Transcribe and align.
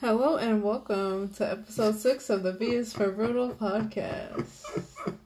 Hello 0.00 0.36
and 0.36 0.62
welcome 0.62 1.28
to 1.34 1.50
episode 1.50 1.96
six 1.98 2.30
of 2.30 2.42
the 2.42 2.52
B 2.52 2.66
is 2.70 2.92
for 2.92 3.10
Brutal 3.10 3.50
podcast. 3.50 4.56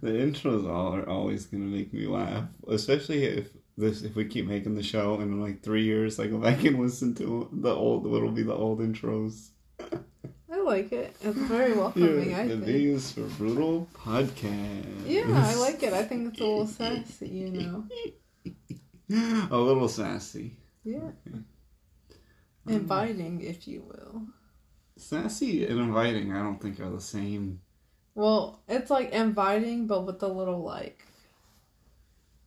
The 0.00 0.10
intros 0.10 0.68
all 0.68 0.94
are 0.94 1.08
always 1.08 1.46
gonna 1.46 1.64
make 1.64 1.92
me 1.92 2.06
laugh, 2.06 2.44
especially 2.68 3.24
if 3.24 3.48
this 3.76 4.02
if 4.02 4.14
we 4.14 4.24
keep 4.26 4.46
making 4.46 4.74
the 4.76 4.82
show 4.82 5.14
and 5.14 5.32
in 5.32 5.40
like 5.40 5.62
three 5.62 5.82
years 5.84 6.20
I 6.20 6.26
go 6.26 6.38
back 6.38 6.62
and 6.64 6.78
listen 6.80 7.14
to 7.16 7.48
the 7.52 7.74
old 7.74 8.06
it'll 8.06 8.30
be 8.30 8.42
the 8.42 8.54
old 8.54 8.80
intros. 8.80 9.48
I 10.52 10.56
like 10.60 10.92
it. 10.92 11.16
It's 11.22 11.36
very 11.38 11.72
welcoming, 11.72 12.30
Yeah, 12.30 12.38
I 12.38 12.46
the 12.48 12.54
think. 12.54 12.66
B 12.66 12.86
is 12.86 13.12
for 13.12 13.22
brutal 13.38 13.88
podcast. 13.94 14.84
Yeah, 15.06 15.24
I 15.28 15.54
like 15.56 15.82
it. 15.82 15.92
I 15.92 16.04
think 16.04 16.32
it's 16.32 16.40
a 16.40 16.44
little 16.44 16.66
sassy, 16.66 17.28
you 17.28 17.50
know. 17.50 17.84
A 19.50 19.56
little 19.58 19.88
sassy. 19.88 20.56
Yeah. 20.84 21.10
Inviting, 22.66 23.40
if 23.42 23.68
you 23.68 23.82
will. 23.82 24.22
Sassy 24.96 25.66
and 25.66 25.78
inviting, 25.80 26.32
I 26.32 26.42
don't 26.42 26.60
think 26.60 26.80
are 26.80 26.90
the 26.90 27.00
same. 27.00 27.60
Well, 28.14 28.60
it's 28.68 28.90
like 28.90 29.10
inviting, 29.12 29.86
but 29.86 30.06
with 30.06 30.22
a 30.22 30.28
little 30.28 30.62
like, 30.62 31.04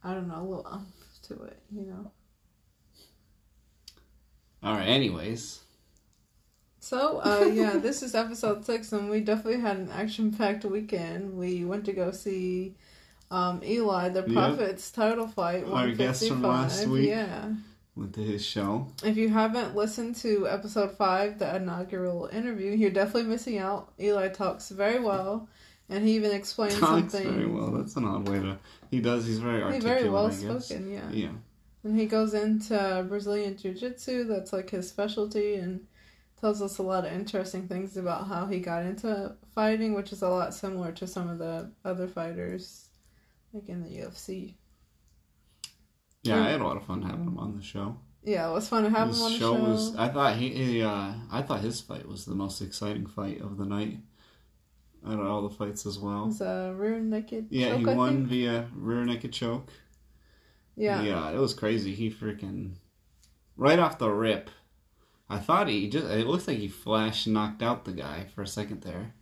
I 0.03 0.13
don't 0.13 0.27
know, 0.27 0.39
a 0.41 0.47
little 0.47 0.67
umph 0.67 0.87
to 1.23 1.33
it, 1.43 1.61
you 1.71 1.81
know. 1.85 2.11
Alright, 4.63 4.87
anyways. 4.87 5.59
So, 6.79 7.19
uh, 7.19 7.45
yeah, 7.53 7.77
this 7.77 8.01
is 8.01 8.15
episode 8.15 8.65
six, 8.65 8.91
and 8.93 9.09
we 9.09 9.19
definitely 9.19 9.59
had 9.59 9.77
an 9.77 9.91
action-packed 9.91 10.63
weekend. 10.65 11.37
We 11.37 11.65
went 11.65 11.85
to 11.85 11.93
go 11.93 12.11
see 12.11 12.75
um, 13.29 13.61
Eli, 13.63 14.09
the 14.09 14.21
Yep. 14.21 14.31
Prophet's 14.33 14.89
title 14.91 15.27
fight. 15.27 15.65
Our 15.65 15.91
guest 15.91 16.27
from 16.27 16.41
last 16.41 16.87
155. 16.87 16.89
week. 16.89 17.09
Yeah. 17.09 17.53
Went 17.97 18.13
to 18.13 18.23
his 18.23 18.45
show. 18.45 18.87
If 19.03 19.17
you 19.17 19.29
haven't 19.29 19.75
listened 19.75 20.17
to 20.17 20.47
episode 20.47 20.91
five, 20.97 21.39
the 21.39 21.55
inaugural 21.55 22.29
interview, 22.31 22.71
you're 22.71 22.91
definitely 22.91 23.23
missing 23.23 23.57
out. 23.57 23.91
Eli 23.99 24.27
talks 24.27 24.69
very 24.69 24.99
well, 24.99 25.49
and 25.89 26.05
he 26.05 26.15
even 26.15 26.31
explains 26.31 26.77
Talks 26.77 27.13
something. 27.13 27.33
very 27.33 27.47
well. 27.47 27.71
That's 27.71 27.95
an 27.95 28.05
odd 28.05 28.29
way 28.29 28.39
to 28.39 28.59
he 28.91 29.01
does, 29.01 29.25
he's 29.25 29.39
very 29.39 29.63
articulate. 29.63 29.83
He's 29.83 29.83
very 29.83 30.09
well 30.09 30.31
spoken, 30.31 30.91
yeah. 30.91 31.09
Yeah. 31.11 31.31
And 31.83 31.99
he 31.99 32.05
goes 32.05 32.33
into 32.33 33.05
Brazilian 33.07 33.57
Jiu 33.57 33.73
Jitsu, 33.73 34.25
that's 34.25 34.53
like 34.53 34.69
his 34.69 34.87
specialty, 34.87 35.55
and 35.55 35.81
tells 36.39 36.61
us 36.61 36.77
a 36.77 36.83
lot 36.83 37.05
of 37.05 37.11
interesting 37.11 37.67
things 37.67 37.97
about 37.97 38.27
how 38.27 38.45
he 38.45 38.59
got 38.59 38.85
into 38.85 39.35
fighting, 39.55 39.93
which 39.93 40.11
is 40.11 40.21
a 40.21 40.29
lot 40.29 40.53
similar 40.53 40.91
to 40.93 41.07
some 41.07 41.29
of 41.29 41.39
the 41.39 41.71
other 41.83 42.07
fighters, 42.07 42.89
like 43.53 43.69
in 43.69 43.81
the 43.81 43.89
UFC. 43.89 44.53
Yeah, 46.27 46.43
I 46.43 46.49
had 46.49 46.61
a 46.61 46.63
lot 46.63 46.77
of 46.77 46.85
fun 46.85 47.01
having 47.01 47.25
him 47.27 47.37
on 47.37 47.55
the 47.55 47.63
show. 47.63 47.97
Yeah, 48.23 48.49
it 48.49 48.53
was 48.53 48.67
fun 48.67 48.83
to 48.83 48.89
have 48.89 49.07
his 49.09 49.19
him 49.19 49.25
on 49.25 49.31
the 49.31 49.37
show, 49.39 49.55
show. 49.55 49.63
was. 49.63 49.95
I 49.95 50.07
thought 50.09 50.35
he, 50.35 50.49
he 50.49 50.83
uh, 50.83 51.13
I 51.31 51.41
thought 51.41 51.61
his 51.61 51.79
fight 51.81 52.07
was 52.07 52.25
the 52.25 52.35
most 52.35 52.61
exciting 52.61 53.05
fight 53.05 53.41
of 53.41 53.57
the 53.57 53.65
night. 53.65 53.99
Out 55.05 55.19
of 55.19 55.25
all 55.25 55.47
the 55.47 55.55
fights 55.55 55.85
as 55.85 55.97
It 55.97 56.03
well. 56.03 56.25
was 56.25 56.41
a 56.41 56.73
rear 56.75 56.99
naked 56.99 57.47
Yeah, 57.49 57.69
choke, 57.69 57.79
he 57.79 57.85
won 57.85 58.25
via 58.25 58.67
rear 58.75 59.05
naked 59.05 59.31
choke. 59.31 59.69
Yeah. 60.75 61.01
yeah, 61.01 61.29
it 61.31 61.37
was 61.37 61.53
crazy. 61.53 61.93
He 61.95 62.09
freaking 62.11 62.73
right 63.55 63.79
off 63.79 63.97
the 63.99 64.09
rip. 64.09 64.49
I 65.29 65.37
thought 65.39 65.67
he 65.69 65.89
just. 65.89 66.07
It 66.07 66.27
looks 66.27 66.47
like 66.47 66.57
he 66.57 66.67
flash 66.67 67.27
knocked 67.27 67.61
out 67.63 67.85
the 67.85 67.91
guy 67.93 68.25
for 68.35 68.41
a 68.41 68.47
second 68.47 68.81
there. 68.81 69.13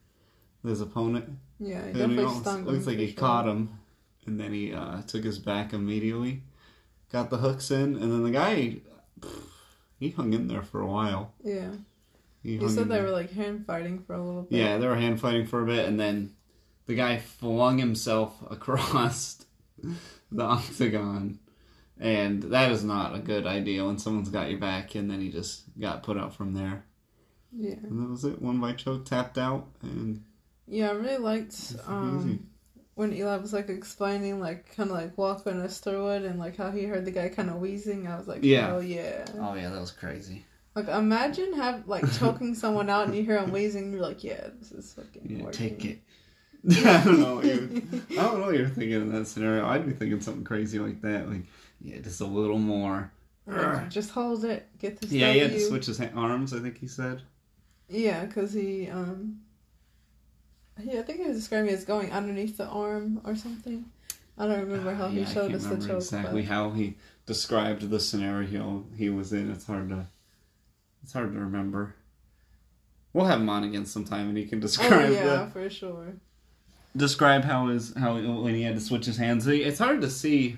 His 0.64 0.81
opponent. 0.81 1.30
Yeah, 1.59 1.81
he 1.83 1.89
And 1.89 1.94
definitely 1.94 2.23
almost- 2.23 2.42
stung 2.42 2.59
him. 2.61 2.66
Looks 2.73 2.88
like 2.88 2.98
he 2.98 3.08
sure. 3.08 3.16
caught 3.17 3.48
him, 3.48 3.78
and 4.26 4.39
then 4.39 4.52
he 4.52 4.73
uh, 4.73 5.02
took 5.03 5.23
his 5.23 5.38
back 5.39 5.73
immediately, 5.73 6.42
got 7.16 7.30
the 7.30 7.38
hooks 7.38 7.71
in, 7.71 7.95
and 7.95 8.11
then 8.11 8.23
the 8.23 8.31
guy, 8.31 8.77
he 9.99 10.09
hung 10.09 10.33
in 10.33 10.47
there 10.47 10.61
for 10.63 10.81
a 10.81 10.85
while. 10.88 11.33
Yeah. 11.44 11.71
He 12.44 12.55
You 12.58 12.67
said 12.69 12.89
they 12.89 12.95
there. 12.95 13.03
were 13.05 13.09
like 13.11 13.31
hand 13.31 13.66
fighting 13.66 13.99
for 13.99 14.13
a 14.16 14.21
little 14.23 14.44
bit. 14.44 14.58
Yeah, 14.59 14.77
they 14.77 14.85
were 14.88 14.95
hand 14.95 15.19
fighting 15.21 15.45
for 15.47 15.63
a 15.63 15.66
bit, 15.66 15.88
and 15.88 15.97
then 15.99 16.36
the 16.88 16.95
guy 16.95 17.17
flung 17.17 17.77
himself 17.77 18.36
across 18.52 19.45
the 20.31 20.43
octagon, 20.43 21.39
and 21.99 22.43
that 22.43 22.71
is 22.71 22.83
not 22.83 23.15
a 23.15 23.20
good 23.20 23.47
idea 23.47 23.86
when 23.86 23.97
someone's 23.97 24.30
got 24.30 24.49
your 24.49 24.59
back, 24.59 24.93
and 24.95 25.09
then 25.09 25.21
he 25.21 25.30
just 25.32 25.64
got 25.80 26.03
put 26.03 26.17
out 26.17 26.36
from 26.36 26.53
there, 26.53 26.83
Yeah. 27.52 27.76
and 27.83 27.99
that 28.02 28.09
was 28.09 28.26
it. 28.26 28.42
One 28.42 28.59
by 28.59 28.73
choke, 28.73 29.05
tapped 29.05 29.37
out, 29.37 29.67
and 29.82 30.23
Yeah, 30.67 30.89
I 30.89 30.93
really 30.93 31.17
liked 31.17 31.76
um. 31.87 32.47
When 32.95 33.14
Eli 33.14 33.38
was 33.38 33.54
like 33.54 33.70
explaining 33.70 34.39
like 34.39 34.73
kinda 34.76 34.94
like 34.94 35.17
walking 35.17 35.60
us 35.61 35.80
through 35.80 36.10
it 36.10 36.23
and 36.23 36.39
like 36.39 36.58
how 36.58 36.72
he 36.72 36.86
heard 36.86 37.06
the 37.06 37.11
guy 37.11 37.30
kinda 37.30 37.54
wheezing. 37.54 38.08
I 38.08 38.17
was 38.17 38.28
like, 38.28 38.39
Yeah. 38.44 38.73
Oh 38.73 38.80
yeah. 38.80 39.26
oh 39.39 39.54
yeah, 39.54 39.70
that 39.70 39.80
was 39.80 39.92
crazy. 39.92 40.45
Like 40.76 40.88
imagine 40.88 41.54
have 41.54 41.88
like 41.88 42.10
choking 42.20 42.56
someone 42.64 42.89
out 42.89 43.06
and 43.08 43.16
you 43.16 43.23
hear 43.23 43.38
him 43.38 43.52
wheezing 43.52 43.86
and 43.86 43.94
you're 43.94 44.02
like, 44.02 44.23
Yeah, 44.23 44.48
this 44.60 44.72
is 44.72 44.94
fucking 44.94 45.38
Yeah, 45.39 45.52
take 45.52 45.86
it. 45.86 46.00
I 46.86 47.04
don't 47.04 47.20
know. 47.20 47.36
What 47.36 47.45
you're, 47.45 47.70
I 48.20 48.23
don't 48.23 48.39
know 48.39 48.45
what 48.48 48.56
you're 48.56 48.67
thinking 48.67 48.94
in 48.94 49.12
that 49.12 49.27
scenario. 49.27 49.67
I'd 49.67 49.86
be 49.86 49.94
thinking 49.94 50.20
something 50.22 50.44
crazy 50.44 50.80
like 50.80 51.00
that. 51.02 51.30
Like, 51.30 51.44
yeah, 51.80 52.00
just 52.00 52.22
a 52.22 52.26
little 52.26 52.58
more. 52.58 53.12
Like, 53.45 53.89
Just 53.92 54.10
hold 54.10 54.45
it, 54.45 54.67
get 54.80 55.00
this 55.00 55.12
Yeah, 55.12 55.32
he 55.32 55.39
had 55.39 55.52
to 55.52 55.60
switch 55.60 55.86
his 55.86 56.02
arms. 56.02 56.54
I 56.54 56.60
think 56.60 56.80
he 56.80 56.88
said. 56.88 57.22
Yeah, 57.88 58.26
because 58.26 58.54
he 58.54 58.89
um 58.89 59.42
yeah, 60.83 60.99
I 60.99 61.03
think 61.03 61.19
he 61.21 61.27
was 61.27 61.37
describing 61.37 61.69
it 61.69 61.73
as 61.73 61.86
going 61.86 62.11
underneath 62.11 62.58
the 62.58 62.65
arm 62.67 63.21
or 63.23 63.36
something. 63.36 63.86
I 64.37 64.47
don't 64.47 64.59
remember 64.61 64.93
how 64.93 65.08
he 65.08 65.21
Yeah, 65.21 65.30
I 65.30 65.33
showed 65.33 65.52
can't 65.52 65.61
us 65.61 65.67
the 65.67 65.87
choke. 65.87 65.97
exactly 65.97 66.41
but- 66.41 66.49
how 66.52 66.71
he 66.71 66.97
described 67.25 67.89
the 67.89 67.99
scenario 67.99 68.85
he 68.97 69.09
was 69.09 69.31
in. 69.33 69.49
It's 69.52 69.65
hard 69.65 69.89
to. 69.89 70.08
It's 71.03 71.14
hard 71.14 71.33
to 71.33 71.39
remember. 71.39 71.95
We'll 73.14 73.25
have 73.25 73.39
him 73.39 73.49
on 73.49 73.64
again 73.64 73.85
sometime, 73.85 74.27
and 74.30 74.37
he 74.37 74.45
can 74.45 74.59
describe. 74.59 74.91
Oh 74.91 75.08
describe 75.08 75.14
yeah, 75.25 75.45
the, 75.45 75.52
for 75.52 75.69
sure. 75.69 76.14
describe 76.97 77.43
how 77.45 77.67
his 77.67 77.93
how 77.95 78.15
when 78.15 78.55
he 78.55 78.64
had 78.64 78.75
to 78.75 78.81
switch 78.81 79.05
his 79.05 79.17
hands. 79.17 79.47
It's 79.47 79.80
hard 79.80 80.02
to 80.02 80.09
see. 80.09 80.58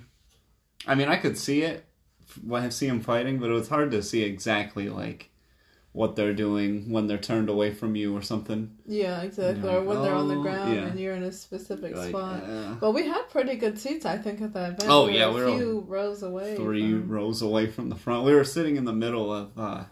I 0.87 0.95
mean, 0.95 1.07
I 1.07 1.17
could 1.17 1.37
see 1.37 1.61
it 1.63 1.85
I 2.53 2.69
see 2.69 2.87
him 2.87 3.01
fighting, 3.01 3.39
but 3.39 3.49
it 3.49 3.53
was 3.53 3.69
hard 3.69 3.91
to 3.91 4.03
see 4.03 4.23
exactly 4.23 4.89
like 4.89 5.29
what 5.97 6.15
they're 6.15 6.33
doing 6.33 6.91
when 6.91 7.07
they're 7.07 7.17
turned 7.17 7.49
away 7.49 7.73
from 7.73 7.95
you 7.95 8.15
or 8.15 8.21
something. 8.21 8.77
Yeah, 8.85 9.21
exactly. 9.23 9.67
You're 9.67 9.79
or 9.81 9.83
when 9.83 10.01
they're 10.03 10.13
on 10.13 10.27
the 10.27 10.35
oh, 10.35 10.43
ground 10.43 10.75
yeah. 10.75 10.85
and 10.85 10.99
you're 10.99 11.15
in 11.15 11.23
a 11.23 11.31
specific 11.31 11.95
Like, 11.95 12.09
spot. 12.09 12.43
uh, 12.43 12.75
But 12.79 12.91
we 12.91 13.07
had 13.07 13.23
pretty 13.31 13.55
good 13.55 13.79
seats, 13.79 14.05
I 14.05 14.17
think, 14.19 14.39
at 14.41 14.53
that 14.53 14.73
event. 14.73 14.85
Oh, 14.91 15.07
We 15.07 15.17
yeah, 15.17 15.27
were 15.29 15.33
we 15.33 15.41
a 15.41 15.53
were 15.53 15.57
few 15.57 15.79
rows 15.87 16.21
away. 16.21 16.55
three 16.55 16.91
from- 16.91 17.09
rows 17.09 17.41
away 17.41 17.65
from 17.75 17.89
the 17.89 17.95
front. 17.95 18.25
We 18.25 18.33
were 18.35 18.43
sitting 18.43 18.75
in 18.75 18.85
the 18.85 18.93
middle 18.93 19.33
of 19.33 19.57
uh, 19.57 19.85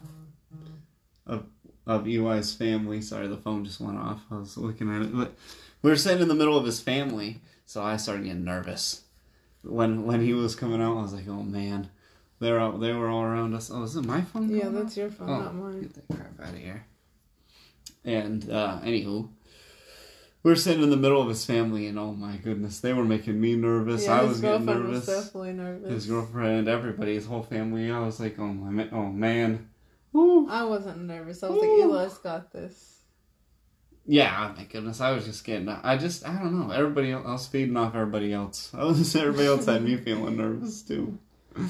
of 1.26 1.46
of 1.86 2.06
Eli's 2.06 2.54
family. 2.54 3.00
Sorry, 3.00 3.26
the 3.26 3.36
phone 3.36 3.64
just 3.64 3.80
went 3.80 3.98
off. 3.98 4.20
I 4.30 4.36
was 4.38 4.56
looking 4.56 4.88
at 4.94 5.02
it, 5.02 5.16
but 5.16 5.34
we 5.82 5.90
were 5.90 5.96
sitting 5.96 6.22
in 6.22 6.28
the 6.28 6.34
middle 6.34 6.56
of 6.56 6.64
his 6.64 6.80
family, 6.80 7.40
so 7.64 7.82
I 7.82 7.96
started 7.96 8.24
getting 8.24 8.44
nervous 8.44 9.02
when 9.62 10.04
when 10.04 10.20
he 10.22 10.32
was 10.34 10.54
coming 10.54 10.80
out. 10.80 10.98
I 10.98 11.02
was 11.02 11.14
like, 11.14 11.28
oh 11.28 11.42
man, 11.42 11.90
they're 12.40 12.60
all, 12.60 12.72
they 12.72 12.92
were 12.92 13.08
all 13.08 13.22
around 13.22 13.54
us. 13.54 13.70
Oh, 13.72 13.82
is 13.82 13.96
it 13.96 14.04
my 14.04 14.20
phone? 14.22 14.48
Yeah, 14.50 14.64
going 14.64 14.76
off? 14.76 14.82
that's 14.82 14.96
your 14.96 15.10
phone, 15.10 15.30
Oh, 15.30 15.38
not 15.40 15.54
mine. 15.54 15.80
Get 15.82 15.94
that 15.94 16.16
crap 16.16 16.40
out 16.48 16.54
of 16.54 16.58
here. 16.60 16.84
And 18.04 18.50
uh, 18.50 18.80
anywho. 18.84 19.28
We 20.42 20.52
were 20.52 20.56
sitting 20.56 20.84
in 20.84 20.90
the 20.90 20.96
middle 20.96 21.20
of 21.20 21.28
his 21.28 21.44
family, 21.44 21.88
and 21.88 21.98
oh 21.98 22.12
my 22.12 22.36
goodness, 22.36 22.78
they 22.78 22.92
were 22.92 23.04
making 23.04 23.40
me 23.40 23.56
nervous. 23.56 24.04
Yeah, 24.04 24.20
I 24.20 24.22
was 24.22 24.40
getting 24.40 24.64
nervous 24.64 25.06
was 25.08 25.24
definitely 25.24 25.54
nervous. 25.54 25.90
his 25.90 26.06
girlfriend, 26.06 26.68
everybody, 26.68 27.14
his 27.14 27.26
whole 27.26 27.42
family. 27.42 27.90
I 27.90 27.98
was 27.98 28.20
like, 28.20 28.38
oh 28.38 28.46
my, 28.46 28.88
oh 28.92 29.06
man, 29.06 29.68
Woo. 30.12 30.48
I 30.48 30.62
wasn't 30.62 31.00
nervous. 31.02 31.42
I 31.42 31.48
was 31.48 31.58
like, 31.58 31.68
Ooh. 31.68 31.82
Eli's 31.82 32.18
got 32.18 32.52
this. 32.52 33.00
yeah, 34.06 34.52
oh 34.52 34.56
my 34.56 34.64
goodness, 34.66 35.00
I 35.00 35.10
was 35.10 35.24
just 35.24 35.44
getting, 35.44 35.68
I 35.68 35.96
just, 35.96 36.24
I 36.24 36.34
don't 36.38 36.56
know, 36.68 36.72
everybody 36.72 37.10
else, 37.10 37.26
I 37.26 37.32
was 37.32 37.48
feeding 37.48 37.76
off 37.76 37.96
everybody 37.96 38.32
else. 38.32 38.70
I 38.78 38.84
was, 38.84 39.16
everybody 39.16 39.48
else 39.48 39.66
had 39.66 39.82
me 39.82 39.96
feeling 39.96 40.36
nervous 40.36 40.82
too. 40.82 41.18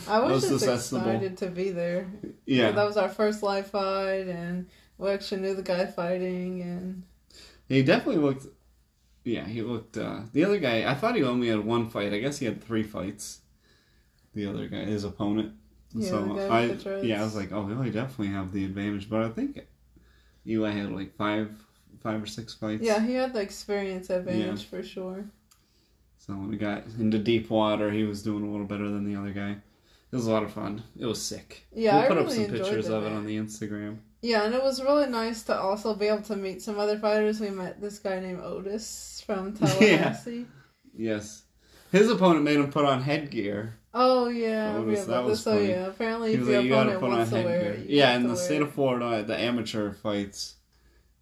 I 0.09 0.21
was, 0.21 0.49
was 0.51 0.63
just 0.63 0.95
excited 0.95 1.37
to 1.39 1.47
be 1.49 1.71
there. 1.71 2.07
Yeah, 2.45 2.73
That 2.73 2.85
was 2.87 2.97
our 2.97 3.09
first 3.09 3.43
live 3.43 3.69
fight, 3.69 4.29
and 4.29 4.67
we 4.99 5.11
actually 5.11 5.41
knew 5.43 5.55
the 5.55 5.63
guy 5.63 5.87
fighting, 5.87 6.63
and 6.63 7.03
he 7.69 7.83
definitely 7.83 8.23
looked. 8.23 8.47
Yeah, 9.25 9.45
he 9.47 9.63
looked. 9.63 9.97
uh 9.97 10.21
The 10.33 10.45
other 10.45 10.59
guy, 10.59 10.91
I 10.91 10.95
thought 10.95 11.17
he 11.17 11.23
only 11.25 11.49
had 11.49 11.65
one 11.65 11.89
fight. 11.91 12.13
I 12.13 12.19
guess 12.19 12.39
he 12.39 12.47
had 12.47 12.63
three 12.63 12.83
fights. 12.83 13.41
The 14.35 14.47
other 14.47 14.69
guy, 14.69 14.85
his 14.85 15.05
opponent. 15.05 15.55
Yeah, 15.95 16.11
so 16.11 16.23
the 16.25 16.35
guy 16.49 16.67
with 16.69 16.87
I, 16.87 17.01
yeah, 17.01 17.21
I 17.21 17.25
was 17.25 17.35
like, 17.35 17.53
oh, 17.53 17.67
he'll 17.67 17.93
definitely 17.93 18.29
have 18.35 18.53
the 18.53 18.65
advantage. 18.65 19.09
But 19.09 19.23
I 19.23 19.29
think 19.31 19.67
Eli 20.47 20.71
had 20.71 20.93
like 20.93 21.17
five, 21.17 21.51
five 22.03 22.23
or 22.23 22.27
six 22.27 22.55
fights. 22.55 22.83
yeah, 22.83 23.01
he 23.05 23.15
had 23.15 23.33
the 23.33 23.41
experience 23.41 24.11
advantage 24.11 24.65
for 24.67 24.83
sure. 24.83 25.25
So 26.19 26.33
when 26.35 26.49
we 26.49 26.57
got 26.57 26.85
into 26.99 27.19
deep 27.19 27.51
water, 27.51 27.91
he 27.91 28.03
was 28.05 28.23
doing 28.23 28.45
a 28.45 28.51
little 28.51 28.67
better 28.67 28.89
than 28.89 29.05
the 29.05 29.19
other 29.19 29.31
guy. 29.33 29.57
It 30.13 30.17
was 30.17 30.27
a 30.27 30.31
lot 30.33 30.45
of 30.45 30.53
fun. 30.53 30.83
It 30.99 31.05
was 31.07 31.21
sick. 31.21 31.67
Yeah, 31.75 31.95
we'll 31.97 32.05
I 32.05 32.09
put 32.09 32.19
up 32.19 32.31
some 32.31 32.45
pictures 32.47 32.87
the 32.89 32.97
of 32.97 33.05
it 33.07 33.13
on 33.13 33.27
the 33.27 33.37
Instagram. 33.37 33.99
Yeah, 34.23 34.45
and 34.45 34.55
it 34.55 34.63
was 34.63 34.83
really 34.83 35.07
nice 35.09 35.43
to 35.45 35.59
also 35.59 35.95
be 35.95 36.07
able 36.07 36.23
to 36.23 36.37
meet 36.37 36.63
some 36.63 36.79
other 36.79 36.99
fighters. 36.99 37.41
We 37.41 37.51
met 37.51 37.81
this 37.81 37.99
guy 37.99 38.21
named 38.21 38.41
Otis 38.41 39.23
from 39.27 39.53
Tallahassee. 39.57 40.47
Yes. 40.97 41.43
His 41.93 42.11
opponent 42.11 42.45
made 42.45 42.57
him 42.57 42.71
put 42.71 42.85
on 42.85 43.03
headgear. 43.03 43.79
Oh 43.95 44.29
yeah, 44.29 44.73
That 44.75 44.85
was- 44.85 45.01
forgot 45.01 45.13
that 45.13 45.25
was 45.25 45.45
this. 45.45 45.45
So 45.45 45.59
yeah, 45.61 45.87
apparently 45.87 46.35
He 46.37 46.41
if 46.43 46.47
your 46.47 46.57
like, 46.57 46.65
you 46.65 46.71
gotta 46.71 46.97
opponent 46.97 47.01
put 47.01 47.11
on 47.11 47.17
wants 47.19 47.31
to 47.31 47.37
wear 47.43 47.65
headgear. 47.65 47.73
it, 47.85 47.91
Yeah, 47.91 48.17
in 48.17 48.29
the 48.29 48.37
state 48.37 48.63
of 48.63 48.73
Florida, 48.73 49.23
the 49.23 49.39
amateur 49.39 49.93
fights, 49.93 50.57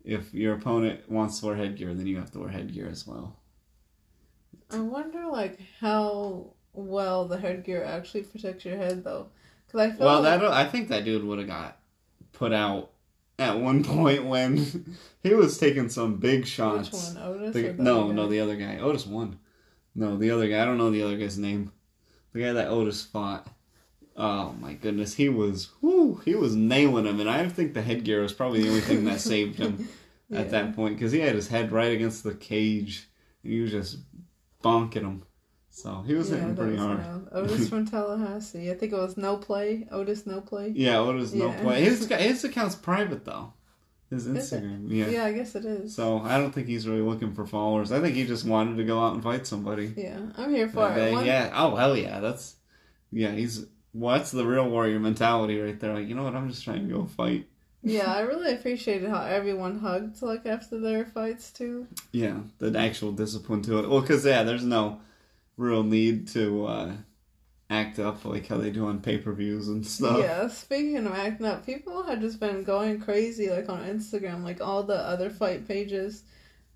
if 0.04 0.32
your 0.34 0.54
opponent 0.54 1.08
wants 1.10 1.40
to 1.40 1.46
wear 1.46 1.56
headgear, 1.56 1.94
then 1.94 2.06
you 2.06 2.16
have 2.18 2.30
to 2.32 2.38
wear 2.40 2.48
headgear 2.48 2.88
as 2.88 3.06
well. 3.06 3.38
I 4.70 4.78
wonder 4.80 5.26
like 5.30 5.60
how 5.80 6.53
well 6.74 7.26
the 7.26 7.38
headgear 7.38 7.82
actually 7.84 8.22
protects 8.24 8.64
your 8.64 8.76
head 8.76 9.02
though, 9.04 9.28
because 9.66 9.80
I 9.80 9.90
feel 9.96 10.06
Well, 10.06 10.20
like, 10.22 10.40
that 10.40 10.50
I 10.52 10.66
think 10.66 10.88
that 10.88 11.04
dude 11.04 11.24
would 11.24 11.38
have 11.38 11.48
got 11.48 11.78
put 12.32 12.52
out 12.52 12.90
at 13.38 13.58
one 13.58 13.82
point 13.84 14.24
when 14.26 14.86
he 15.22 15.34
was 15.34 15.56
taking 15.58 15.88
some 15.88 16.16
big 16.16 16.40
which 16.40 16.48
shots. 16.48 17.14
one, 17.14 17.22
Otis? 17.22 17.54
The- 17.54 17.72
no, 17.82 18.12
no, 18.12 18.28
the 18.28 18.40
other 18.40 18.56
guy. 18.56 18.78
Otis 18.78 19.06
won. 19.06 19.38
No, 19.94 20.16
the 20.16 20.30
other 20.30 20.48
guy. 20.48 20.60
I 20.62 20.64
don't 20.64 20.78
know 20.78 20.90
the 20.90 21.02
other 21.02 21.16
guy's 21.16 21.38
name. 21.38 21.70
The 22.32 22.40
guy 22.40 22.52
that 22.52 22.68
Otis 22.68 23.04
fought. 23.04 23.46
Oh 24.16 24.52
my 24.60 24.74
goodness, 24.74 25.14
he 25.14 25.28
was. 25.28 25.70
Whoo, 25.80 26.20
he 26.24 26.34
was 26.36 26.54
nailing 26.54 27.06
him, 27.06 27.18
and 27.20 27.28
I 27.30 27.48
think 27.48 27.74
the 27.74 27.82
headgear 27.82 28.22
was 28.22 28.32
probably 28.32 28.62
the 28.62 28.68
only 28.68 28.80
thing 28.80 29.04
that 29.04 29.20
saved 29.32 29.58
him 29.58 29.88
at 30.32 30.50
that 30.50 30.74
point 30.76 30.96
because 30.96 31.10
he 31.12 31.20
had 31.20 31.34
his 31.34 31.48
head 31.48 31.72
right 31.72 31.92
against 31.92 32.22
the 32.24 32.34
cage, 32.34 33.08
and 33.42 33.52
he 33.52 33.60
was 33.60 33.70
just 33.72 33.98
bonking 34.62 35.02
him. 35.02 35.22
So 35.76 36.04
he 36.06 36.14
was 36.14 36.30
Yeah, 36.30 36.36
hitting 36.36 36.54
pretty 36.54 36.72
was 36.74 36.80
hard. 36.80 36.98
wild. 36.98 37.28
Otis 37.32 37.68
from 37.68 37.84
Tallahassee. 37.84 38.70
I 38.70 38.74
think 38.74 38.92
it 38.92 38.96
was 38.96 39.16
no 39.16 39.36
play. 39.36 39.88
Otis 39.90 40.24
no 40.24 40.40
play. 40.40 40.72
Yeah, 40.74 40.98
Otis 41.00 41.32
no 41.34 41.50
play. 41.50 41.82
His 41.82 42.06
his 42.08 42.44
account's 42.44 42.76
private 42.76 43.24
though. 43.24 43.52
His 44.08 44.28
Instagram. 44.28 44.84
Yeah. 44.88 45.08
Yeah, 45.08 45.24
I 45.24 45.32
guess 45.32 45.56
it 45.56 45.64
is. 45.64 45.92
So 45.96 46.20
I 46.20 46.38
don't 46.38 46.52
think 46.52 46.68
he's 46.68 46.86
really 46.86 47.02
looking 47.02 47.34
for 47.34 47.44
followers. 47.44 47.90
I 47.90 48.00
think 48.00 48.14
he 48.14 48.24
just 48.24 48.44
wanted 48.44 48.76
to 48.76 48.84
go 48.84 49.00
out 49.04 49.14
and 49.14 49.22
fight 49.22 49.48
somebody. 49.48 49.92
Yeah, 49.96 50.20
I'm 50.36 50.54
here 50.54 50.68
for 50.68 50.88
it. 50.96 51.10
Uh, 51.10 51.16
One- 51.16 51.26
Yeah. 51.26 51.50
Oh 51.52 51.74
hell 51.74 51.96
yeah. 51.96 52.20
That's 52.20 52.54
yeah. 53.10 53.32
He's 53.32 53.66
well, 53.92 54.16
that's 54.16 54.30
the 54.30 54.46
real 54.46 54.70
warrior 54.70 55.00
mentality 55.00 55.60
right 55.60 55.78
there. 55.80 55.94
Like 55.94 56.06
you 56.06 56.14
know 56.14 56.22
what? 56.22 56.36
I'm 56.36 56.48
just 56.50 56.62
trying 56.62 56.86
to 56.86 56.94
go 56.94 57.04
fight. 57.06 57.48
Yeah, 57.82 58.12
I 58.14 58.20
really 58.30 58.52
appreciated 58.54 59.10
how 59.10 59.22
everyone 59.24 59.80
hugged 59.80 60.22
like 60.22 60.46
after 60.46 60.78
their 60.78 61.04
fights 61.04 61.50
too. 61.50 61.88
Yeah, 62.12 62.38
the 62.60 62.78
actual 62.78 63.10
discipline 63.10 63.62
to 63.62 63.80
it. 63.80 63.88
Well, 63.88 64.02
because 64.02 64.24
yeah, 64.24 64.44
there's 64.44 64.62
no 64.64 65.00
real 65.56 65.82
need 65.82 66.28
to 66.28 66.66
uh, 66.66 66.92
act 67.70 67.98
up 67.98 68.24
like 68.24 68.46
how 68.46 68.58
they 68.58 68.70
do 68.70 68.86
on 68.86 69.00
pay 69.00 69.18
per 69.18 69.32
views 69.32 69.68
and 69.68 69.86
stuff. 69.86 70.18
Yeah, 70.18 70.48
speaking 70.48 70.96
of 70.98 71.12
acting 71.12 71.46
up, 71.46 71.64
people 71.66 72.02
have 72.02 72.20
just 72.20 72.40
been 72.40 72.62
going 72.62 73.00
crazy 73.00 73.50
like 73.50 73.68
on 73.68 73.80
Instagram. 73.84 74.42
Like 74.44 74.60
all 74.60 74.82
the 74.82 74.96
other 74.96 75.30
fight 75.30 75.66
pages 75.66 76.24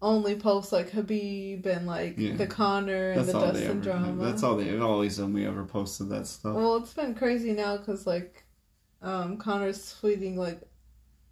only 0.00 0.36
post 0.36 0.72
like 0.72 0.90
Habib 0.90 1.66
and 1.66 1.86
like 1.86 2.16
Yeah. 2.18 2.36
the 2.36 2.46
Conor 2.46 3.10
and 3.10 3.20
That's 3.20 3.32
the 3.32 3.40
Dustin 3.40 3.80
drama. 3.80 4.24
That's 4.24 4.42
all 4.42 4.56
they 4.56 4.78
always 4.78 5.18
only 5.18 5.44
ever 5.44 5.64
posted 5.64 6.08
that 6.10 6.26
stuff. 6.26 6.54
Well, 6.54 6.76
it's 6.76 6.94
been 6.94 7.14
crazy 7.14 7.52
now 7.52 7.76
because 7.78 8.06
like 8.06 8.44
um, 9.02 9.38
Conor's 9.38 9.96
tweeting 10.00 10.36
like 10.36 10.60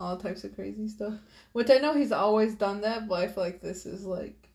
all 0.00 0.16
types 0.16 0.44
of 0.44 0.54
crazy 0.54 0.88
stuff, 0.88 1.14
which 1.52 1.70
I 1.70 1.78
know 1.78 1.94
he's 1.94 2.12
always 2.12 2.54
done 2.54 2.80
that, 2.82 3.08
but 3.08 3.22
I 3.22 3.28
feel 3.28 3.44
like 3.44 3.60
this 3.60 3.86
is 3.86 4.04
like 4.04 4.48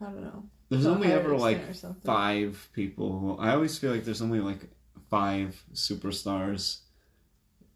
I 0.00 0.04
don't 0.06 0.22
know. 0.22 0.44
There's 0.72 0.86
only 0.86 1.12
ever 1.12 1.36
like 1.36 1.58
extent 1.58 1.70
or 1.70 1.74
something. 1.74 2.02
five 2.02 2.68
people. 2.72 3.36
I 3.38 3.52
always 3.52 3.76
feel 3.78 3.92
like 3.92 4.04
there's 4.04 4.22
only 4.22 4.40
like 4.40 4.70
five 5.10 5.62
superstars 5.74 6.78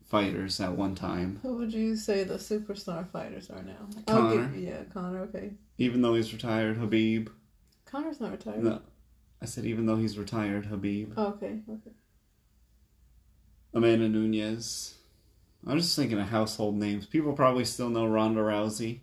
fighters 0.06 0.58
at 0.60 0.72
one 0.72 0.94
time. 0.94 1.38
Who 1.42 1.58
would 1.58 1.74
you 1.74 1.94
say 1.94 2.24
the 2.24 2.36
superstar 2.36 3.06
fighters 3.10 3.50
are 3.50 3.62
now? 3.62 3.86
Conor. 4.06 4.44
Okay, 4.44 4.60
yeah, 4.60 4.84
Conor. 4.94 5.20
Okay, 5.24 5.50
Even 5.76 6.00
though 6.00 6.14
he's 6.14 6.32
retired, 6.32 6.78
Habib. 6.78 7.28
Conor's 7.84 8.18
not 8.18 8.30
retired. 8.30 8.64
No, 8.64 8.80
I 9.42 9.44
said 9.44 9.66
even 9.66 9.84
though 9.84 9.96
he's 9.96 10.16
retired, 10.16 10.64
Habib. 10.64 11.12
Oh, 11.18 11.26
okay, 11.26 11.60
okay. 11.68 11.90
Amanda 13.74 14.08
Nunes. 14.08 14.94
I'm 15.66 15.76
just 15.76 15.94
thinking 15.96 16.18
of 16.18 16.28
household 16.28 16.76
names. 16.76 17.04
People 17.04 17.34
probably 17.34 17.66
still 17.66 17.90
know 17.90 18.06
Ronda 18.06 18.40
Rousey. 18.40 19.00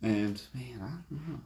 And 0.00 0.40
man, 0.54 0.80
I 0.80 0.88
don't 1.10 1.28
know. 1.28 1.40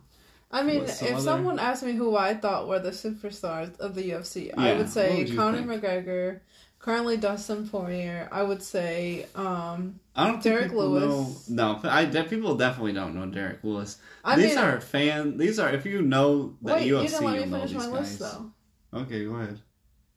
I 0.51 0.63
mean, 0.63 0.87
some 0.89 1.09
if 1.09 1.15
other- 1.15 1.23
someone 1.23 1.59
asked 1.59 1.83
me 1.83 1.93
who 1.93 2.17
I 2.17 2.35
thought 2.35 2.69
were 2.69 2.79
the 2.79 2.91
superstars 2.91 3.79
of 3.81 3.95
the 3.95 4.11
UFC, 4.11 4.51
I 4.57 4.75
would 4.77 4.89
say 4.89 5.25
would 5.25 5.37
Conor 5.37 5.59
think? 5.59 5.83
McGregor. 5.83 6.41
Currently, 6.79 7.17
Dustin 7.17 7.69
Poirier. 7.69 8.29
I 8.31 8.43
would 8.45 8.63
say 8.63 9.27
um, 9.35 9.99
I 10.15 10.29
don't 10.29 10.43
Derrick 10.43 10.73
Lewis. 10.73 11.49
know. 11.51 11.75
No, 11.83 11.89
I 11.91 12.05
de- 12.05 12.23
people 12.25 12.55
definitely 12.55 12.93
don't 12.93 13.15
know 13.17 13.27
Derrick 13.27 13.59
Lewis. 13.65 13.99
I 14.25 14.37
these 14.37 14.55
mean, 14.55 14.59
are 14.65 14.81
fan. 14.81 15.37
These 15.37 15.59
are 15.59 15.71
if 15.71 15.85
you 15.85 16.03
know 16.03 16.55
the 16.63 16.75
wait, 16.75 16.87
you 16.87 16.95
UFC, 16.97 17.09
didn't 17.19 17.25
let 17.25 17.35
me 17.51 17.59
finish 17.67 17.73
my 17.75 17.83
guys. 17.83 17.91
list 17.91 18.19
though. 18.21 18.53
Okay, 19.01 19.25
go 19.27 19.35
ahead. 19.35 19.59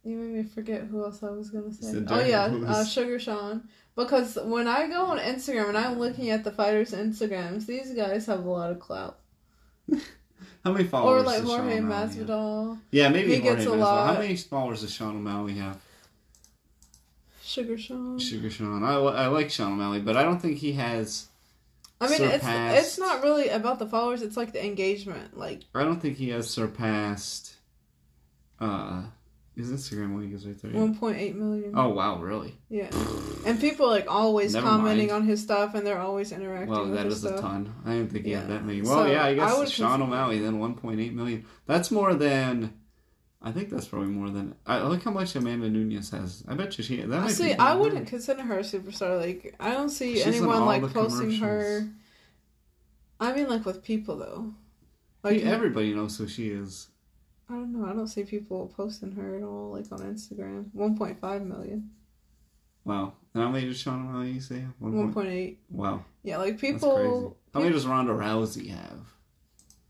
You 0.04 0.16
made 0.18 0.34
me 0.36 0.44
forget 0.44 0.84
who 0.84 1.04
else 1.04 1.24
I 1.24 1.32
was 1.32 1.50
gonna 1.50 1.74
say. 1.74 2.06
Oh 2.08 2.24
yeah, 2.24 2.44
uh, 2.68 2.86
Sugar 2.86 3.20
Sean. 3.20 3.68
Because 3.96 4.38
when 4.42 4.68
I 4.68 4.88
go 4.88 5.06
on 5.08 5.18
Instagram 5.18 5.70
and 5.70 5.78
I'm 5.78 5.98
looking 6.00 6.30
at 6.30 6.44
the 6.44 6.52
fighters' 6.52 6.92
Instagrams, 6.94 7.66
these 7.66 7.92
guys 7.94 8.28
have 8.28 8.46
a 8.46 8.50
lot 8.50 8.72
of 8.72 8.80
clout. 8.80 9.18
How 10.64 10.72
many 10.72 10.86
followers? 10.86 11.24
or 11.24 11.26
like 11.26 11.42
does 11.42 11.50
Sean 11.50 11.60
Jorge? 11.62 11.80
Masvidal, 11.80 12.78
Yeah, 12.92 13.10
maybe 13.10 13.36
He 13.36 13.42
Jorge 13.42 13.56
gets 13.58 13.66
a 13.66 13.70
Masvidal. 13.72 13.80
lot. 13.80 14.16
How 14.16 14.22
many 14.22 14.36
followers 14.38 14.82
does 14.82 14.94
Sean 14.94 15.16
O'Malley 15.16 15.54
have? 15.56 15.80
Sugar 17.44 17.78
Sean. 17.78 18.20
Sugar 18.20 18.50
Sean. 18.50 18.84
I, 18.84 18.94
I 18.94 19.28
like 19.28 19.50
Sean 19.50 19.74
O'Malley, 19.74 20.00
but 20.00 20.16
I 20.16 20.24
don't 20.24 20.40
think 20.42 20.58
he 20.58 20.74
has. 20.74 21.28
I 22.00 22.08
mean, 22.10 22.22
it's 22.22 22.46
it's 22.48 22.98
not 23.00 23.22
really 23.24 23.50
about 23.50 23.78
the 23.80 23.86
followers. 23.88 24.22
It's 24.22 24.38
like 24.38 24.54
the 24.54 24.64
engagement. 24.66 25.38
Like 25.38 25.62
I 25.76 25.84
don't 25.84 26.00
think 26.02 26.18
he 26.18 26.30
has 26.30 26.50
surpassed. 26.50 27.56
Uh, 28.60 29.04
his 29.56 29.70
Instagram 29.72 30.18
link 30.18 30.34
is 30.34 30.46
right 30.48 30.60
there. 30.62 30.72
yeah. 30.72 30.80
1.8 30.80 31.36
million. 31.36 31.74
Oh 31.76 31.90
wow, 31.90 32.20
really? 32.20 32.56
Yeah, 32.70 32.90
and 33.46 33.60
people 33.60 33.88
like 33.88 34.06
always 34.10 34.54
Never 34.54 34.66
commenting 34.68 35.08
mind. 35.10 35.24
on 35.24 35.28
his 35.28 35.42
stuff, 35.42 35.76
and 35.76 35.86
they're 35.86 36.00
always 36.00 36.32
interacting 36.32 36.70
Well, 36.70 36.84
with 36.86 36.94
that 36.94 37.06
his 37.06 37.16
is 37.16 37.22
stuff. 37.22 37.40
a 37.40 37.42
ton. 37.42 37.74
I 37.86 37.92
didn't 37.96 38.12
think 38.12 38.26
he 38.26 38.32
had 38.32 38.44
Yeah. 38.44 38.56
that 38.56 38.66
many. 38.66 38.82
Well, 38.82 39.04
So, 39.04 39.06
yeah, 39.12 39.26
I 39.26 39.34
guess 39.36 39.52
I 39.60 39.66
Sean 39.66 40.02
O'Malley 40.02 40.40
then 40.40 40.60
1.8 40.60 41.14
million. 41.14 41.46
That's 41.66 41.92
more 41.92 42.14
than. 42.14 42.74
I 43.44 43.52
think 43.52 43.70
that's 43.72 43.88
probably 43.88 44.10
more 44.10 44.30
than. 44.30 44.54
I 44.68 44.84
look 44.84 45.02
how 45.04 45.10
much 45.12 45.36
Amanda 45.36 45.68
Nunes 45.68 46.12
has. 46.12 46.44
I 46.48 46.54
bet 46.54 46.78
you 46.78 46.84
she. 46.84 47.02
That 47.02 47.22
might 47.24 47.32
See, 47.32 47.54
I 47.54 47.74
wouldn't 47.74 48.08
consider 48.08 48.44
her 48.44 48.60
a 48.60 48.64
superstar. 48.64 49.20
Like, 49.20 49.56
I 49.60 49.72
don't 49.72 49.90
see 49.90 50.16
She's 50.18 50.28
anyone 50.28 50.66
like 50.66 50.84
posting 50.94 51.32
her. 51.38 51.88
I 53.20 53.34
mean, 53.34 53.50
like 53.50 53.66
with 53.66 53.84
people 53.84 54.18
though. 54.18 54.54
Like 55.24 55.38
Like 55.38 55.44
everybody 55.46 55.94
knows 55.94 56.18
who 56.18 56.28
she 56.28 56.50
is. 56.50 56.88
I 57.52 57.56
don't 57.56 57.74
know. 57.74 57.86
I 57.86 57.94
don't 57.94 58.08
see 58.08 58.24
people 58.24 58.72
posting 58.78 59.12
her 59.12 59.36
at 59.36 59.44
all, 59.44 59.72
like 59.72 59.86
on 59.92 60.00
Instagram. 60.00 60.66
1.5 60.76 61.46
million. 61.46 61.90
Wow. 62.86 63.14
And 63.34 63.44
how 63.44 63.50
many 63.50 63.66
did 63.66 63.76
Sean 63.76 64.08
O'Malley 64.08 64.40
say? 64.40 64.64
Point- 64.80 64.96
1.8. 65.14 65.58
Wow. 65.70 66.06
Yeah, 66.24 66.38
like 66.38 66.52
That's 66.54 66.62
crazy. 66.62 66.74
people. 66.76 67.38
How 67.54 67.60
many 67.60 67.72
does 67.74 67.86
Ronda 67.86 68.14
Rousey 68.14 68.70
have? 68.70 69.00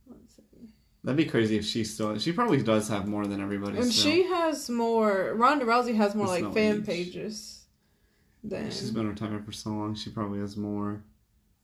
Let's 0.09 0.35
see. 0.35 0.69
That'd 1.03 1.17
be 1.17 1.25
crazy 1.25 1.57
if 1.57 1.65
she 1.65 1.83
still. 1.83 2.17
She 2.17 2.31
probably 2.31 2.61
does 2.63 2.87
have 2.89 3.07
more 3.07 3.25
than 3.27 3.39
everybody. 3.41 3.77
And 3.77 3.91
still. 3.93 4.11
she 4.11 4.23
has 4.23 4.69
more. 4.69 5.33
Ronda 5.35 5.65
Rousey 5.65 5.95
has 5.95 6.15
more 6.15 6.27
There's 6.27 6.41
like 6.41 6.53
fan 6.53 6.77
age. 6.79 6.85
pages 6.85 7.65
than 8.43 8.65
She's 8.71 8.89
been 8.91 9.07
retired 9.07 9.45
for 9.45 9.51
so 9.51 9.69
long. 9.69 9.93
She 9.95 10.09
probably 10.09 10.39
has 10.39 10.57
more. 10.57 11.03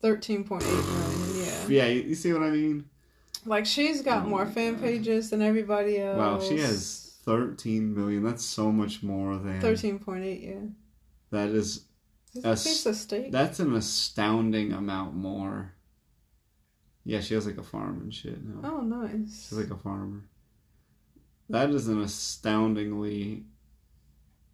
13.8 0.04 0.62
million. 0.62 1.44
Yeah. 1.44 1.86
Yeah, 1.86 1.88
you 1.92 2.02
you 2.04 2.16
see 2.16 2.32
what 2.34 2.44
I 2.44 2.52
mean? 2.52 2.86
Like 3.48 3.66
she's 3.66 4.02
got 4.02 4.26
Oh 4.26 4.30
more 4.30 4.46
fan 4.46 4.78
pages 4.80 5.30
than 5.30 5.42
everybody 5.42 6.00
else. 6.00 6.18
Wow, 6.18 6.40
she 6.40 6.60
has 6.60 7.18
13 7.24 7.96
million. 7.96 8.24
That's 8.24 8.44
so 8.46 8.72
much 8.72 9.02
more 9.02 9.38
than. 9.38 9.62
13.8. 9.62 10.44
Yeah. 10.44 10.56
That 11.32 11.50
is. 11.50 11.86
That's- 12.36 12.66
a 12.66 12.70
piece 12.70 12.86
of 12.86 12.96
steak. 12.96 13.32
That's 13.32 13.60
an 13.60 13.74
astounding 13.74 14.74
amount 14.74 15.16
more. 15.16 15.74
Yeah, 17.06 17.22
she 17.22 17.36
has 17.36 17.46
like 17.48 17.58
a 17.58 17.64
farm 17.64 18.02
and 18.02 18.14
shit 18.14 18.44
now. 18.44 18.70
Oh, 18.70 18.82
nice. 18.82 19.48
She's 19.48 19.58
like 19.58 19.72
a 19.72 19.78
farmer. 19.82 20.24
That 21.50 21.70
is 21.70 21.88
an 21.88 22.02
astoundingly 22.02 23.46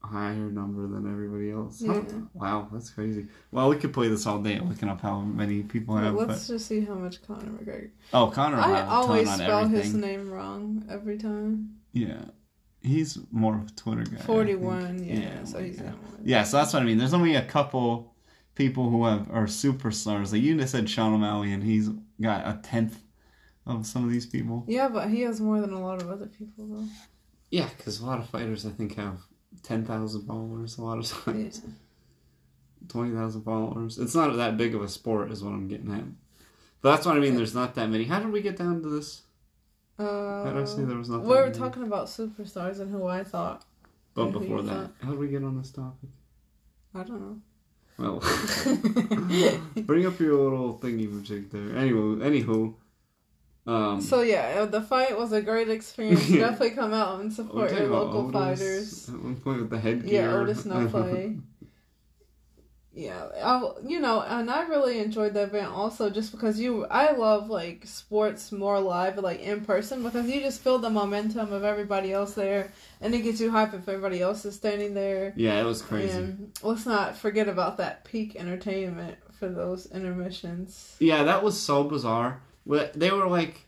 higher 0.04 0.50
number 0.52 0.88
than 0.88 1.10
everybody 1.12 1.52
else. 1.52 1.82
How- 1.86 1.94
Yeah. 1.96 2.02
wow, 2.34 2.68
that's 2.72 2.90
crazy. 2.90 3.28
Well, 3.52 3.70
we 3.70 3.78
could 3.78 3.94
play 3.94 4.10
this 4.10 4.26
all 4.28 4.40
day 4.40 4.60
looking 4.60 4.90
up 4.90 5.02
how 5.02 5.22
many 5.22 5.64
people 5.64 5.96
have. 5.98 6.14
Well, 6.16 6.28
let's 6.28 6.48
just 6.48 6.68
see 6.68 6.82
how 6.82 6.96
much 6.96 7.22
Conor 7.26 7.52
McGregor. 7.52 7.90
oh, 8.14 8.28
Conor 8.28 8.58
will 8.58 8.64
I 8.64 8.82
always 8.82 9.34
spell 9.34 9.60
everything. 9.66 9.82
his 9.84 9.94
name 9.94 10.30
wrong 10.32 10.86
every 10.90 11.18
time. 11.18 11.78
Yeah, 11.94 12.26
he's 12.82 13.18
more 13.32 13.56
of 13.56 13.68
a 13.68 13.72
Twitter 13.72 14.04
guy. 14.04 14.18
41, 14.22 15.04
yeah, 15.04 15.14
Yeah, 15.16 15.44
so 15.46 15.60
my 15.60 15.64
he's 15.66 15.78
God. 15.78 15.88
that 15.88 15.94
one. 16.04 16.22
Yeah, 16.24 16.44
so 16.44 16.58
that's 16.58 16.74
what 16.74 16.82
I 16.82 16.86
mean. 16.86 16.98
There's 16.98 17.14
only 17.14 17.36
a 17.36 17.46
couple 17.46 18.14
people 18.56 18.90
who 18.90 19.06
have 19.06 19.30
are 19.32 19.46
superstars. 19.46 20.32
Like 20.34 20.42
you 20.42 20.58
just 20.58 20.72
said, 20.74 20.90
Sean 20.90 21.14
O'Malley, 21.14 21.54
and 21.54 21.64
he's 21.64 21.90
got 22.22 22.46
a 22.46 22.60
tenth 22.62 23.00
of 23.66 23.86
some 23.88 24.04
of 24.04 24.12
these 24.12 24.26
people. 24.26 24.66
Yeah, 24.68 24.90
but 24.90 25.10
he 25.10 25.22
has 25.22 25.40
more 25.40 25.62
than 25.62 25.72
a 25.72 25.80
lot 25.82 26.02
of 26.02 26.10
other 26.10 26.26
people, 26.28 26.66
though. 26.68 26.86
Yeah, 27.52 27.70
because 27.78 28.00
a 28.02 28.06
lot 28.06 28.20
of 28.20 28.28
fighters, 28.30 28.66
I 28.66 28.70
think, 28.72 28.96
have 28.96 29.20
ten 29.62 29.86
thousand 29.86 30.26
followers. 30.26 30.78
A 30.78 30.82
lot 30.84 30.98
of 31.00 31.24
Yeah. 31.28 31.34
times, 31.34 31.62
twenty 32.88 33.16
thousand 33.16 33.44
followers. 33.44 33.98
It's 34.00 34.16
not 34.16 34.36
that 34.36 34.58
big 34.58 34.74
of 34.76 34.82
a 34.82 34.88
sport, 34.90 35.32
is 35.32 35.44
what 35.44 35.52
I'm 35.54 35.68
getting 35.68 35.92
at. 35.94 36.04
But 36.82 36.96
that's 36.96 37.06
what 37.06 37.16
I 37.16 37.20
mean. 37.20 37.36
There's 37.36 37.56
not 37.56 37.76
that 37.76 37.90
many. 37.90 38.06
How 38.06 38.20
did 38.20 38.32
we 38.32 38.42
get 38.42 38.58
down 38.58 38.82
to 38.82 38.90
this? 38.90 39.22
Uh, 40.00 40.44
How 40.44 40.52
did 40.54 40.62
I 40.64 40.66
say 40.66 40.84
there 40.84 40.98
was 40.98 41.10
nothing? 41.10 41.28
we 41.28 41.36
were 41.36 41.48
new? 41.48 41.54
talking 41.54 41.84
about 41.84 42.08
superstars 42.08 42.80
and 42.80 42.92
who 42.92 43.06
I 43.06 43.24
thought. 43.24 43.64
But 44.16 44.32
before 44.32 44.62
that, 44.64 44.72
thought. 44.74 44.92
how 45.02 45.10
did 45.12 45.20
we 45.20 45.28
get 45.28 45.44
on 45.44 45.58
this 45.58 45.72
topic? 45.72 46.10
I 46.96 47.04
don't 47.04 47.22
know. 47.22 47.38
Well, 47.98 48.20
bring 49.86 50.06
up 50.08 50.20
your 50.20 50.34
little 50.44 50.80
thingy 50.80 51.08
majig 51.08 51.52
there. 51.52 51.78
Anyway, 51.78 52.28
anywho, 52.28 52.74
um, 53.66 54.02
so 54.02 54.22
yeah, 54.22 54.56
uh, 54.60 54.66
the 54.66 54.82
fight 54.82 55.18
was 55.18 55.32
a 55.32 55.42
great 55.42 55.70
experience. 55.70 56.30
Yeah. 56.30 56.40
Definitely 56.50 56.72
come 56.72 56.94
out 56.94 57.22
and 57.22 57.32
support 57.32 57.72
your 57.72 57.88
local 57.88 58.28
Otis 58.28 58.34
fighters. 58.34 59.10
At 59.10 59.22
one 59.22 59.36
point 59.38 59.62
with 59.62 59.70
the 59.70 59.80
headgear. 59.80 60.22
Yeah, 60.22 60.36
Otis 60.36 60.66
no 60.66 60.88
play. 60.88 61.38
Yeah, 62.96 63.28
I, 63.44 63.72
you 63.88 64.00
know, 64.00 64.22
and 64.22 64.52
I 64.52 64.68
really 64.68 65.00
enjoyed 65.00 65.34
the 65.34 65.44
event 65.44 65.70
also 65.70 66.12
just 66.12 66.32
because 66.32 66.60
you, 66.60 66.86
I 66.86 67.14
love 67.14 67.50
like 67.50 67.88
sports 67.88 68.52
more 68.52 68.80
live, 68.80 69.18
like 69.18 69.40
in 69.40 69.66
person, 69.66 70.04
because 70.04 70.28
you 70.30 70.42
just 70.42 70.62
feel 70.62 70.78
the 70.78 70.92
momentum 70.92 71.52
of 71.52 71.64
everybody 71.64 72.14
else 72.14 72.36
there, 72.36 72.72
and 73.02 73.16
it 73.16 73.22
gets 73.22 73.42
you 73.42 73.50
hype 73.50 73.74
if 73.74 73.90
everybody 73.90 74.22
else 74.22 74.46
is 74.46 74.56
standing 74.56 74.94
there. 74.94 75.34
yeah, 75.36 75.60
it 75.60 75.64
was 75.66 75.82
crazy. 75.82 76.16
And 76.16 76.52
let's 76.62 76.86
not 76.86 77.18
forget 77.18 77.48
about 77.48 77.78
that 77.78 78.04
peak 78.06 78.36
entertainment 78.36 79.18
for 79.40 79.50
those 79.50 79.88
intermissions. 79.88 80.96
Yeah, 81.00 81.24
that 81.24 81.44
was 81.44 81.60
so 81.60 81.84
bizarre. 81.84 82.42
Wh- 82.70 82.92
They 82.96 83.12
were 83.12 83.28
like, 83.28 83.66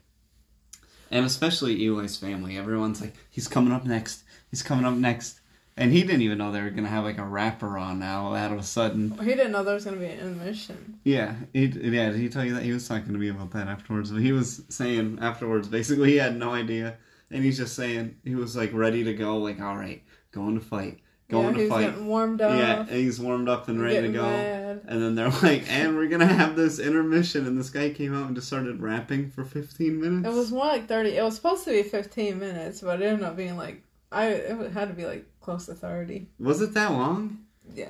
and 1.12 1.26
especially 1.26 1.86
Eli's 1.86 2.18
family. 2.18 2.58
Everyone's 2.58 3.02
like, 3.02 3.14
he's 3.30 3.48
coming 3.48 3.74
up 3.74 3.86
next. 3.86 4.24
He's 4.50 4.64
coming 4.64 4.86
up 4.86 4.96
next. 4.96 5.40
And 5.78 5.92
he 5.92 6.04
didn't 6.04 6.22
even 6.22 6.38
know 6.38 6.52
they 6.54 6.62
were 6.62 6.70
gonna 6.70 6.88
have 6.88 7.04
like 7.04 7.18
a 7.18 7.26
rapper 7.26 7.78
on 7.78 8.00
now. 8.00 8.34
Out 8.34 8.54
of 8.54 8.60
a 8.60 8.64
sudden, 8.64 9.12
He 9.20 9.26
didn't 9.32 9.52
know 9.52 9.62
there 9.64 9.74
was 9.74 9.84
gonna 9.84 9.98
be 9.98 10.06
an 10.06 10.20
intermission. 10.20 11.00
yeah, 11.04 11.36
he, 11.52 11.66
yeah. 11.66 12.12
Did 12.12 12.16
he 12.16 12.30
tell 12.30 12.46
you 12.46 12.54
that 12.54 12.64
he 12.64 12.72
was 12.72 12.88
talking 12.88 13.12
to 13.12 13.20
me 13.20 13.28
about 13.28 13.52
that 13.52 13.68
afterwards? 13.68 14.10
But 14.10 14.22
he 14.22 14.32
was 14.32 14.62
saying 14.70 15.20
afterwards, 15.22 15.68
basically, 15.68 16.12
he 16.12 16.16
had 16.18 16.38
no 16.38 16.54
idea, 16.54 16.96
and 17.30 17.44
he's 17.44 17.58
just 17.58 17.76
saying 17.76 18.16
he 18.24 18.36
was 18.36 18.56
like 18.56 18.72
ready 18.74 19.04
to 19.04 19.14
go. 19.14 19.36
Like, 19.38 19.60
all 19.60 19.76
right, 19.76 20.02
going 20.32 20.58
to 20.58 20.64
fight, 20.66 21.00
going 21.30 21.56
yeah, 21.56 21.64
to 21.64 21.70
fight. 21.70 21.82
getting 21.92 22.08
warmed 22.08 22.42
up. 22.42 22.58
Yeah, 22.58 22.82
and 22.82 22.90
he's 22.90 23.20
warmed 23.20 23.50
up 23.50 23.68
and 23.68 23.82
ready 23.82 24.02
to 24.02 24.10
go. 24.14 24.24
mad. 24.24 24.82
And 24.88 25.02
then 25.02 25.16
they're 25.16 25.30
like, 25.44 25.66
and 25.72 25.96
we're 25.96 26.08
gonna 26.08 26.26
have 26.26 26.56
this 26.56 26.80
intermission, 26.80 27.46
and 27.48 27.58
this 27.58 27.70
guy 27.70 27.90
came 27.90 28.14
out 28.16 28.28
and 28.28 28.36
just 28.36 28.48
started 28.48 28.82
rapping 28.82 29.30
for 29.30 29.44
15 29.44 30.00
minutes. 30.00 30.28
It 30.28 30.38
was 30.38 30.52
more 30.52 30.66
like 30.66 30.88
thirty. 30.88 31.18
It 31.18 31.24
was 31.24 31.36
supposed 31.36 31.64
to 31.66 31.72
be 31.72 31.84
fifteen 31.84 32.40
minutes, 32.40 32.82
but 32.82 33.02
it 33.02 33.06
ended 33.06 33.26
up 33.26 33.36
being 33.36 33.58
like 33.58 33.82
I. 34.12 34.28
It 34.28 34.72
had 34.72 34.90
to 34.90 34.94
be 34.94 35.06
like 35.06 35.26
close 35.42 35.66
to 35.68 35.76
thirty. 35.76 36.28
Was 36.40 36.62
it 36.62 36.74
that 36.74 36.92
long? 36.92 37.40
Yeah, 37.74 37.88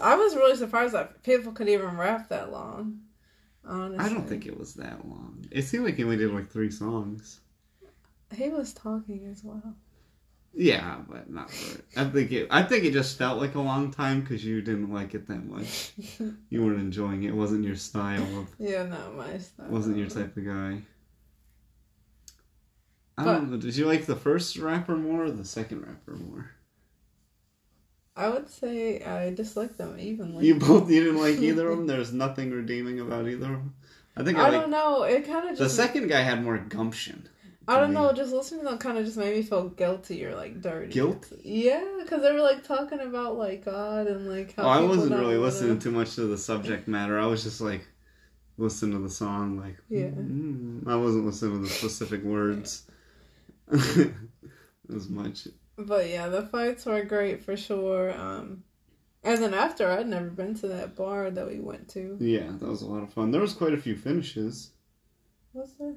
I 0.00 0.14
was 0.16 0.34
really 0.34 0.56
surprised 0.56 0.94
that 0.94 1.22
people 1.22 1.52
could 1.52 1.68
even 1.68 1.96
rap 1.96 2.30
that 2.30 2.50
long. 2.50 3.00
Honestly, 3.66 4.04
I 4.04 4.08
don't 4.08 4.26
think 4.26 4.46
it 4.46 4.58
was 4.58 4.74
that 4.74 5.06
long. 5.06 5.44
It 5.50 5.62
seemed 5.62 5.84
like 5.84 5.96
he 5.96 6.04
only 6.04 6.16
did 6.16 6.32
like 6.32 6.48
three 6.48 6.70
songs. 6.70 7.40
he 8.34 8.48
was 8.48 8.72
talking 8.72 9.26
as 9.30 9.44
well. 9.44 9.74
Yeah, 10.52 10.98
but 11.08 11.30
not 11.30 11.50
for. 11.50 11.80
I 11.96 12.04
think 12.06 12.32
it. 12.32 12.48
I 12.50 12.62
think 12.64 12.84
it 12.84 12.92
just 12.92 13.16
felt 13.16 13.40
like 13.40 13.54
a 13.54 13.60
long 13.60 13.92
time 13.92 14.20
because 14.20 14.44
you 14.44 14.60
didn't 14.62 14.92
like 14.92 15.14
it 15.14 15.26
that 15.28 15.44
much. 15.46 15.92
You 16.50 16.64
weren't 16.64 16.80
enjoying 16.80 17.22
it. 17.22 17.28
It 17.28 17.36
wasn't 17.36 17.64
your 17.64 17.76
style. 17.76 18.22
Of, 18.40 18.48
yeah, 18.58 18.82
not 18.84 19.14
my 19.16 19.38
style. 19.38 19.68
wasn't 19.68 19.96
your 19.98 20.08
type 20.08 20.36
of 20.36 20.44
guy. 20.44 20.82
I 23.16 23.24
But- 23.24 23.32
don't 23.32 23.50
know. 23.52 23.56
Did 23.58 23.76
you 23.76 23.86
like 23.86 24.06
the 24.06 24.16
first 24.16 24.56
rapper 24.56 24.96
more 24.96 25.24
or 25.24 25.30
the 25.30 25.44
second 25.44 25.82
rapper 25.86 26.14
more? 26.16 26.50
I 28.16 28.28
would 28.28 28.50
say 28.50 29.02
I 29.02 29.32
dislike 29.32 29.76
them 29.76 29.96
evenly. 29.98 30.46
You 30.46 30.56
both 30.56 30.90
you 30.90 31.04
didn't 31.04 31.20
like 31.20 31.38
either 31.38 31.70
of 31.70 31.78
them. 31.78 31.86
There's 31.86 32.12
nothing 32.12 32.50
redeeming 32.50 32.98
about 33.00 33.28
either 33.28 33.46
of 33.46 33.50
them. 33.60 33.74
I 34.16 34.24
think 34.24 34.36
I, 34.38 34.40
I 34.40 34.50
like 34.50 34.60
don't 34.62 34.70
know. 34.70 35.04
It 35.04 35.26
kind 35.26 35.48
of 35.48 35.56
the 35.56 35.68
second 35.68 36.08
guy 36.08 36.20
had 36.20 36.42
more 36.42 36.58
gumption. 36.58 37.28
I 37.70 37.80
don't 37.80 37.92
know. 37.92 38.12
Just 38.12 38.32
listening 38.32 38.60
to 38.60 38.66
them 38.70 38.78
kind 38.78 38.98
of 38.98 39.04
just 39.04 39.16
made 39.16 39.34
me 39.36 39.42
feel 39.42 39.68
guilty 39.68 40.24
or 40.26 40.34
like 40.34 40.60
dirty. 40.60 40.92
Guilty? 40.92 41.40
Yeah, 41.44 41.84
because 42.02 42.22
they 42.22 42.32
were 42.32 42.40
like 42.40 42.64
talking 42.64 43.00
about 43.00 43.36
like 43.36 43.64
God 43.64 44.06
and 44.06 44.28
like 44.28 44.54
how. 44.56 44.64
Oh, 44.64 44.68
I 44.68 44.80
wasn't 44.80 45.10
really 45.12 45.34
wanna- 45.36 45.40
listening 45.40 45.78
too 45.78 45.90
much 45.90 46.14
to 46.16 46.22
the 46.22 46.38
subject 46.38 46.88
matter. 46.88 47.18
I 47.18 47.26
was 47.26 47.42
just 47.44 47.60
like 47.60 47.86
listening 48.58 48.92
to 48.92 48.98
the 48.98 49.08
song, 49.10 49.56
like 49.58 49.76
Yeah. 49.88 50.08
mm, 50.10 50.86
I 50.86 50.96
wasn't 50.96 51.24
listening 51.26 51.62
to 51.62 51.68
the 51.68 51.74
specific 51.74 52.22
words 52.24 52.86
as 53.72 55.08
much. 55.08 55.48
But 55.76 56.08
yeah, 56.10 56.28
the 56.28 56.42
fights 56.42 56.84
were 56.86 57.02
great 57.04 57.42
for 57.44 57.56
sure. 57.56 58.12
Um, 58.18 58.64
and 59.22 59.42
then 59.42 59.54
after, 59.54 59.88
I'd 59.90 60.08
never 60.08 60.28
been 60.30 60.54
to 60.56 60.68
that 60.68 60.96
bar 60.96 61.30
that 61.30 61.46
we 61.46 61.60
went 61.60 61.88
to. 61.90 62.16
Yeah, 62.20 62.50
that 62.58 62.68
was 62.68 62.82
a 62.82 62.86
lot 62.86 63.02
of 63.02 63.12
fun. 63.12 63.30
There 63.30 63.40
was 63.40 63.52
quite 63.54 63.72
a 63.74 63.78
few 63.78 63.96
finishes. 63.96 64.72
Was 65.52 65.74
there? 65.78 65.94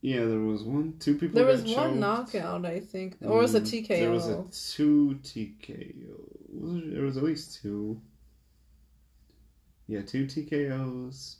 Yeah, 0.00 0.20
there 0.20 0.38
was 0.38 0.62
one, 0.62 0.94
two 1.00 1.14
people. 1.14 1.34
There 1.34 1.46
was 1.46 1.62
one 1.62 1.74
choked. 1.74 1.96
knockout, 1.96 2.64
I 2.64 2.78
think, 2.78 3.16
or 3.20 3.38
was 3.38 3.54
it 3.54 3.64
TKO? 3.64 3.88
There 3.88 4.10
was 4.10 4.28
a 4.28 4.44
two 4.76 5.18
TKO. 5.24 6.94
There, 6.94 7.02
was 7.02 7.16
at 7.16 7.24
least 7.24 7.60
two. 7.60 8.00
Yeah, 9.88 10.02
two 10.02 10.26
TKOs. 10.26 11.36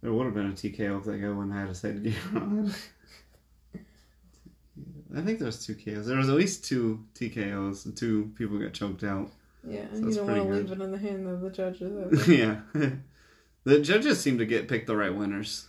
There 0.00 0.12
would 0.12 0.26
have 0.26 0.34
been 0.34 0.50
a 0.50 0.52
TKO 0.52 1.00
if 1.00 1.04
that 1.06 1.18
guy 1.18 1.28
wouldn't 1.28 1.52
have 1.52 1.60
had 1.62 1.68
his 1.70 1.82
headgear 1.82 2.14
on. 2.36 2.72
I 5.16 5.22
think 5.22 5.40
there 5.40 5.46
was 5.46 5.64
two 5.64 5.74
KOs. 5.74 6.06
There 6.06 6.18
was 6.18 6.28
at 6.28 6.36
least 6.36 6.64
two 6.64 7.04
TKOs 7.14 7.86
and 7.86 7.96
two 7.96 8.30
people 8.36 8.58
got 8.58 8.74
choked 8.74 9.02
out. 9.02 9.32
yeah, 9.66 9.86
so 9.92 10.06
you 10.06 10.14
don't 10.14 10.26
want 10.26 10.36
to 10.36 10.54
leave 10.54 10.70
it 10.70 10.80
in 10.80 10.92
the 10.92 10.98
hand 10.98 11.26
of 11.26 11.40
the 11.40 11.50
judges. 11.50 12.28
yeah. 12.28 12.60
the 13.64 13.80
judges 13.80 14.20
seem 14.20 14.38
to 14.38 14.46
get 14.46 14.68
pick 14.68 14.86
the 14.86 14.94
right 14.94 15.12
winners 15.12 15.66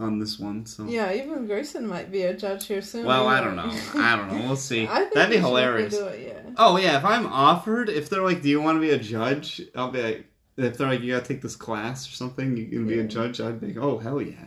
on 0.00 0.18
this 0.18 0.38
one, 0.38 0.66
so 0.66 0.84
yeah, 0.86 1.12
even 1.12 1.46
Grayson 1.46 1.86
might 1.86 2.10
be 2.10 2.22
a 2.22 2.34
judge 2.34 2.66
here 2.66 2.82
soon. 2.82 3.06
Well, 3.06 3.28
I 3.28 3.40
don't 3.40 3.54
know. 3.54 3.70
I 3.94 4.16
don't 4.16 4.28
know. 4.28 4.46
We'll 4.46 4.56
see. 4.56 4.86
That'd 5.14 5.30
be 5.30 5.36
hilarious. 5.36 5.94
It, 5.94 6.26
yeah. 6.26 6.50
Oh 6.56 6.76
yeah, 6.76 6.98
if 6.98 7.04
I'm 7.04 7.26
offered, 7.26 7.88
if 7.88 8.10
they're 8.10 8.22
like, 8.22 8.42
"Do 8.42 8.48
you 8.48 8.60
want 8.60 8.76
to 8.76 8.80
be 8.80 8.90
a 8.90 8.98
judge?" 8.98 9.62
I'll 9.76 9.90
be 9.90 10.02
like, 10.02 10.26
if 10.56 10.76
they're 10.76 10.88
like, 10.88 11.00
"You 11.00 11.14
gotta 11.14 11.26
take 11.26 11.42
this 11.42 11.56
class 11.56 12.08
or 12.08 12.12
something," 12.12 12.56
you 12.56 12.66
can 12.66 12.86
be 12.86 12.96
Yeah. 12.96 13.02
a 13.02 13.06
judge. 13.06 13.40
I'd 13.40 13.60
be, 13.60 13.68
like, 13.68 13.76
"Oh 13.76 13.98
hell 13.98 14.20
yeah!" 14.20 14.46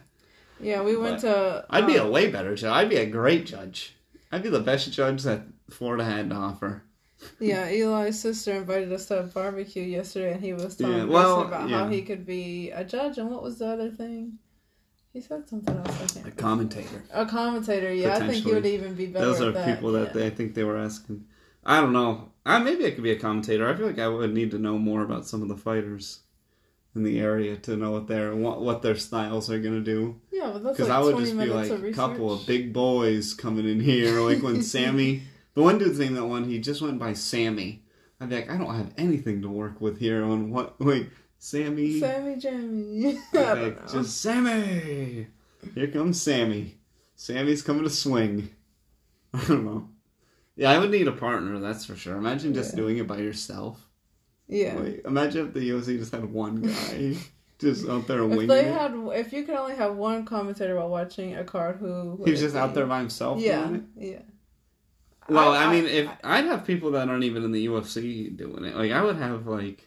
Yeah, 0.59 0.81
we 0.81 0.97
went 0.97 1.19
to. 1.21 1.65
I'd 1.69 1.87
be 1.87 1.95
a 1.95 2.03
um, 2.03 2.11
way 2.11 2.29
better 2.29 2.55
judge. 2.55 2.71
I'd 2.71 2.89
be 2.89 2.97
a 2.97 3.05
great 3.05 3.45
judge. 3.45 3.95
I'd 4.31 4.43
be 4.43 4.49
the 4.49 4.59
best 4.59 4.91
judge 4.91 5.23
that 5.23 5.43
Florida 5.69 6.03
had 6.03 6.29
to 6.29 6.35
offer. 6.35 6.83
Yeah, 7.39 7.65
Eli's 7.69 8.19
sister 8.19 8.53
invited 8.53 8.91
us 8.91 9.05
to 9.07 9.19
a 9.19 9.23
barbecue 9.23 9.83
yesterday, 9.83 10.33
and 10.33 10.43
he 10.43 10.53
was 10.53 10.75
telling 10.75 10.97
Yeah, 10.97 11.03
well, 11.05 11.41
about 11.41 11.69
yeah. 11.69 11.79
how 11.79 11.87
he 11.87 12.01
could 12.01 12.25
be 12.25 12.71
a 12.71 12.83
judge, 12.83 13.17
and 13.17 13.29
what 13.29 13.43
was 13.43 13.59
the 13.59 13.67
other 13.67 13.89
thing? 13.89 14.39
He 15.17 15.21
said 15.21 15.49
something 15.49 15.75
else. 15.75 16.15
I 16.15 16.19
can't. 16.19 16.27
A 16.27 16.31
commentator. 16.31 17.03
A 17.11 17.25
commentator, 17.25 17.91
yeah. 17.91 18.17
I 18.17 18.27
think 18.27 18.45
he 18.45 18.53
would 18.53 18.67
even 18.67 18.93
be 18.93 19.07
better. 19.07 19.25
Those 19.25 19.41
are 19.41 19.51
that, 19.51 19.65
people 19.65 19.93
that 19.93 20.09
yeah. 20.09 20.13
they 20.13 20.27
I 20.27 20.29
think 20.29 20.53
they 20.53 20.63
were 20.63 20.77
asking. 20.77 21.25
I 21.65 21.81
don't 21.81 21.91
know. 21.91 22.33
I 22.45 22.59
maybe 22.59 22.85
I 22.85 22.91
could 22.91 23.01
be 23.01 23.09
a 23.09 23.19
commentator. 23.19 23.67
I 23.67 23.75
feel 23.75 23.87
like 23.87 23.97
I 23.97 24.09
would 24.09 24.31
need 24.31 24.51
to 24.51 24.59
know 24.59 24.77
more 24.77 25.01
about 25.01 25.25
some 25.25 25.41
of 25.41 25.47
the 25.47 25.57
fighters 25.57 26.19
in 26.93 27.01
the 27.01 27.19
area 27.19 27.57
to 27.57 27.75
know 27.75 27.93
what 27.93 28.05
their 28.05 28.35
what, 28.35 28.61
what 28.61 28.83
their 28.83 28.95
styles 28.95 29.49
are 29.49 29.57
gonna 29.57 29.79
do. 29.79 30.21
Yeah, 30.31 30.51
but 30.53 30.61
that's 30.61 30.77
Because 30.77 30.89
like 30.89 30.99
I 30.99 31.01
would 31.01 31.17
just 31.17 31.35
be 31.35 31.45
like 31.45 31.71
a 31.71 31.93
couple 31.93 32.31
of 32.31 32.45
big 32.45 32.71
boys 32.71 33.33
coming 33.33 33.67
in 33.67 33.79
here. 33.79 34.21
Like 34.21 34.43
when 34.43 34.61
Sammy, 34.73 35.23
the 35.55 35.63
one 35.63 35.79
dude's 35.79 35.97
name 35.97 36.13
that 36.13 36.27
one, 36.27 36.43
he 36.43 36.59
just 36.59 36.83
went 36.83 36.99
by 36.99 37.13
Sammy. 37.13 37.81
I'd 38.21 38.29
be 38.29 38.35
like, 38.35 38.51
I 38.51 38.57
don't 38.57 38.75
have 38.75 38.93
anything 38.99 39.41
to 39.41 39.49
work 39.49 39.81
with 39.81 39.97
here 39.97 40.23
on 40.23 40.51
what. 40.51 40.79
Wait, 40.79 41.09
Sammy. 41.39 41.99
Sammy 41.99 42.35
Jammy. 42.37 43.17
I 43.33 43.37
I'd 43.37 43.43
don't 43.43 43.55
be 43.55 43.61
like, 43.65 43.91
just 43.91 44.21
Sammy. 44.21 45.27
Here 45.75 45.87
comes 45.87 46.21
Sammy. 46.21 46.75
Sammy's 47.15 47.61
coming 47.61 47.83
to 47.83 47.89
swing. 47.89 48.49
I 49.33 49.43
don't 49.45 49.65
know. 49.65 49.89
Yeah, 50.55 50.71
I 50.71 50.79
would 50.79 50.91
need 50.91 51.07
a 51.07 51.11
partner. 51.11 51.59
That's 51.59 51.85
for 51.85 51.95
sure. 51.95 52.15
Imagine 52.17 52.53
just 52.53 52.71
Yeah. 52.73 52.77
doing 52.77 52.97
it 52.97 53.07
by 53.07 53.17
yourself. 53.17 53.79
Yeah. 54.47 54.75
Like, 54.75 55.01
imagine 55.05 55.47
if 55.47 55.53
the 55.53 55.69
UFC 55.69 55.97
just 55.99 56.11
had 56.11 56.25
one 56.31 56.61
guy 56.61 57.15
just 57.59 57.87
out 57.87 58.07
there 58.07 58.23
If 58.23 58.29
winging 58.29 58.47
they 58.47 58.65
it. 58.65 58.73
had, 58.73 58.93
if 59.13 59.33
you 59.33 59.43
could 59.43 59.55
only 59.55 59.75
have 59.75 59.95
one 59.95 60.25
commentator 60.25 60.75
while 60.75 60.89
watching 60.89 61.35
a 61.35 61.43
card, 61.43 61.77
who 61.77 62.15
would 62.17 62.27
He 62.27 62.31
was 62.31 62.39
just 62.41 62.55
out 62.55 62.73
there 62.73 62.85
by 62.85 62.99
himself. 62.99 63.39
Yeah, 63.41 63.77
yeah. 63.97 64.19
Well, 65.29 65.51
I- 65.51 65.65
I, 65.65 65.71
mean, 65.73 65.85
I- 65.85 65.89
if 65.89 66.09
I- 66.23 66.41
would 66.41 66.49
have 66.51 66.65
people 66.65 66.91
that 66.91 67.09
aren't 67.09 67.23
even 67.25 67.43
in 67.43 67.51
the 67.51 67.65
UFC 67.67 68.35
doing 68.35 68.63
it, 68.63 68.75
like 68.75 68.91
I 68.91 69.03
would 69.03 69.17
have 69.17 69.45
like, 69.47 69.86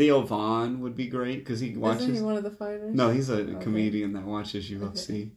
Theo 0.00 0.22
Von 0.22 0.80
would 0.80 0.96
be 0.96 1.08
great 1.08 1.40
because 1.40 1.60
he 1.60 1.76
watches. 1.76 2.02
Isn't 2.04 2.14
he 2.14 2.20
one 2.22 2.36
of 2.38 2.42
the 2.42 2.50
fighters? 2.50 2.94
no, 2.94 3.10
he's 3.10 3.28
a 3.28 3.42
Okay. 3.42 3.62
comedian 3.62 4.14
that 4.14 4.24
watches 4.24 4.70
UFC. 4.70 5.32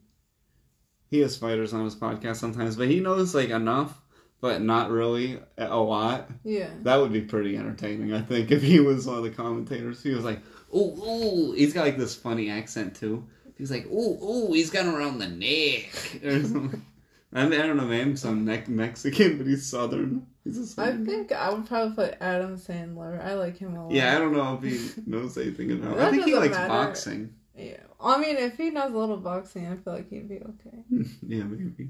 He 1.10 1.20
has 1.20 1.36
fighters 1.38 1.74
on 1.74 1.84
his 1.84 1.96
podcast 1.96 2.38
sometimes, 2.38 2.78
but 2.78 2.88
he 2.88 3.02
knows 3.02 3.36
like 3.36 3.50
enough, 3.50 4.02
but 4.40 4.62
not 4.62 4.90
really 4.90 5.38
a 5.58 5.78
lot. 5.78 6.30
Yeah. 6.46 6.70
That 6.84 6.96
would 6.96 7.12
be 7.12 7.22
pretty 7.22 7.58
entertaining, 7.58 8.14
I 8.14 8.22
think, 8.22 8.52
if 8.52 8.64
he 8.64 8.80
was 8.80 9.06
one 9.06 9.18
of 9.18 9.24
the 9.24 9.30
commentators. 9.32 10.02
He 10.02 10.12
was 10.12 10.24
like, 10.24 10.40
"Ooh, 10.74 10.96
ooh," 10.98 11.52
he's 11.52 11.74
got 11.74 11.84
like 11.86 11.98
this 11.98 12.16
funny 12.16 12.50
accent 12.50 12.96
too. 12.96 13.28
He's 13.58 13.70
like, 13.70 13.86
"Ooh, 13.88 14.18
ooh," 14.24 14.54
he's 14.54 14.70
got 14.72 14.86
around 14.86 15.20
the 15.20 15.28
neck 15.28 16.22
or 16.24 16.42
something. 16.42 16.86
I, 17.34 17.48
mean, 17.48 17.60
I 17.60 17.68
don't 17.68 17.78
know, 17.78 17.86
man. 17.86 18.16
Some 18.16 18.46
neck 18.46 18.70
Mexican, 18.70 19.38
but 19.40 19.46
he's 19.48 19.66
southern. 19.66 20.28
He's 20.44 20.58
a 20.58 20.82
I 20.82 20.86
southern. 20.88 21.06
think 21.06 21.32
I 21.32 21.50
would 21.54 21.66
probably 21.68 21.96
put 21.96 22.18
Adam 22.20 22.58
Sandler. 22.58 23.24
I 23.24 23.34
like 23.36 23.58
him 23.58 23.76
a 23.76 23.84
lot. 23.86 23.94
Yeah, 23.94 24.16
I 24.16 24.20
don't 24.20 24.34
know 24.34 24.60
if 24.62 24.64
he 24.64 25.02
knows 25.06 25.38
anything 25.38 25.72
about. 25.72 25.98
It. 25.98 26.02
I 26.04 26.12
think 26.12 26.26
he 26.26 26.36
likes 26.36 26.54
matter. 26.56 26.68
boxing. 26.70 27.34
Yeah. 27.58 27.78
I 28.02 28.18
mean, 28.20 28.36
if 28.38 28.58
he 28.58 28.70
knows 28.70 28.92
a 28.94 28.98
little 28.98 29.18
boxing, 29.18 29.68
I 29.68 29.76
feel 29.78 29.94
like 29.94 30.10
he'd 30.10 30.28
be 30.28 30.40
okay. 30.42 30.84
yeah, 31.28 31.44
maybe. 31.44 31.90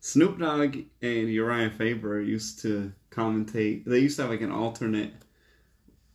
Snoop 0.00 0.38
Dogg 0.38 0.76
and 1.02 1.28
Uriah 1.30 1.70
Faber 1.70 2.20
used 2.20 2.60
to 2.62 2.92
commentate. 3.10 3.84
They 3.84 3.98
used 3.98 4.16
to 4.16 4.22
have 4.22 4.30
like 4.30 4.40
an 4.40 4.50
alternate 4.50 5.12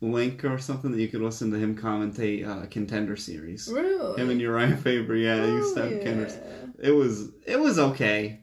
link 0.02 0.44
or 0.44 0.58
something 0.58 0.92
that 0.92 1.00
you 1.00 1.08
could 1.08 1.22
listen 1.22 1.52
to 1.52 1.58
him 1.60 1.78
commentate 1.78 2.46
uh, 2.48 2.66
contender 2.68 3.16
series. 3.16 3.70
Really? 3.72 4.20
Him 4.22 4.30
and 4.32 4.42
Uriah 4.42 4.76
Faber, 4.76 5.16
yeah, 5.16 5.38
they 5.38 5.50
used 5.52 5.76
to 5.76 5.82
Oh, 5.82 5.84
have 5.84 5.92
yeah. 5.94 5.98
contenders. 6.00 6.38
It 6.80 6.92
was 6.92 7.30
it 7.46 7.60
was 7.60 7.80
okay. 7.80 8.42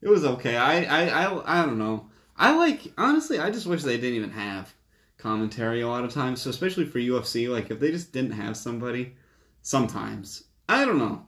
It 0.00 0.08
was 0.08 0.24
okay. 0.24 0.56
I, 0.56 0.82
I 0.84 1.24
I 1.26 1.62
I 1.62 1.66
don't 1.66 1.78
know. 1.78 2.08
I 2.36 2.56
like 2.56 2.92
honestly. 2.98 3.38
I 3.38 3.50
just 3.50 3.66
wish 3.66 3.82
they 3.82 3.96
didn't 3.96 4.16
even 4.16 4.30
have 4.30 4.74
commentary 5.18 5.80
a 5.80 5.88
lot 5.88 6.04
of 6.04 6.12
times. 6.12 6.40
So 6.42 6.50
especially 6.50 6.84
for 6.86 6.98
UFC, 6.98 7.48
like 7.48 7.70
if 7.70 7.80
they 7.80 7.90
just 7.90 8.12
didn't 8.12 8.32
have 8.32 8.56
somebody, 8.56 9.14
sometimes 9.62 10.44
I 10.68 10.84
don't 10.84 10.98
know. 10.98 11.24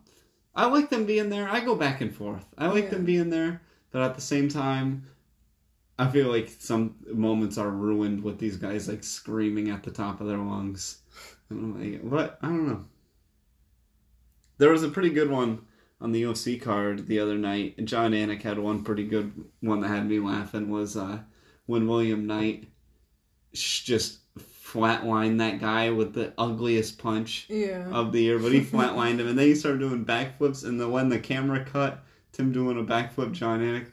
I 0.55 0.67
like 0.67 0.91
them 0.91 1.07
being 1.07 1.29
there. 1.31 1.49
I 1.49 1.61
go 1.61 1.75
back 1.77 2.01
and 2.01 2.15
forth. 2.15 2.47
I 2.59 2.67
like 2.69 2.85
Yeah. 2.85 2.91
them 2.91 3.05
being 3.05 3.31
there, 3.31 3.63
but 3.93 4.03
at 4.03 4.15
the 4.15 4.21
same 4.21 4.49
time, 4.49 5.07
I 5.99 6.09
feel 6.11 6.29
like 6.29 6.49
some 6.59 6.97
moments 7.13 7.59
are 7.59 7.71
ruined 7.71 8.23
with 8.23 8.39
these 8.39 8.57
guys 8.57 8.89
like 8.89 9.05
screaming 9.05 9.71
at 9.71 9.83
the 9.85 9.91
top 9.91 10.21
of 10.21 10.27
their 10.27 10.39
lungs. 10.39 10.99
And 11.51 11.59
I'm 11.77 11.93
like, 11.93 12.01
what? 12.03 12.39
I 12.43 12.47
don't 12.49 12.67
know. 12.69 12.85
There 14.59 14.71
was 14.71 14.83
a 14.85 14.89
pretty 14.89 15.11
good 15.11 15.31
one 15.31 15.63
on 16.01 16.13
the 16.13 16.23
UFC 16.23 16.61
card 16.61 17.07
the 17.07 17.19
other 17.21 17.37
night. 17.37 17.85
Jon 17.85 18.13
Anik 18.13 18.43
had 18.43 18.59
one 18.59 18.83
pretty 18.85 19.05
good 19.07 19.33
one 19.61 19.81
that 19.81 19.89
had 19.89 20.09
me 20.09 20.19
laughing. 20.19 20.71
Was 20.71 20.97
uh, 20.97 21.19
when 21.67 21.87
William 21.87 22.27
Knight 22.27 22.69
just 23.53 24.19
flatlined 24.39 25.39
that 25.39 25.61
guy 25.61 25.91
with 25.91 26.15
the 26.15 26.33
ugliest 26.39 26.99
punch 26.99 27.47
Yeah. 27.49 27.89
of 27.91 28.13
the 28.13 28.23
year, 28.23 28.39
but 28.39 28.53
he 28.53 28.61
flatlined 28.65 29.19
him, 29.19 29.29
and 29.29 29.39
then 29.39 29.47
he 29.47 29.55
started 29.55 29.81
doing 29.81 30.05
backflips. 30.05 30.65
And 30.65 30.81
then 30.81 30.91
when 30.91 31.09
the 31.09 31.19
camera 31.19 31.65
cut, 31.65 32.05
Tim 32.33 32.53
doing 32.53 32.79
a 32.79 32.85
backflip, 32.85 33.33
Jon 33.33 33.61
Anik, 33.61 33.87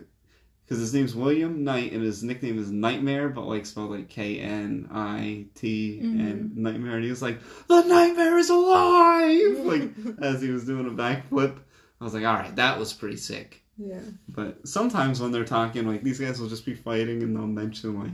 because 0.63 0.79
his 0.79 0.93
name's 0.93 1.15
William 1.15 1.63
Knight 1.63 1.93
and 1.93 2.03
his 2.03 2.23
nickname 2.23 2.59
is 2.59 2.69
Nightmare, 2.71 3.29
but 3.29 3.45
like 3.47 3.65
spelled 3.65 3.89
like 3.91 4.09
K 4.09 4.39
N 4.39 4.87
I 4.91 5.45
T 5.55 5.99
and 6.01 6.55
Nightmare, 6.55 6.95
and 6.95 7.03
he 7.03 7.09
was 7.09 7.21
like, 7.21 7.39
"The 7.67 7.81
Nightmare 7.83 8.37
is 8.37 8.49
alive!" 8.49 9.59
like 9.65 9.89
as 10.21 10.41
he 10.41 10.49
was 10.51 10.65
doing 10.65 10.85
a 10.87 10.91
backflip. 10.91 11.57
I 11.99 12.03
was 12.03 12.13
like, 12.13 12.25
"All 12.25 12.33
right, 12.35 12.55
that 12.55 12.77
was 12.79 12.93
pretty 12.93 13.17
sick." 13.17 13.63
yeah. 13.77 14.01
But 14.27 14.67
sometimes 14.67 15.19
when 15.21 15.31
they're 15.31 15.45
talking, 15.45 15.87
like 15.87 16.03
these 16.03 16.19
guys 16.19 16.39
will 16.39 16.49
just 16.49 16.65
be 16.65 16.73
fighting, 16.75 17.23
and 17.23 17.35
they'll 17.35 17.47
mention 17.47 17.99
like 17.99 18.11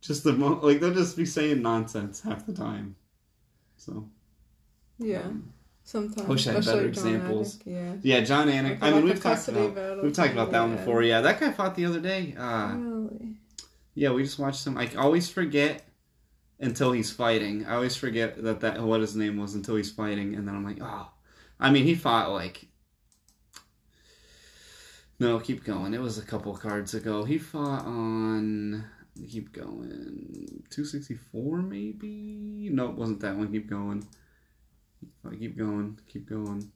just 0.00 0.24
the 0.24 0.32
mo- 0.32 0.60
like 0.62 0.80
they'll 0.80 0.94
just 0.94 1.16
be 1.16 1.26
saying 1.26 1.62
nonsense 1.62 2.20
half 2.20 2.46
the 2.46 2.52
time. 2.52 2.96
So. 3.76 4.08
Yeah. 4.98 5.28
Sometimes. 5.82 6.28
Wish 6.28 6.46
I 6.46 6.52
had 6.52 6.64
better 6.64 6.86
examples. 6.86 7.56
Anik, 7.56 7.62
Yeah. 7.66 7.94
Yeah, 8.02 8.20
Jon 8.24 8.48
Anik. 8.48 8.80
Like 8.80 8.82
I 8.82 8.90
mean, 8.92 9.04
we've 9.04 9.22
talked 9.22 9.48
about 9.48 9.74
battle 9.74 10.02
we've 10.02 10.12
talked 10.14 10.32
about 10.32 10.50
that 10.52 10.60
one 10.60 10.76
before. 10.76 11.02
Yeah, 11.02 11.20
that 11.20 11.40
guy 11.40 11.52
fought 11.52 11.74
the 11.74 11.84
other 11.84 12.00
day. 12.00 12.34
Uh, 12.38 12.74
Really? 12.76 13.36
yeah, 13.94 14.10
we 14.12 14.22
just 14.22 14.38
watched 14.38 14.66
him. 14.66 14.78
I 14.78 14.90
always 14.94 15.28
forget 15.28 15.84
until 16.58 16.92
he's 16.92 17.10
fighting. 17.10 17.66
I 17.66 17.74
always 17.74 17.96
forget 17.96 18.42
that 18.42 18.60
that 18.60 18.82
what 18.82 19.00
his 19.02 19.14
name 19.14 19.36
was 19.36 19.54
until 19.54 19.76
he's 19.76 19.90
fighting, 19.92 20.34
and 20.34 20.48
then 20.48 20.54
I'm 20.54 20.64
like, 20.64 20.78
oh. 20.80 21.10
I 21.60 21.70
mean, 21.70 21.84
he 21.84 21.94
fought 21.94 22.30
like. 22.32 22.66
No, 25.20 25.38
keep 25.38 25.64
going. 25.64 25.94
It 25.94 26.00
was 26.00 26.18
a 26.18 26.22
couple 26.22 26.54
cards 26.56 26.94
ago. 26.94 27.24
He 27.24 27.38
fought 27.38 27.84
on. 27.86 28.84
Keep 29.28 29.52
going. 29.52 30.64
Two 30.70 30.84
sixty 30.84 31.14
four, 31.14 31.58
maybe. 31.58 32.68
No, 32.72 32.88
it 32.88 32.96
wasn't 32.96 33.20
that 33.20 33.36
one. 33.36 33.52
Keep 33.52 33.70
going. 33.70 34.04
Keep 35.38 35.56
going. 35.56 35.98
Keep 36.08 36.28
going. 36.28 36.70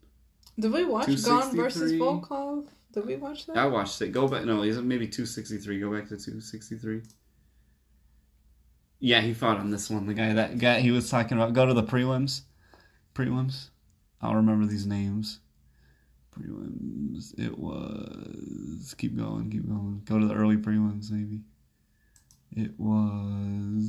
Did 0.58 0.72
we 0.72 0.84
watch 0.84 1.06
Gane 1.06 1.56
versus 1.56 1.92
Volkov? 1.92 2.68
Did 2.92 3.06
we 3.06 3.16
watch 3.16 3.46
that? 3.46 3.56
I 3.56 3.66
watched 3.66 4.00
it. 4.02 4.12
Go 4.12 4.28
back. 4.28 4.44
No, 4.44 4.62
he's 4.62 4.78
maybe 4.78 5.08
two 5.08 5.26
sixty 5.26 5.58
three. 5.58 5.80
Go 5.80 5.92
back 5.92 6.08
to 6.08 6.16
two 6.16 6.40
sixty 6.40 6.76
three. 6.76 7.02
Yeah, 9.00 9.20
he 9.20 9.34
fought 9.34 9.58
on 9.58 9.70
this 9.70 9.90
one. 9.90 10.06
The 10.06 10.14
guy 10.14 10.32
that 10.32 10.58
guy 10.58 10.80
he 10.80 10.90
was 10.90 11.10
talking 11.10 11.36
about. 11.36 11.54
Go 11.54 11.66
to 11.66 11.74
the 11.74 11.82
prelims. 11.82 12.42
Prelims. 13.14 13.70
I'll 14.20 14.34
remember 14.34 14.66
these 14.66 14.86
names. 14.86 15.40
Prelims. 16.38 17.34
It 17.38 17.58
was. 17.58 18.94
Keep 18.98 19.16
going. 19.16 19.50
Keep 19.50 19.66
going. 19.68 20.02
Go 20.04 20.18
to 20.18 20.26
the 20.26 20.34
early 20.34 20.56
prelims, 20.56 21.10
maybe. 21.10 21.40
It 22.56 22.72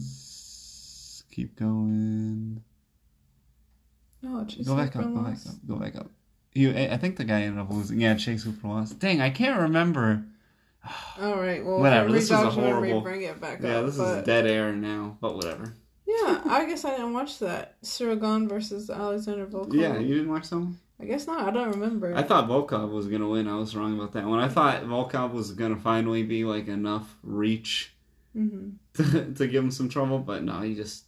was. 0.09 1.23
Keep 1.31 1.55
going. 1.57 2.61
No, 4.21 4.43
Chase 4.45 4.67
Go 4.67 4.75
back 4.75 4.95
up. 4.95 5.03
Go 5.03 5.21
back 5.21 5.37
up. 5.47 5.55
Go 5.67 5.75
back 5.75 5.95
up. 5.95 6.07
You, 6.53 6.71
I 6.71 6.97
think 6.97 7.15
the 7.17 7.23
guy 7.23 7.43
ended 7.43 7.59
up 7.59 7.69
losing. 7.71 8.01
Yeah, 8.01 8.15
Chase 8.15 8.43
Hooper 8.43 8.67
lost. 8.67 8.99
Dang, 8.99 9.21
I 9.21 9.29
can't 9.29 9.61
remember. 9.61 10.25
All 11.21 11.37
right. 11.37 11.63
Well, 11.63 11.79
Whatever, 11.79 12.11
this 12.11 12.29
was 12.29 12.41
a 12.41 12.49
horrible- 12.49 13.01
Bring 13.01 13.21
it 13.21 13.39
back 13.39 13.61
Yeah, 13.61 13.77
up. 13.77 13.85
this 13.85 13.97
but, 13.97 14.19
is 14.19 14.25
dead 14.25 14.45
air 14.47 14.73
now, 14.73 15.17
but 15.21 15.35
whatever. 15.35 15.73
Yeah, 16.07 16.41
I 16.45 16.65
guess 16.67 16.83
I 16.85 16.91
didn't 16.91 17.13
watch 17.13 17.37
that. 17.39 17.79
Ciryl 17.83 18.19
Gane 18.19 18.47
versus 18.49 18.89
Alexander 18.89 19.45
Volkov. 19.45 19.75
Yeah, 19.79 19.99
you 19.99 20.15
didn't 20.15 20.31
watch 20.31 20.49
that 20.49 20.57
one? 20.57 20.77
I 21.01 21.05
guess 21.05 21.27
not. 21.27 21.47
I 21.47 21.51
don't 21.51 21.71
remember. 21.71 22.13
I 22.15 22.23
thought 22.23 22.49
Volkov 22.49 22.91
was 22.91 23.07
gonna 23.07 23.29
win. 23.29 23.47
I 23.47 23.55
was 23.55 23.75
wrong 23.75 23.93
about 23.97 24.11
that 24.13 24.25
one. 24.25 24.39
I 24.39 24.49
thought 24.49 24.83
Volkov 24.83 25.31
was 25.31 25.51
gonna 25.51 25.77
finally 25.77 26.23
be 26.23 26.43
like 26.43 26.67
enough 26.67 27.15
reach 27.23 27.93
hmm 28.33 28.71
to, 28.95 29.33
to 29.35 29.47
give 29.47 29.63
him 29.63 29.71
some 29.71 29.89
trouble, 29.89 30.19
but 30.19 30.43
no, 30.43 30.61
he 30.61 30.75
just 30.75 31.05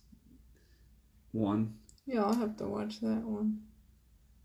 won. 1.34 1.76
Yeah, 2.06 2.24
I'll 2.24 2.34
have 2.36 2.58
to 2.58 2.66
watch 2.66 3.00
that 3.02 3.24
one. 3.24 3.60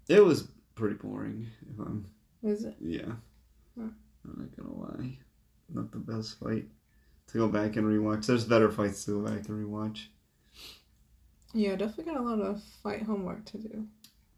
It 0.09 0.25
was 0.25 0.49
pretty 0.75 0.97
boring. 0.97 1.47
If 1.73 1.79
I'm 1.79 2.07
Is 2.43 2.65
it? 2.65 2.77
yeah, 2.81 3.13
Hmm. 3.77 3.89
I'm 4.25 4.37
not 4.39 4.57
gonna 4.57 4.75
lie, 4.75 5.19
not 5.73 5.93
the 5.93 5.99
best 5.99 6.39
fight 6.41 6.67
to 7.29 7.39
go 7.39 7.49
back 7.49 7.77
and 7.77 7.87
rewatch. 7.87 8.27
There's 8.27 8.45
better 8.45 8.71
fights 8.71 9.05
to 9.05 9.13
go 9.23 9.31
back 9.31 9.49
and 9.49 9.65
rewatch. 9.67 10.07
Yeah, 11.55 11.77
definitely 11.77 12.13
got 12.13 12.21
a 12.21 12.25
lot 12.25 12.41
of 12.41 12.63
fight 12.83 13.03
homework 13.03 13.45
to 13.47 13.59
do. 13.59 13.87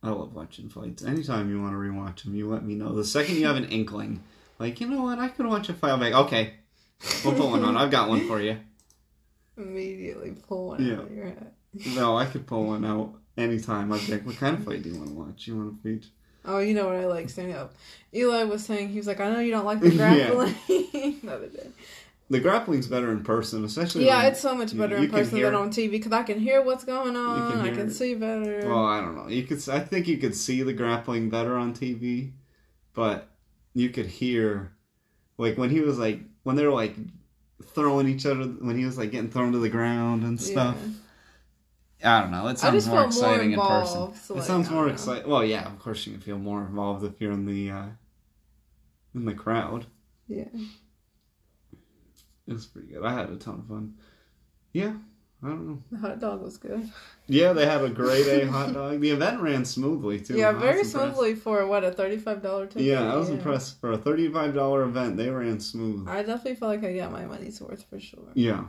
I 0.02 0.10
love 0.10 0.34
watching 0.34 0.68
fights. 0.68 1.04
Anytime 1.04 1.50
you 1.50 1.60
want 1.60 1.72
to 1.72 1.78
rewatch 1.78 2.22
them, 2.24 2.34
you 2.34 2.48
let 2.48 2.64
me 2.64 2.74
know. 2.74 2.94
The 2.94 3.04
second 3.04 3.36
you 3.36 3.46
have 3.46 3.56
an 3.56 3.64
inkling, 3.66 4.22
like 4.58 4.80
you 4.80 4.88
know 4.88 5.02
what, 5.02 5.18
I 5.18 5.28
could 5.28 5.46
watch 5.46 5.68
a 5.68 5.74
fight. 5.74 5.90
I'm 5.92 6.02
okay, 6.02 6.54
we'll 7.24 7.34
put 7.34 7.50
one 7.50 7.64
on. 7.64 7.76
I've 7.76 7.90
got 7.90 8.08
one 8.08 8.26
for 8.28 8.40
you. 8.40 8.58
Immediately 9.56 10.36
pull 10.46 10.68
one 10.68 10.84
Yeah. 10.86 10.94
out 10.98 11.04
of 11.04 11.12
your 11.12 11.24
head. 11.26 11.52
No, 11.94 12.16
I 12.16 12.26
could 12.26 12.46
pull 12.46 12.66
one 12.66 12.84
out 12.84 13.14
anytime. 13.36 13.92
I'd 13.92 14.06
be 14.06 14.12
like, 14.12 14.26
what 14.26 14.36
kind 14.36 14.56
of 14.56 14.64
fight 14.64 14.82
do 14.82 14.90
you 14.90 14.96
want 14.98 15.08
to 15.10 15.14
watch? 15.14 15.46
You 15.46 15.56
want 15.56 15.76
to 15.76 15.82
feed? 15.82 16.06
Oh, 16.44 16.60
you 16.60 16.74
know 16.74 16.86
what 16.86 16.94
I 16.96 17.06
like 17.06 17.28
standing 17.28 17.56
up. 17.56 17.74
Eli 18.14 18.44
was 18.44 18.64
saying 18.64 18.88
he 18.90 18.98
was 18.98 19.06
like, 19.06 19.20
I 19.20 19.30
know 19.30 19.40
you 19.40 19.50
don't 19.50 19.66
like 19.66 19.80
the 19.80 19.90
Yeah. 19.94 20.28
grappling 20.28 20.54
the 20.68 21.30
other 21.32 21.48
day. 21.48 21.68
The 22.30 22.40
grappling's 22.40 22.86
better 22.86 23.10
in 23.10 23.22
person, 23.22 23.64
especially. 23.64 24.04
Yeah, 24.04 24.26
it's 24.26 24.40
so 24.40 24.54
much 24.54 24.76
better 24.76 24.98
you 24.98 25.04
in 25.04 25.10
person 25.10 25.40
than 25.40 25.54
on 25.54 25.70
TV 25.70 25.92
because 25.92 26.12
I 26.12 26.22
can 26.22 26.38
hear 26.38 26.62
what's 26.62 26.84
going 26.84 27.16
on. 27.16 27.52
can 27.52 27.60
I 27.60 27.70
can 27.70 27.88
it. 27.88 27.92
see 27.92 28.14
better. 28.14 28.68
Well, 28.68 28.84
I 28.84 29.00
don't 29.00 29.16
know. 29.16 29.28
You 29.28 29.44
could. 29.44 29.66
I 29.68 29.80
think 29.80 30.06
you 30.06 30.18
could 30.18 30.36
see 30.36 30.62
the 30.62 30.74
grappling 30.74 31.30
better 31.30 31.56
on 31.56 31.72
TV, 31.72 32.32
but 32.92 33.30
you 33.72 33.88
could 33.88 34.06
hear, 34.06 34.72
like 35.38 35.56
when 35.56 35.70
he 35.70 35.80
was 35.80 35.98
like 35.98 36.20
when 36.42 36.56
they 36.56 36.66
were 36.66 36.72
like 36.72 36.94
throwing 37.64 38.08
each 38.08 38.26
other 38.26 38.44
when 38.44 38.76
he 38.76 38.84
was 38.84 38.98
like 38.98 39.10
getting 39.10 39.30
thrown 39.30 39.52
to 39.52 39.58
the 39.58 39.68
ground 39.70 40.22
and 40.22 40.40
stuff. 40.40 40.76
I 42.02 42.20
don't 42.20 42.30
know. 42.30 42.46
It 42.48 42.58
sounds 42.58 42.86
more 42.86 42.96
felt 42.96 43.14
more 43.14 43.32
exciting 43.32 43.52
in 43.52 43.60
person. 43.60 44.14
so, 44.14 44.34
it 44.34 44.38
like, 44.38 44.46
sounds 44.46 44.70
more 44.70 44.88
exciting. 44.88 45.28
Well, 45.28 45.44
yeah, 45.44 45.66
of 45.66 45.78
course 45.80 46.06
you 46.06 46.12
can 46.12 46.20
feel 46.20 46.38
more 46.38 46.60
involved 46.60 47.04
if 47.04 47.20
you're 47.20 47.32
in 47.32 47.44
the 47.44 47.70
uh, 47.70 47.86
in 49.14 49.24
the 49.24 49.34
crowd. 49.34 49.86
Yeah. 50.28 50.44
It 52.48 52.52
was 52.54 52.66
pretty 52.66 52.88
good. 52.88 53.04
I 53.04 53.12
had 53.12 53.30
a 53.30 53.36
ton 53.36 53.60
of 53.60 53.66
fun. 53.68 53.94
Yeah, 54.72 54.94
I 55.42 55.48
don't 55.48 55.66
know. 55.68 55.82
The 55.92 55.98
hot 55.98 56.18
dog 56.20 56.42
was 56.42 56.56
good. 56.56 56.88
Yeah, 57.26 57.52
they 57.52 57.66
had 57.66 57.84
a 57.84 57.90
grade 57.90 58.26
A 58.26 58.46
hot 58.50 58.72
dog. 58.72 59.00
The 59.00 59.10
event 59.10 59.40
ran 59.42 59.64
smoothly 59.64 60.20
too. 60.20 60.36
yeah, 60.36 60.52
very 60.52 60.82
smoothly 60.84 61.34
for 61.34 61.66
what 61.66 61.84
a 61.84 61.92
thirty-five 61.92 62.42
dollar 62.42 62.66
ticket. 62.66 62.82
Yeah, 62.82 63.12
I 63.12 63.16
was 63.16 63.28
impressed 63.28 63.80
for 63.80 63.92
a 63.92 63.98
thirty-five 63.98 64.54
dollar 64.54 64.82
event. 64.84 65.16
They 65.18 65.28
ran 65.30 65.60
smooth. 65.60 66.08
I 66.08 66.22
definitely 66.22 66.56
feel 66.56 66.68
like 66.68 66.82
I 66.84 66.96
got 66.96 67.12
my 67.12 67.26
money's 67.26 67.60
worth 67.60 67.84
for 67.88 68.00
sure. 68.00 68.30
Yeah, 68.34 68.64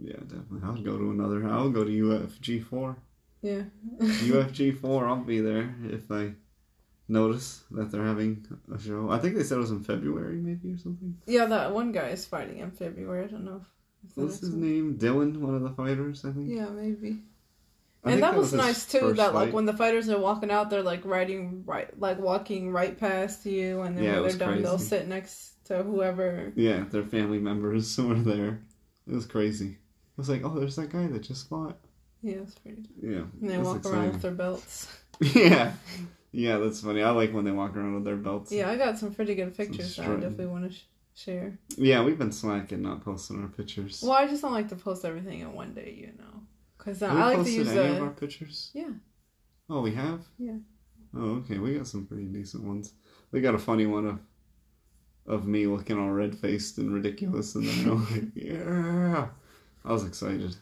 yeah, 0.00 0.16
definitely. 0.16 0.60
I'll 0.64 0.76
go 0.76 0.98
to 0.98 1.10
another. 1.10 1.46
I'll 1.48 1.70
go 1.70 1.84
to 1.84 1.90
UFG 1.90 2.64
four. 2.64 2.96
Yeah. 3.40 3.62
UFG 4.00 4.78
four. 4.80 5.06
I'll 5.06 5.16
be 5.16 5.40
there 5.40 5.74
if 5.84 6.10
I 6.10 6.34
notice 7.12 7.62
that 7.72 7.90
they're 7.90 8.04
having 8.04 8.44
a 8.74 8.78
show. 8.80 9.10
I 9.10 9.18
think 9.18 9.36
they 9.36 9.42
said 9.44 9.56
it 9.58 9.60
was 9.60 9.70
in 9.70 9.84
February, 9.84 10.36
maybe 10.36 10.72
or 10.72 10.78
something. 10.78 11.16
yeah, 11.26 11.46
that 11.46 11.72
one 11.72 11.92
guy 11.92 12.08
is 12.08 12.24
fighting 12.26 12.58
in 12.58 12.70
February. 12.70 13.24
I 13.24 13.28
don't 13.28 13.44
know. 13.44 13.60
What's 14.14 14.40
his 14.40 14.54
name? 14.54 14.98
Dylan, 14.98 15.36
one 15.36 15.54
of 15.54 15.62
the 15.62 15.70
fighters. 15.70 16.24
I 16.24 16.32
think. 16.32 16.48
Yeah, 16.50 16.68
maybe. 16.70 17.20
I 18.04 18.10
and 18.10 18.20
think 18.20 18.20
that 18.22 18.34
was, 18.36 18.50
his 18.50 18.58
nice 18.60 18.84
too. 18.84 19.12
That 19.12 19.32
like 19.32 19.46
fight. 19.48 19.54
when 19.54 19.64
the 19.66 19.76
fighters 19.76 20.08
are 20.08 20.18
walking 20.18 20.50
out, 20.50 20.70
they're 20.70 20.82
like 20.82 21.04
riding 21.04 21.62
right, 21.64 21.88
like 22.00 22.18
walking 22.18 22.72
right 22.72 22.98
past 22.98 23.46
you, 23.46 23.82
and 23.82 23.96
then 23.96 24.02
Yeah, 24.04 24.14
when 24.20 24.22
they're 24.28 24.38
done, 24.38 24.62
they'll 24.62 24.78
sit 24.78 25.06
next 25.06 25.64
to 25.66 25.84
whoever. 25.84 26.52
Yeah, 26.56 26.82
their 26.90 27.04
family 27.04 27.38
members 27.38 27.96
were 28.08 28.14
there. 28.14 28.60
It 29.06 29.14
was 29.14 29.26
crazy. 29.26 29.68
It 29.68 30.18
was 30.18 30.28
like, 30.28 30.44
oh, 30.44 30.58
there's 30.58 30.76
that 30.76 30.90
guy 30.90 31.06
that 31.06 31.22
just 31.22 31.48
fought. 31.48 31.78
Yeah, 32.22 32.38
it's 32.42 32.56
pretty. 32.56 32.82
Yeah, 33.00 33.22
And 33.40 33.50
they 33.50 33.58
walk 33.58 33.78
exciting. 33.78 33.98
around 33.98 34.12
with 34.12 34.22
their 34.22 34.30
belts. 34.32 34.88
yeah, 35.20 35.72
yeah, 36.32 36.58
that's 36.58 36.80
funny. 36.80 37.02
I 37.02 37.10
like 37.10 37.32
when 37.32 37.44
they 37.44 37.50
walk 37.50 37.76
around 37.76 37.94
with 37.94 38.04
their 38.04 38.16
belts. 38.16 38.50
Yeah, 38.50 38.70
I 38.70 38.76
got 38.76 38.98
some 38.98 39.14
pretty 39.14 39.34
good 39.34 39.56
pictures 39.56 39.96
that 39.96 40.06
I 40.06 40.14
definitely 40.14 40.46
want 40.46 40.70
to 40.70 40.76
sh- 40.76 40.82
share. 41.14 41.58
Yeah, 41.76 42.02
we've 42.02 42.18
been 42.18 42.32
slacking 42.32 42.82
not 42.82 43.04
posting 43.04 43.40
our 43.42 43.48
pictures. 43.48 44.02
Well, 44.02 44.12
I 44.12 44.26
just 44.26 44.42
don't 44.42 44.52
like 44.52 44.68
to 44.68 44.76
post 44.76 45.04
everything 45.04 45.40
in 45.40 45.52
one 45.52 45.74
day, 45.74 45.94
you 45.96 46.12
know. 46.18 46.42
Because 46.78 47.02
I 47.02 47.12
like 47.12 47.44
to 47.44 47.50
use 47.50 47.68
any 47.68 47.96
of 47.96 48.02
our 48.02 48.10
pictures? 48.10 48.70
Yeah. 48.74 48.90
Oh, 49.70 49.82
we 49.82 49.92
have. 49.94 50.24
Yeah. 50.38 50.56
Oh, 51.14 51.36
okay. 51.36 51.58
We 51.58 51.74
got 51.74 51.86
some 51.86 52.06
pretty 52.06 52.24
decent 52.24 52.64
ones. 52.64 52.94
We 53.30 53.40
got 53.40 53.54
a 53.54 53.58
funny 53.58 53.86
one 53.86 54.06
of 54.06 54.18
of 55.24 55.46
me 55.46 55.66
looking 55.66 55.98
all 55.98 56.10
red 56.10 56.34
faced 56.36 56.78
and 56.78 56.92
ridiculous, 56.92 57.54
and 57.54 57.64
then 57.66 57.88
I'm 57.90 58.04
like, 58.12 58.24
yeah. 58.34 59.28
I 59.84 59.92
was 59.92 60.04
excited. 60.04 60.56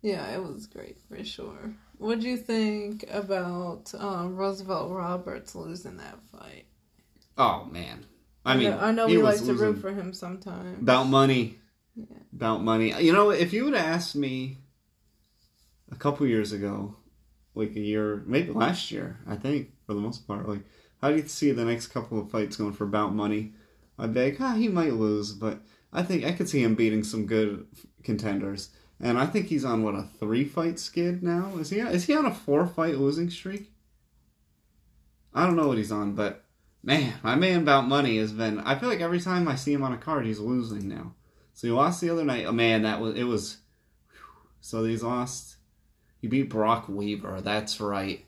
Yeah, 0.00 0.26
it 0.34 0.42
was 0.42 0.66
great 0.66 0.98
for 1.08 1.22
sure. 1.24 1.74
What 1.98 2.20
do 2.20 2.28
you 2.28 2.36
think 2.36 3.04
about 3.10 3.92
um, 3.98 4.36
Roosevelt 4.36 4.90
Roberts 4.90 5.54
losing 5.54 5.96
that 5.96 6.18
fight? 6.32 6.66
Oh 7.36 7.64
man. 7.70 8.06
I 8.44 8.56
mean, 8.56 8.70
know, 8.70 8.78
I 8.78 8.92
know 8.92 9.06
he 9.06 9.16
we 9.16 9.22
like 9.22 9.44
to 9.44 9.52
root 9.52 9.78
for 9.78 9.92
him 9.92 10.12
sometimes. 10.12 10.80
about 10.80 11.04
money. 11.04 11.58
Yeah. 11.94 12.04
About 12.32 12.62
money. 12.62 12.94
You 13.02 13.12
know, 13.12 13.30
if 13.30 13.52
you 13.52 13.64
would 13.64 13.74
have 13.74 13.84
asked 13.84 14.16
me 14.16 14.58
a 15.90 15.96
couple 15.96 16.26
years 16.26 16.52
ago, 16.52 16.96
like 17.54 17.74
a 17.74 17.80
year, 17.80 18.22
maybe 18.26 18.52
last 18.52 18.90
year, 18.90 19.18
I 19.26 19.36
think 19.36 19.72
for 19.86 19.94
the 19.94 20.00
most 20.00 20.26
part, 20.26 20.48
like 20.48 20.62
how 21.02 21.10
do 21.10 21.16
you 21.16 21.26
see 21.26 21.50
the 21.50 21.64
next 21.64 21.88
couple 21.88 22.20
of 22.20 22.30
fights 22.30 22.56
going 22.56 22.72
for 22.72 22.84
about 22.84 23.14
money? 23.14 23.52
I'd 23.98 24.14
be 24.14 24.24
like, 24.26 24.40
ah, 24.40 24.54
he 24.54 24.68
might 24.68 24.92
lose, 24.92 25.32
but 25.32 25.60
I 25.92 26.02
think 26.02 26.24
I 26.24 26.32
could 26.32 26.48
see 26.48 26.62
him 26.62 26.74
beating 26.74 27.02
some 27.02 27.26
good 27.26 27.66
contenders. 28.02 28.70
And 29.00 29.18
I 29.18 29.26
think 29.26 29.46
he's 29.46 29.64
on 29.64 29.82
what 29.82 29.94
a 29.94 30.08
three 30.18 30.44
fight 30.44 30.78
skid 30.78 31.22
now. 31.22 31.56
Is 31.58 31.70
he? 31.70 31.78
Is 31.80 32.06
he 32.06 32.14
on 32.14 32.26
a 32.26 32.34
four 32.34 32.66
fight 32.66 32.96
losing 32.98 33.30
streak? 33.30 33.70
I 35.32 35.44
don't 35.46 35.56
know 35.56 35.68
what 35.68 35.78
he's 35.78 35.92
on, 35.92 36.14
but 36.14 36.44
man, 36.82 37.14
my 37.22 37.36
man 37.36 37.62
about 37.62 37.86
money 37.86 38.18
has 38.18 38.32
been. 38.32 38.58
I 38.60 38.76
feel 38.78 38.88
like 38.88 39.00
every 39.00 39.20
time 39.20 39.46
I 39.46 39.54
see 39.54 39.72
him 39.72 39.84
on 39.84 39.92
a 39.92 39.98
card, 39.98 40.26
he's 40.26 40.40
losing 40.40 40.88
now. 40.88 41.14
So 41.54 41.66
he 41.68 41.72
lost 41.72 42.00
the 42.00 42.10
other 42.10 42.24
night. 42.24 42.46
Oh 42.46 42.52
man, 42.52 42.82
that 42.82 43.00
was 43.00 43.16
it 43.16 43.24
was. 43.24 43.58
So 44.60 44.84
he's 44.84 45.02
lost. 45.02 45.56
He 46.20 46.26
beat 46.26 46.50
Brock 46.50 46.88
Weaver. 46.88 47.40
That's 47.40 47.80
right. 47.80 48.24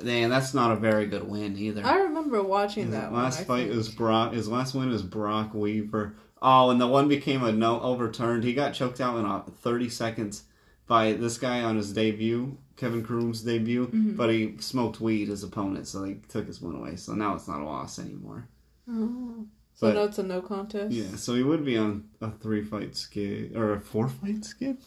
Man, 0.00 0.30
that's 0.30 0.54
not 0.54 0.72
a 0.72 0.76
very 0.76 1.06
good 1.06 1.28
win 1.28 1.56
either. 1.56 1.84
I 1.84 1.98
remember 1.98 2.42
watching 2.42 2.84
His 2.84 2.92
that 2.92 3.12
last 3.12 3.38
one. 3.38 3.46
Fight 3.46 3.68
was 3.70 3.88
Brock. 3.88 4.32
His 4.32 4.48
last 4.48 4.74
win 4.74 4.88
was 4.90 5.02
Brock 5.02 5.52
Weaver. 5.54 6.16
Oh, 6.44 6.70
and 6.70 6.80
the 6.80 6.88
one 6.88 7.06
became 7.08 7.44
a 7.44 7.52
no 7.52 7.80
overturned. 7.80 8.42
He 8.44 8.52
got 8.52 8.74
choked 8.74 9.00
out 9.00 9.16
in 9.16 9.24
uh, 9.24 9.42
30 9.42 9.88
seconds 9.88 10.42
by 10.88 11.12
this 11.12 11.38
guy 11.38 11.62
on 11.62 11.76
his 11.76 11.92
debut, 11.92 12.58
Kevin 12.76 13.04
Croom's 13.04 13.42
debut. 13.42 13.86
Mhm. 13.86 14.16
But 14.16 14.30
he 14.30 14.56
smoked 14.58 15.00
weed 15.00 15.28
his 15.28 15.44
opponent, 15.44 15.86
so 15.86 16.02
he 16.04 16.16
took 16.28 16.46
his 16.48 16.60
win 16.60 16.74
away. 16.76 16.96
So 16.96 17.14
now 17.14 17.34
it's 17.34 17.46
not 17.46 17.60
a 17.60 17.64
loss 17.64 17.98
anymore. 18.00 18.48
Oh. 18.90 19.46
So 19.74 19.86
But- 19.86 19.94
no, 19.94 20.04
it's 20.04 20.18
a 20.18 20.22
no 20.24 20.42
contest. 20.42 20.92
Yeah, 20.92 21.14
so 21.16 21.34
he 21.34 21.42
would 21.44 21.64
be 21.64 21.78
on 21.78 22.04
a 22.20 22.30
three 22.30 22.62
fight 22.64 22.96
skid 22.96 23.56
or 23.56 23.74
a 23.74 23.80
four 23.80 24.08
fight 24.08 24.44
skid. 24.44 24.78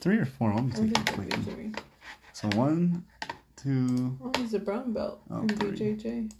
Three 0.00 0.16
or 0.16 0.24
four? 0.24 0.52
I 0.52 0.60
take 0.62 0.72
think 0.74 0.98
a 0.98 1.00
it 1.00 1.06
quick. 1.12 1.30
could 1.30 1.44
be 1.46 1.52
three. 1.52 1.72
So 2.32 2.48
one, 2.56 3.04
two. 3.56 4.16
Oh, 4.24 4.32
he's 4.38 4.54
a 4.54 4.58
brown 4.58 4.92
belt 4.94 5.20
Oh, 5.30 5.46
three. 5.46 5.72
BJJ. 5.72 6.32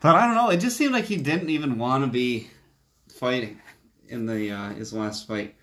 But 0.00 0.14
I 0.14 0.26
don't 0.26 0.36
know. 0.36 0.50
It 0.50 0.58
just 0.60 0.76
seemed 0.76 0.92
like 0.92 1.04
he 1.06 1.16
didn't 1.16 1.50
even 1.50 1.78
want 1.78 2.04
to 2.04 2.10
be 2.10 2.48
fighting 3.18 3.60
in 4.08 4.26
the 4.26 4.50
uh, 4.50 4.68
his 4.70 4.92
last 4.92 5.26
fight 5.26 5.54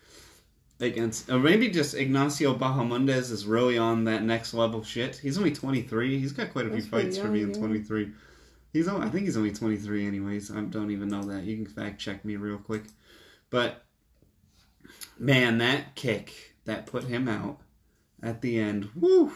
against, 0.79 1.29
or 1.29 1.39
maybe 1.39 1.69
just 1.69 1.95
Ignacio 1.95 2.55
Bahamondes 2.55 3.31
is 3.31 3.45
really 3.45 3.77
on 3.77 4.03
that 4.05 4.23
next 4.23 4.53
level 4.53 4.83
shit. 4.83 5.15
He's 5.15 5.37
only 5.37 5.53
twenty 5.53 5.81
three. 5.81 6.19
He's 6.19 6.33
got 6.33 6.51
quite 6.51 6.65
a 6.65 6.69
That's 6.69 6.85
few 6.85 6.91
fights 6.91 7.17
for 7.17 7.29
being 7.29 7.49
yeah. 7.49 7.59
twenty 7.59 7.79
three. 7.79 8.11
He's 8.73 8.87
only, 8.87 9.07
I 9.07 9.09
think 9.09 9.25
he's 9.25 9.37
only 9.37 9.53
twenty 9.53 9.77
three. 9.77 10.05
Anyways, 10.07 10.51
I 10.51 10.61
don't 10.61 10.91
even 10.91 11.07
know 11.07 11.23
that. 11.23 11.43
You 11.43 11.55
can 11.57 11.65
fact 11.65 12.01
check 12.01 12.25
me 12.25 12.35
real 12.35 12.57
quick. 12.57 12.83
But 13.49 13.83
man, 15.17 15.59
that 15.59 15.95
kick 15.95 16.55
that 16.65 16.87
put 16.87 17.03
him 17.03 17.27
out 17.27 17.59
at 18.21 18.41
the 18.41 18.59
end. 18.59 18.89
Woo! 18.95 19.31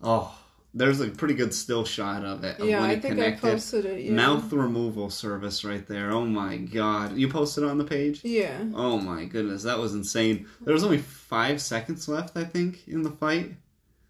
Oh, 0.00 0.38
there's 0.76 1.00
a 1.00 1.08
pretty 1.08 1.32
good 1.34 1.54
still 1.54 1.84
shot 1.84 2.22
of 2.24 2.44
it. 2.44 2.60
Of 2.60 2.68
Yeah, 2.68 2.82
I 2.82 2.90
think 3.00 3.14
connected. 3.14 3.46
I 3.48 3.50
posted 3.52 3.86
it. 3.86 4.04
Yeah. 4.04 4.12
Mouth 4.12 4.52
removal 4.52 5.08
service 5.08 5.64
right 5.64 5.86
there. 5.88 6.10
Oh 6.10 6.26
my 6.26 6.58
god. 6.58 7.16
You 7.16 7.28
posted 7.28 7.64
it 7.64 7.70
on 7.70 7.78
the 7.78 7.84
page? 7.84 8.20
Yeah. 8.22 8.62
Oh 8.74 8.98
my 8.98 9.24
goodness, 9.24 9.62
that 9.62 9.78
was 9.78 9.94
insane. 9.94 10.46
There 10.60 10.74
was 10.74 10.84
only 10.84 10.98
five 10.98 11.62
seconds 11.62 12.06
left, 12.08 12.36
I 12.36 12.44
think, 12.44 12.86
in 12.86 13.02
the 13.02 13.10
fight. 13.10 13.54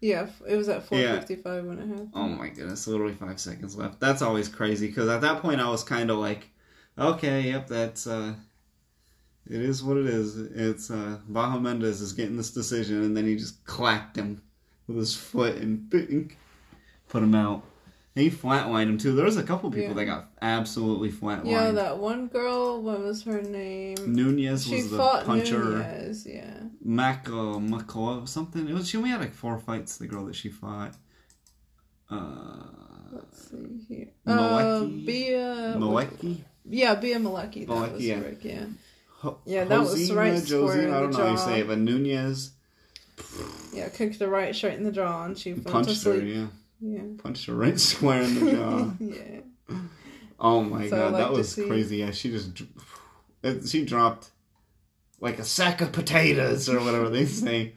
Yeah, 0.01 0.27
it 0.45 0.57
was 0.57 0.67
at 0.67 0.83
Yeah. 0.91 1.19
4:55 1.19 1.65
when 1.65 1.79
it 1.79 1.87
happened. 1.87 2.11
Oh 2.13 2.27
my 2.27 2.49
goodness, 2.49 2.85
literally 2.85 3.15
five 3.15 3.39
seconds 3.39 3.77
left. 3.77 3.99
That's 4.01 4.21
always 4.21 4.49
crazy 4.49 4.87
because 4.87 5.07
at 5.09 5.21
that 5.21 5.41
point 5.41 5.61
I 5.61 5.69
was 5.69 5.83
kind 5.83 6.11
of 6.11 6.17
like, 6.17 6.49
okay, 6.99 7.41
yep, 7.43 7.67
that's 7.67 8.05
uh, 8.07 8.35
it 9.49 9.61
is 9.61 9.81
what 9.81 9.95
it 9.95 10.05
is. 10.07 10.37
It's 10.37 10.91
uh, 10.91 11.19
Bahamondes 11.31 12.01
is 12.01 12.11
getting 12.11 12.35
this 12.35 12.51
decision, 12.51 13.03
and 13.03 13.15
then 13.15 13.25
he 13.25 13.37
just 13.37 13.63
clacked 13.65 14.17
him 14.17 14.41
with 14.85 14.97
his 14.97 15.15
foot 15.15 15.55
and 15.55 15.89
bing, 15.89 16.35
put 17.09 17.23
him 17.23 17.35
out. 17.35 17.63
He 18.15 18.31
flatlined 18.31 18.89
him 18.89 18.97
too. 18.97 19.13
There 19.13 19.25
was 19.25 19.37
a 19.37 19.43
couple 19.43 19.69
people 19.69 19.89
Yeah. 19.89 19.93
that 19.93 20.05
got 20.05 20.29
absolutely 20.41 21.11
flatlined. 21.11 21.51
Yeah, 21.51 21.69
that 21.71 21.99
one 21.99 22.27
girl. 22.27 22.81
What 22.81 22.99
was 23.01 23.21
her 23.23 23.41
name? 23.43 23.95
Nunes 24.07 24.65
She 24.65 24.75
was 24.77 24.89
the 24.91 24.97
puncher. 25.23 25.59
Nunes. 25.63 26.25
Yeah. 26.25 26.61
Mac 26.83 27.27
uh, 27.29 27.59
Makoa 27.59 28.27
something. 28.27 28.67
It 28.67 28.73
was 28.73 28.87
she 28.89 28.97
only 28.97 29.11
had 29.11 29.19
like 29.21 29.33
four 29.33 29.59
fights. 29.59 29.97
The 29.97 30.07
girl 30.07 30.25
that 30.25 30.35
she 30.35 30.49
fought. 30.49 30.95
Uh, 32.09 32.63
Let's 33.11 33.49
see 33.49 33.79
here. 33.87 34.07
Uh, 34.25 34.37
Malecki? 34.39 35.05
Bea. 35.05 35.31
Malecki. 35.77 36.37
Yeah, 36.69 36.95
Bea 36.95 37.13
Malecki. 37.15 37.67
That 37.67 37.73
Malecki, 37.73 37.93
was 37.93 38.05
yeah. 38.05 38.19
correct. 38.19 38.45
Yeah. 38.45 38.65
Ho- 39.19 39.37
Yeah, 39.45 39.63
that 39.65 39.79
was 39.79 40.11
right 40.11 40.37
square 40.39 40.61
Josiane, 40.61 40.83
in 40.85 40.93
I 40.93 40.99
don't 41.01 41.11
the 41.11 41.17
know 41.17 41.23
how 41.25 41.31
you 41.31 41.37
jaw. 41.37 41.45
say 41.45 41.59
it, 41.61 41.67
but 41.67 41.77
Nunes 41.79 42.51
Yeah, 43.73 43.89
kicked 43.89 44.19
her 44.19 44.27
right 44.27 44.55
straight 44.55 44.77
in 44.77 44.83
the 44.83 44.91
jaw, 44.91 45.23
and 45.25 45.37
she 45.37 45.53
fell 45.53 45.63
to 45.63 45.69
punched 45.71 46.03
her. 46.03 46.15
Yeah, 46.19 46.47
Yeah. 46.79 47.01
punched 47.17 47.45
her 47.47 47.53
right 47.55 47.79
square 47.91 48.21
in 48.21 48.35
the 48.45 48.51
jaw. 48.51 48.91
yeah. 48.99 49.75
oh 50.39 50.61
my 50.61 50.89
So 50.89 50.95
god, 50.97 51.13
like 51.13 51.21
that 51.23 51.31
was 51.33 51.53
see- 51.53 51.67
crazy. 51.67 51.97
Yeah, 51.97 52.11
she 52.11 52.29
just 52.31 52.61
uh, 53.43 53.55
she 53.65 53.85
dropped 53.85 54.31
like 55.19 55.39
a 55.39 55.43
sack 55.43 55.81
of 55.81 55.91
potatoes 55.91 56.69
or 56.69 56.79
whatever 56.79 57.09
they 57.09 57.25
say. 57.25 57.73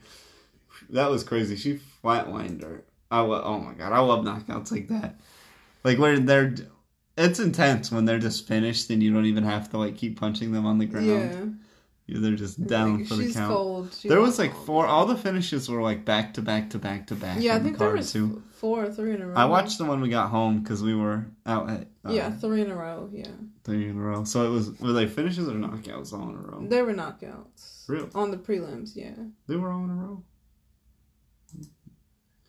That 0.91 1.11
was 1.11 1.23
crazy. 1.25 1.57
She 1.57 1.81
flatlined 2.05 2.63
her. 2.63 2.85
I 3.11 3.21
lo- 3.21 3.43
oh 3.45 3.59
my 3.61 3.75
god, 3.75 3.93
I 3.93 4.01
love 4.01 4.25
knockouts 4.25 4.71
like 4.73 4.89
that. 4.89 5.21
Like 5.85 5.99
where 5.99 6.19
they're 6.19 6.55
it's 7.17 7.39
intense 7.41 7.91
when 7.93 8.05
they're 8.05 8.19
just 8.19 8.47
finished 8.47 8.89
and 8.91 9.03
you 9.03 9.13
don't 9.13 9.27
even 9.27 9.45
have 9.45 9.71
to 9.71 9.79
like 9.79 9.97
keep 9.97 10.19
punching 10.19 10.53
them 10.53 10.67
on 10.67 10.79
the 10.79 10.87
ground. 10.87 11.07
Yeah. 12.07 12.19
They're 12.21 12.35
just 12.35 12.67
down 12.67 12.99
Like, 12.99 13.07
for 13.07 13.15
the 13.15 13.33
count. 13.33 14.03
There 14.03 14.21
was 14.21 14.37
like 14.39 14.53
four. 14.65 14.85
All 14.87 15.07
the 15.07 15.17
finishes 15.17 15.69
were 15.69 15.81
like 15.81 16.05
back 16.05 16.35
to 16.35 16.43
back 16.43 16.71
to 16.71 16.79
back 16.79 17.07
to 17.09 17.15
back. 17.15 17.37
Yeah, 17.41 17.53
I 17.53 17.57
on 17.57 17.63
the 17.63 17.69
think 17.69 17.79
there 17.79 17.91
was 17.93 18.13
too. 18.13 18.43
Four 18.61 18.85
or 18.85 18.91
three 18.93 19.15
in 19.15 19.23
a 19.23 19.27
row. 19.29 19.35
I 19.37 19.47
watched 19.47 19.79
the 19.79 19.87
one 19.87 20.03
we 20.03 20.11
got 20.11 20.29
home 20.29 20.61
because 20.61 20.83
we 20.83 20.95
were 20.95 21.25
out 21.47 21.71
at 21.71 21.87
uh, 22.05 22.13
Yeah, 22.13 22.31
three 22.31 22.61
in 22.61 22.71
a 22.71 22.77
row. 22.77 23.09
Yeah, 23.11 23.29
three 23.65 23.89
in 23.89 23.97
a 23.97 24.01
row. 24.03 24.25
So 24.25 24.45
it 24.47 24.51
was 24.51 24.79
were 24.81 24.93
they 24.93 25.07
finishes 25.07 25.49
or 25.49 25.53
knockouts 25.53 26.13
all 26.13 26.29
in 26.29 26.35
a 26.37 26.39
row? 26.39 26.67
they 26.69 26.83
were 26.83 26.93
knockouts 26.93 27.89
Real, 27.89 28.11
on 28.15 28.31
the 28.31 28.37
prelims. 28.37 28.91
Yeah, 28.95 29.15
they 29.47 29.57
were 29.57 29.73
all 29.73 29.83
in 29.85 29.89
a 29.91 29.95
row. 29.95 30.23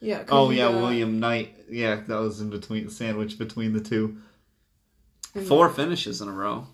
yeah. 0.02 0.24
Oh 0.30 0.50
yeah, 0.50 0.70
got- 0.72 0.82
William 0.82 1.20
Knight. 1.20 1.56
Yeah, 1.70 2.02
that 2.08 2.20
was 2.20 2.42
in 2.42 2.50
between 2.50 2.90
sandwich 2.90 3.38
between 3.38 3.74
the 3.74 3.82
two. 3.82 4.18
and- 5.34 5.48
Four 5.48 5.70
finishes 5.70 6.22
in 6.22 6.28
a 6.28 6.34
row. 6.34 6.68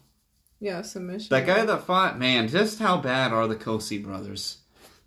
Yeah, 0.60 0.82
submission. 0.82 1.28
That 1.30 1.46
guy 1.46 1.64
that 1.64 1.84
fought, 1.84 2.18
man, 2.18 2.48
just 2.48 2.80
how 2.80 2.98
bad 2.98 3.32
are 3.32 3.48
the 3.48 3.56
Cosce 3.56 4.04
brothers? 4.04 4.58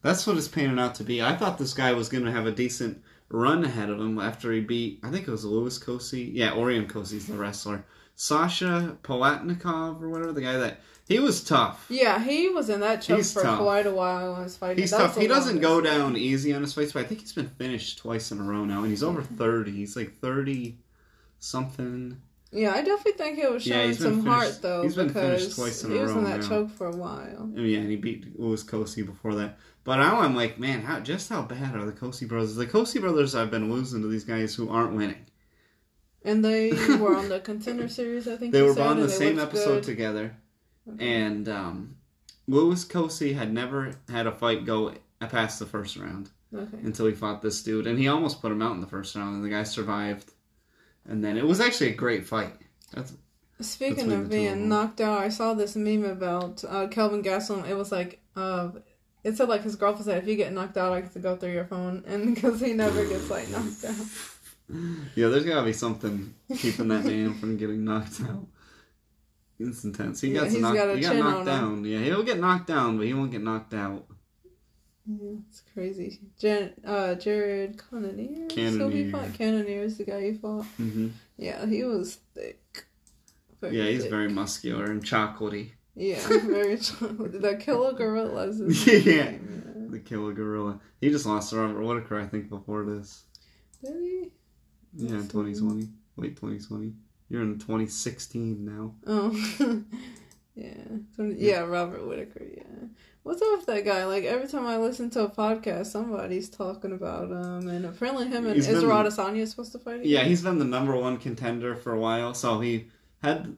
That's 0.02 0.24
what 0.24 0.36
it's 0.36 0.46
painted 0.46 0.78
out 0.78 0.94
to 0.96 1.02
be. 1.04 1.20
I 1.20 1.34
thought 1.34 1.58
this 1.58 1.74
guy 1.74 1.92
was 1.92 2.08
going 2.08 2.24
to 2.24 2.30
have 2.30 2.46
a 2.46 2.52
decent 2.52 3.02
run 3.30 3.64
ahead 3.64 3.88
of 3.90 3.98
him 3.98 4.18
after 4.18 4.52
he 4.52 4.60
beat, 4.60 5.00
I 5.02 5.10
think 5.10 5.26
it 5.26 5.30
was 5.30 5.44
Louis 5.44 5.78
Cosce. 5.78 6.30
Yeah, 6.32 6.52
Orion 6.52 6.86
Cosce's 6.86 7.26
the 7.26 7.34
wrestler. 7.34 7.84
Sasha 8.16 8.98
Palatnikov 9.02 10.02
or 10.02 10.10
whatever, 10.10 10.32
the 10.32 10.42
guy 10.42 10.58
that, 10.58 10.80
he 11.08 11.18
was 11.18 11.42
tough. 11.42 11.86
Yeah, 11.88 12.22
he 12.22 12.48
was 12.48 12.68
in 12.68 12.80
that 12.80 13.02
choke 13.02 13.24
for 13.24 13.42
tough. 13.42 13.60
quite 13.60 13.86
a 13.86 13.90
while 13.90 14.30
when 14.30 14.38
on 14.38 14.44
his 14.44 14.56
fighting. 14.56 14.78
He's 14.78 14.90
That's 14.90 15.14
tough. 15.14 15.16
He 15.16 15.26
doesn't 15.26 15.60
go 15.60 15.80
down 15.80 16.16
easy 16.16 16.52
on 16.52 16.62
his 16.62 16.74
fights, 16.74 16.92
but 16.92 17.04
I 17.04 17.08
think 17.08 17.20
he's 17.20 17.32
been 17.32 17.48
finished 17.48 17.98
twice 17.98 18.30
in 18.30 18.38
a 18.38 18.42
row 18.44 18.64
now, 18.64 18.82
and 18.82 18.90
he's 18.90 19.02
over 19.02 19.22
30. 19.22 19.72
He's 19.72 19.96
like 19.96 20.18
30 20.18 20.76
something. 21.38 22.20
Yeah, 22.52 22.72
I 22.72 22.82
definitely 22.82 23.12
think 23.12 23.38
he 23.38 23.46
was 23.46 23.64
Yeah, 23.66 23.76
showing 23.76 23.88
he's 23.88 23.98
some 23.98 24.22
finished- 24.22 24.26
heart 24.28 24.58
though 24.62 24.82
he's 24.82 24.96
been 24.96 25.10
finished 25.10 25.50
because 25.50 25.54
twice 25.56 25.84
in 25.84 25.92
a 25.92 25.94
row. 25.94 25.98
he 25.98 26.02
was 26.06 26.16
in 26.16 26.24
that 26.24 26.40
now. 26.40 26.48
choke 26.48 26.70
for 26.70 26.86
a 26.88 26.96
while. 26.96 27.52
Oh, 27.56 27.60
yeah, 27.60 27.78
and 27.78 27.90
he 27.90 27.96
beat 27.96 28.38
Louis 28.38 28.62
Cosce 28.64 29.06
before 29.06 29.34
that. 29.36 29.58
But 29.84 29.96
now 29.96 30.20
I'm 30.20 30.34
like, 30.34 30.58
man, 30.58 30.82
how 30.82 31.00
just 31.00 31.28
how 31.28 31.42
bad 31.42 31.74
are 31.76 31.86
the 31.86 31.92
Cosce 31.92 32.26
brothers? 32.28 32.56
The 32.56 32.66
Cosce 32.66 33.00
brothers 33.00 33.34
I've 33.34 33.50
been 33.50 33.72
losing 33.72 34.02
to 34.02 34.08
these 34.08 34.24
guys 34.24 34.54
who 34.54 34.68
aren't 34.68 34.94
winning. 34.96 35.26
And 36.24 36.44
they 36.44 36.70
were 37.00 37.16
on 37.16 37.28
the 37.28 37.40
contender 37.40 37.88
series, 37.88 38.26
I 38.28 38.36
think. 38.36 38.52
They 38.52 38.62
were 38.62 38.74
said, 38.74 38.86
on 38.86 39.00
the 39.00 39.08
same 39.08 39.38
episode 39.38 39.76
good. 39.76 39.84
together, 39.84 40.36
Okay. 40.92 41.08
and 41.22 41.48
um, 41.48 41.96
Louis 42.48 42.84
Cosce 42.84 43.32
had 43.34 43.52
never 43.54 43.92
had 44.10 44.26
a 44.26 44.32
fight 44.32 44.64
go 44.66 44.92
past 45.20 45.58
the 45.60 45.66
first 45.66 45.96
round. 45.96 46.30
Okay. 46.52 46.78
until 46.82 47.06
he 47.06 47.12
fought 47.14 47.42
this 47.42 47.62
dude, 47.62 47.86
and 47.86 47.96
he 47.96 48.08
almost 48.08 48.40
put 48.42 48.50
him 48.50 48.60
out 48.60 48.72
in 48.74 48.80
the 48.80 48.86
first 48.88 49.14
round, 49.14 49.36
and 49.36 49.44
the 49.44 49.48
guy 49.48 49.62
survived. 49.62 50.32
And 51.08 51.24
then 51.24 51.36
it 51.36 51.46
was 51.46 51.60
actually 51.60 51.90
a 51.90 51.94
great 51.94 52.26
fight. 52.26 52.52
That's 52.92 53.12
Speaking 53.60 53.96
Between 53.96 54.12
of 54.12 54.18
the 54.30 54.36
two 54.36 54.42
of 54.46 54.54
being 54.54 54.68
knocked 54.68 55.00
out, 55.02 55.18
I 55.18 55.28
saw 55.28 55.52
this 55.54 55.76
meme 55.76 56.04
about 56.04 56.64
uh, 56.66 56.88
Kelvin 56.88 57.22
Gastelum. 57.22 57.68
It 57.68 57.74
was 57.76 57.92
like, 57.92 58.20
uh, 58.34 58.70
it 59.22 59.36
said 59.36 59.48
like 59.50 59.62
his 59.62 59.76
girlfriend 59.76 60.06
said, 60.06 60.22
if 60.22 60.28
you 60.28 60.36
get 60.36 60.52
knocked 60.52 60.78
out, 60.78 60.92
I 60.94 61.02
get 61.02 61.12
to 61.12 61.18
go 61.18 61.36
through 61.36 61.52
your 61.52 61.66
phone, 61.66 62.04
and 62.06 62.34
because 62.34 62.60
he 62.60 62.72
never 62.72 63.04
gets 63.04 63.28
like 63.28 63.48
knocked 63.50 63.84
out. 63.84 64.06
yeah. 65.14 65.28
There's 65.28 65.44
gotta 65.44 65.64
be 65.66 65.72
something 65.74 66.34
keeping 66.56 66.88
that 66.88 67.04
man 67.04 67.34
from 67.34 67.56
getting 67.58 67.84
knocked 67.84 68.20
out. 68.22 68.46
It's 69.58 69.84
intense. 69.84 70.22
He 70.22 70.28
Yeah, 70.32 70.40
got 70.40 70.50
he's 70.50 70.58
knocked, 70.60 70.76
got 70.76 70.96
he 70.96 71.02
got 71.02 71.16
knocked 71.16 71.34
on 71.34 71.40
him. 71.40 71.44
down. 71.44 71.84
Yeah, 71.84 71.98
he'll 71.98 72.22
get 72.22 72.38
knocked 72.40 72.66
down, 72.68 72.96
but 72.96 73.06
he 73.06 73.12
won't 73.12 73.30
get 73.30 73.42
knocked 73.42 73.74
out. 73.74 74.06
Yeah, 75.06 75.38
it's 75.48 75.62
crazy. 75.74 76.20
Jan- 76.38 76.74
uh, 76.84 77.14
Jared 77.16 77.78
Cannonier. 77.90 78.48
So 78.50 78.54
he 78.56 79.04
Cannonier. 79.04 79.10
fought 79.10 79.34
Cannonier 79.34 79.82
is 79.82 79.98
the 79.98 80.04
guy 80.04 80.22
he 80.30 80.34
fought. 80.34 80.64
hmm 80.76 81.08
Yeah, 81.36 81.66
he 81.66 81.82
was 81.84 82.18
thick. 82.34 82.84
Very 83.60 83.76
Yeah, 83.78 83.84
he's 83.90 84.02
thick. 84.02 84.10
very 84.10 84.28
muscular 84.28 84.84
and 84.84 85.02
chocolatey. 85.04 85.70
Yeah, 85.96 86.20
very 86.28 86.78
chocolate. 86.78 87.40
The 87.42 87.56
killer 87.56 87.92
gorillas. 87.92 88.60
Is 88.60 88.86
Yeah. 89.06 89.32
The 89.88 89.98
killer 89.98 90.32
gorilla. 90.32 90.80
He 91.00 91.10
just 91.10 91.26
lost 91.26 91.50
to 91.50 91.56
Robert 91.56 91.82
Whittaker, 91.82 92.20
I 92.20 92.26
think, 92.26 92.48
before 92.48 92.84
this. 92.84 93.24
yeah. 93.82 93.90
Did 93.92 94.02
he? 94.02 94.30
Yeah, 94.96 95.10
in 95.16 95.28
2020. 95.28 95.88
Late 96.16 96.36
2020. 96.36 96.92
You're 97.28 97.42
in 97.42 97.58
2016 97.58 98.64
now. 98.64 98.94
Oh, 99.06 99.30
yeah. 100.54 100.74
Some- 101.16 101.34
Yeah, 101.36 101.60
Robert 101.60 102.06
Whittaker, 102.06 102.44
yeah. 102.56 102.86
What's 103.22 103.42
up 103.42 103.58
with 103.58 103.66
that 103.66 103.84
guy? 103.84 104.06
Like, 104.06 104.24
every 104.24 104.48
time 104.48 104.66
I 104.66 104.78
listen 104.78 105.10
to 105.10 105.24
a 105.24 105.30
podcast, 105.30 105.86
somebody's 105.86 106.48
talking 106.48 106.92
about 106.92 107.30
him, 107.30 107.68
and 107.68 107.84
apparently 107.84 108.28
him 108.28 108.46
and 108.46 108.56
Israel 108.56 109.04
Adesanya 109.04 109.40
is 109.40 109.50
supposed 109.50 109.72
to 109.72 109.78
fight 109.78 110.04
Yeah, 110.04 110.24
he's 110.24 110.42
been 110.42 110.58
the 110.58 110.64
number 110.64 110.96
one 110.96 111.18
contender 111.18 111.76
for 111.76 111.92
a 111.92 112.00
while. 112.00 112.32
So 112.32 112.60
he 112.60 112.86
had 113.22 113.56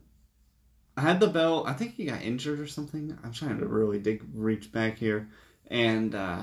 had 0.96 1.20
the 1.20 1.28
belt. 1.28 1.68
I 1.68 1.74
think 1.74 1.94
he 1.94 2.06
got 2.06 2.22
injured 2.22 2.58
or 2.58 2.66
something. 2.66 3.16
I'm 3.22 3.32
trying 3.32 3.58
to 3.58 3.66
really 3.66 4.00
dig 4.00 4.22
reach 4.34 4.72
back 4.72 4.98
here. 4.98 5.28
And 5.68 6.14
uh, 6.14 6.42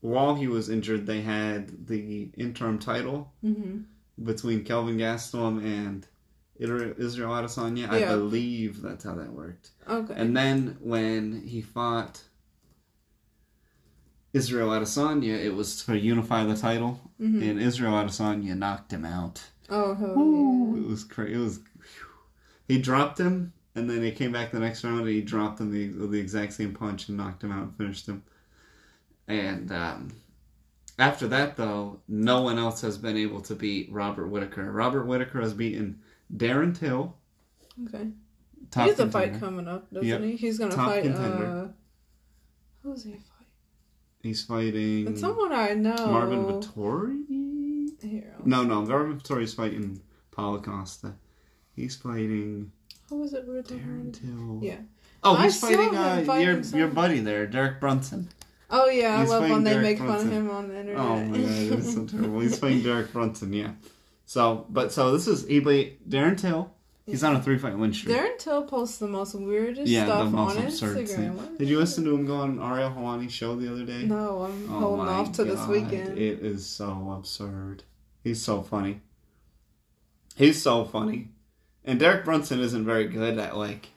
while 0.00 0.34
he 0.34 0.48
was 0.48 0.70
injured, 0.70 1.06
they 1.06 1.20
had 1.20 1.86
the 1.86 2.30
interim 2.36 2.78
title 2.78 3.32
hmm 3.42 3.80
between 4.22 4.62
Kelvin 4.62 4.96
Gastelum 4.96 5.60
and 5.64 6.06
Israel 6.58 7.30
Adesanya. 7.30 7.90
I 7.90 8.04
believe 8.06 8.80
that's 8.82 9.04
how 9.04 9.14
that 9.14 9.32
worked. 9.32 9.70
Okay. 9.88 10.14
And 10.16 10.36
then 10.36 10.76
when 10.80 11.42
he 11.46 11.60
fought 11.60 12.22
Israel 14.32 14.70
Adesanya, 14.70 15.38
it 15.42 15.54
was 15.54 15.84
to 15.84 15.98
unify 15.98 16.44
the 16.44 16.56
title, 16.56 17.00
hmm 17.18 17.42
and 17.42 17.60
Israel 17.60 17.92
Adesanya 17.92 18.56
knocked 18.56 18.92
him 18.92 19.04
out. 19.04 19.42
Oh, 19.70 19.92
Ooh, 19.92 20.76
yeah. 20.76 20.82
it 20.82 20.88
was 20.88 21.04
crazy. 21.04 21.34
It 21.34 21.38
was. 21.38 21.60
He 22.68 22.78
dropped 22.78 23.18
him, 23.18 23.52
and 23.74 23.88
then 23.88 24.02
he 24.02 24.10
came 24.10 24.32
back 24.32 24.50
the 24.50 24.58
next 24.58 24.84
round, 24.84 25.00
and 25.00 25.08
he 25.08 25.20
dropped 25.22 25.60
him 25.60 25.70
the, 25.70 25.88
the 26.06 26.18
exact 26.18 26.54
same 26.54 26.74
punch 26.74 27.08
and 27.08 27.16
knocked 27.18 27.42
him 27.44 27.52
out 27.52 27.62
and 27.62 27.76
finished 27.76 28.08
him. 28.08 28.22
And 29.28 29.70
um, 29.72 30.12
after 30.98 31.26
that, 31.28 31.56
though, 31.56 32.00
no 32.08 32.42
one 32.42 32.58
else 32.58 32.80
has 32.82 32.98
been 32.98 33.16
able 33.16 33.40
to 33.42 33.54
beat 33.54 33.92
Robert 33.92 34.28
Whittaker. 34.28 34.70
Robert 34.70 35.04
Whittaker 35.04 35.40
has 35.40 35.52
beaten 35.54 36.00
Darren 36.34 36.78
Till. 36.78 37.16
Okay. 37.86 38.08
Top 38.70 38.84
he 38.84 38.90
has 38.90 39.00
a 39.00 39.10
fight 39.10 39.38
coming 39.40 39.68
up, 39.68 39.90
doesn't 39.92 40.08
Yep. 40.08 40.20
he? 40.22 40.36
He's 40.36 40.58
gonna 40.58 40.74
Top 40.74 40.90
fight. 40.90 41.02
contender. 41.02 41.46
uh 41.46 41.68
Who's 42.82 43.04
he 43.04 43.12
fight? 43.12 43.20
He's 44.22 44.42
fighting 44.44 45.08
It's 45.08 45.20
someone 45.20 45.52
I 45.52 45.74
know. 45.74 45.94
Marvin 46.06 46.44
Vettori. 46.44 47.22
Here. 48.02 48.34
No, 48.44 48.62
no, 48.64 48.82
Marvin 48.84 49.18
Vettori's 49.18 49.54
fighting 49.54 50.00
Paulo 50.30 50.60
Costa. 50.60 51.14
He's 51.74 51.96
fighting 51.96 52.70
Who 53.08 53.16
was 53.20 53.32
it? 53.34 53.46
we 53.46 53.54
were 53.54 53.62
talking 53.62 54.12
Darren? 54.12 54.12
Till. 54.60 54.60
Yeah. 54.68 54.78
Oh, 55.22 55.36
he's 55.36 55.58
saw 55.58 55.68
fighting, 55.68 55.96
uh, 55.96 56.22
fighting 56.26 56.46
your 56.46 56.60
your 56.78 56.88
buddy 56.88 57.20
there, 57.20 57.46
Derek 57.46 57.80
Brunson. 57.80 58.28
Oh 58.70 58.88
yeah, 58.88 59.16
I 59.16 59.20
He's 59.20 59.30
love 59.30 59.40
fighting 59.42 59.54
when 59.54 59.64
they 59.64 59.70
Derek 59.72 59.84
make 59.84 59.98
fun 59.98 60.08
of 60.08 60.14
Brunson. 60.16 60.30
him 60.32 60.50
on 60.50 60.68
the 60.68 60.80
internet. 60.80 61.00
Oh 61.00 61.24
my 61.24 61.36
god, 61.38 61.78
it's 61.78 61.94
so 61.94 62.04
terrible. 62.06 62.40
He's 62.40 62.58
fighting 62.58 62.82
Derek 62.82 63.12
Brunson, 63.12 63.52
yeah. 63.52 63.70
So, 64.26 64.66
but 64.70 64.92
so 64.92 65.12
this 65.12 65.26
is 65.26 65.44
beat 65.44 66.08
Darren 66.08 66.38
Till. 66.38 66.72
He's 67.06 67.22
on 67.22 67.36
a 67.36 67.42
three 67.42 67.58
fight 67.58 67.76
win 67.76 67.92
streak. 67.92 68.16
Darren 68.16 68.38
Till 68.38 68.62
posts 68.62 68.96
the 68.98 69.06
most 69.06 69.34
weirdest 69.34 69.88
yeah, 69.88 70.06
stuff 70.06 70.30
most 70.30 70.56
on 70.56 70.64
Instagram. 70.64 71.58
Did 71.58 71.68
you 71.68 71.78
listen 71.78 72.04
to 72.04 72.14
him 72.14 72.24
go 72.24 72.36
on 72.36 72.58
Ariel 72.58 72.90
Helwani's 72.90 73.32
show 73.32 73.54
the 73.56 73.70
other 73.70 73.84
day? 73.84 74.04
No, 74.04 74.44
I'm 74.44 74.72
Oh 74.72 74.80
holding 74.80 75.08
off 75.08 75.32
to 75.32 75.44
this 75.44 75.66
weekend. 75.66 76.16
It 76.16 76.40
is 76.40 76.64
so 76.64 77.14
absurd. 77.16 77.82
He's 78.22 78.42
so 78.42 78.62
funny. 78.62 79.02
He's 80.34 80.62
so 80.62 80.84
funny. 80.84 81.28
And 81.84 82.00
Derek 82.00 82.24
Brunson 82.24 82.60
isn't 82.60 82.86
very 82.86 83.06
good 83.08 83.38
at 83.38 83.56
like 83.56 83.88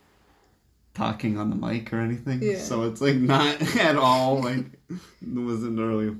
talking 0.93 1.37
on 1.37 1.49
the 1.49 1.55
mic 1.55 1.93
or 1.93 1.99
anything. 2.01 2.43
Yeah. 2.43 2.59
So 2.59 2.83
it's 2.83 2.99
like 2.99 3.15
not 3.15 3.61
at 3.77 3.95
all 3.95 4.41
like 4.41 4.65
it 4.89 4.99
wasn't 5.21 5.79
really 5.79 6.17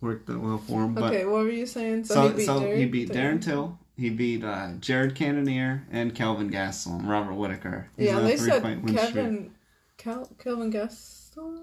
worked 0.00 0.26
that 0.26 0.38
well 0.38 0.58
for 0.58 0.84
him. 0.84 0.94
But 0.94 1.04
okay, 1.12 1.24
what 1.24 1.44
were 1.44 1.50
you 1.50 1.66
saying? 1.66 2.04
So, 2.04 2.14
so 2.14 2.28
he 2.28 2.34
beat 2.36 2.46
so 2.46 2.60
Derek 2.60 2.78
he 2.78 2.84
beat 2.86 3.10
Darren 3.10 3.42
Till. 3.42 3.78
He 3.96 4.10
beat 4.10 4.44
uh, 4.44 4.72
Jared 4.78 5.16
Cannonier 5.16 5.84
and 5.90 6.14
Kelvin 6.14 6.50
Gastelum, 6.50 7.08
Robert 7.08 7.34
Whitaker. 7.34 7.90
He's 7.96 8.06
Yeah, 8.08 8.20
they 8.20 8.36
said 8.36 8.62
three-fight 8.62 8.82
win 8.82 8.96
streak. 8.96 9.14
Kevin, 9.14 9.54
Kel, 9.96 10.30
Kelvin 10.38 10.70
Gaston 10.70 11.58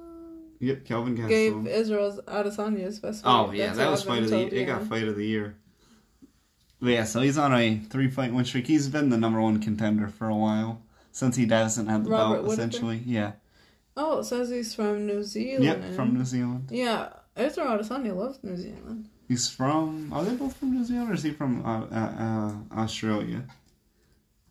Yep, 0.59 0.85
Kelvin 0.85 1.17
Gastelum. 1.17 1.29
gave 1.29 1.67
Israel's 1.67 2.19
Adesanya's 2.21 2.99
best 2.99 3.23
fight. 3.23 3.29
Oh 3.31 3.51
yeah, 3.51 3.67
That's 3.67 3.77
that 3.77 3.91
was 3.91 4.03
fight 4.03 4.23
of 4.23 4.29
the 4.29 4.35
told, 4.35 4.53
it 4.53 4.65
got 4.65 4.83
fight 4.83 5.07
of 5.07 5.15
the 5.15 5.25
year. 5.25 5.55
But 6.81 6.89
yeah, 6.89 7.03
so 7.05 7.21
he's 7.21 7.37
on 7.37 7.53
a 7.53 7.77
three 7.89 8.09
fight 8.09 8.33
win 8.33 8.43
streak. 8.45 8.67
He's 8.67 8.89
been 8.89 9.09
the 9.09 9.17
number 9.17 9.41
one 9.41 9.61
contender 9.61 10.07
for 10.07 10.27
a 10.27 10.35
while 10.35 10.81
since 11.11 11.35
he 11.37 11.45
doesn't 11.45 11.87
have 11.87 12.03
the 12.03 12.09
Robert 12.09 12.35
belt. 12.35 12.47
Whittaker? 12.47 12.53
Essentially, 12.61 13.01
yeah. 13.05 13.33
Oh, 13.97 14.19
it 14.19 14.25
says 14.25 14.49
he's 14.49 14.75
from 14.75 15.07
New 15.07 15.23
Zealand. 15.23 15.63
Yep, 15.63 15.93
from 15.95 16.13
New 16.13 16.25
Zealand. 16.25 16.67
Yeah, 16.69 17.09
Israel 17.35 17.77
Adesanya 17.77 18.15
loves 18.15 18.39
New 18.43 18.55
Zealand. 18.55 19.09
He's 19.27 19.49
from. 19.49 20.13
Are 20.13 20.23
they 20.23 20.35
both 20.35 20.55
from 20.55 20.73
New 20.73 20.85
Zealand, 20.85 21.11
or 21.11 21.13
is 21.13 21.23
he 21.23 21.31
from 21.31 21.65
uh, 21.65 21.85
uh, 21.91 22.53
uh, 22.75 22.79
Australia? 22.79 23.43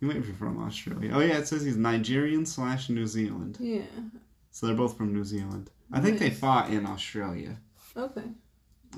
He 0.00 0.06
might 0.06 0.22
be 0.22 0.32
from 0.32 0.62
Australia. 0.62 1.12
Oh 1.14 1.20
yeah, 1.20 1.38
it 1.38 1.48
says 1.48 1.64
he's 1.64 1.76
Nigerian 1.76 2.44
slash 2.44 2.90
New 2.90 3.06
Zealand. 3.06 3.56
Yeah. 3.60 3.82
So 4.50 4.66
they're 4.66 4.76
both 4.76 4.96
from 4.96 5.14
New 5.14 5.24
Zealand. 5.24 5.70
I 5.92 6.00
think 6.00 6.18
they 6.18 6.30
fought 6.30 6.70
in 6.70 6.86
Australia. 6.86 7.56
Okay. 7.96 8.24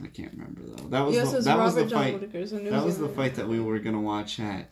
I 0.03 0.07
can't 0.09 0.33
remember 0.33 0.63
though. 0.63 0.89
That 0.89 1.01
was 1.01 1.15
yes, 1.15 1.33
the, 1.33 1.41
that 1.41 1.57
Robert 1.57 1.65
was 1.65 1.75
the 1.75 1.87
John 1.87 2.03
fight. 2.03 2.15
Whittaker's 2.15 2.53
in 2.53 2.65
New 2.65 2.71
That 2.71 2.85
was 2.85 2.99
the 2.99 3.09
fight 3.09 3.35
that 3.37 3.49
we 3.49 3.61
were 3.61 3.79
gonna 3.79 4.01
watch 4.01 4.41
at 4.41 4.69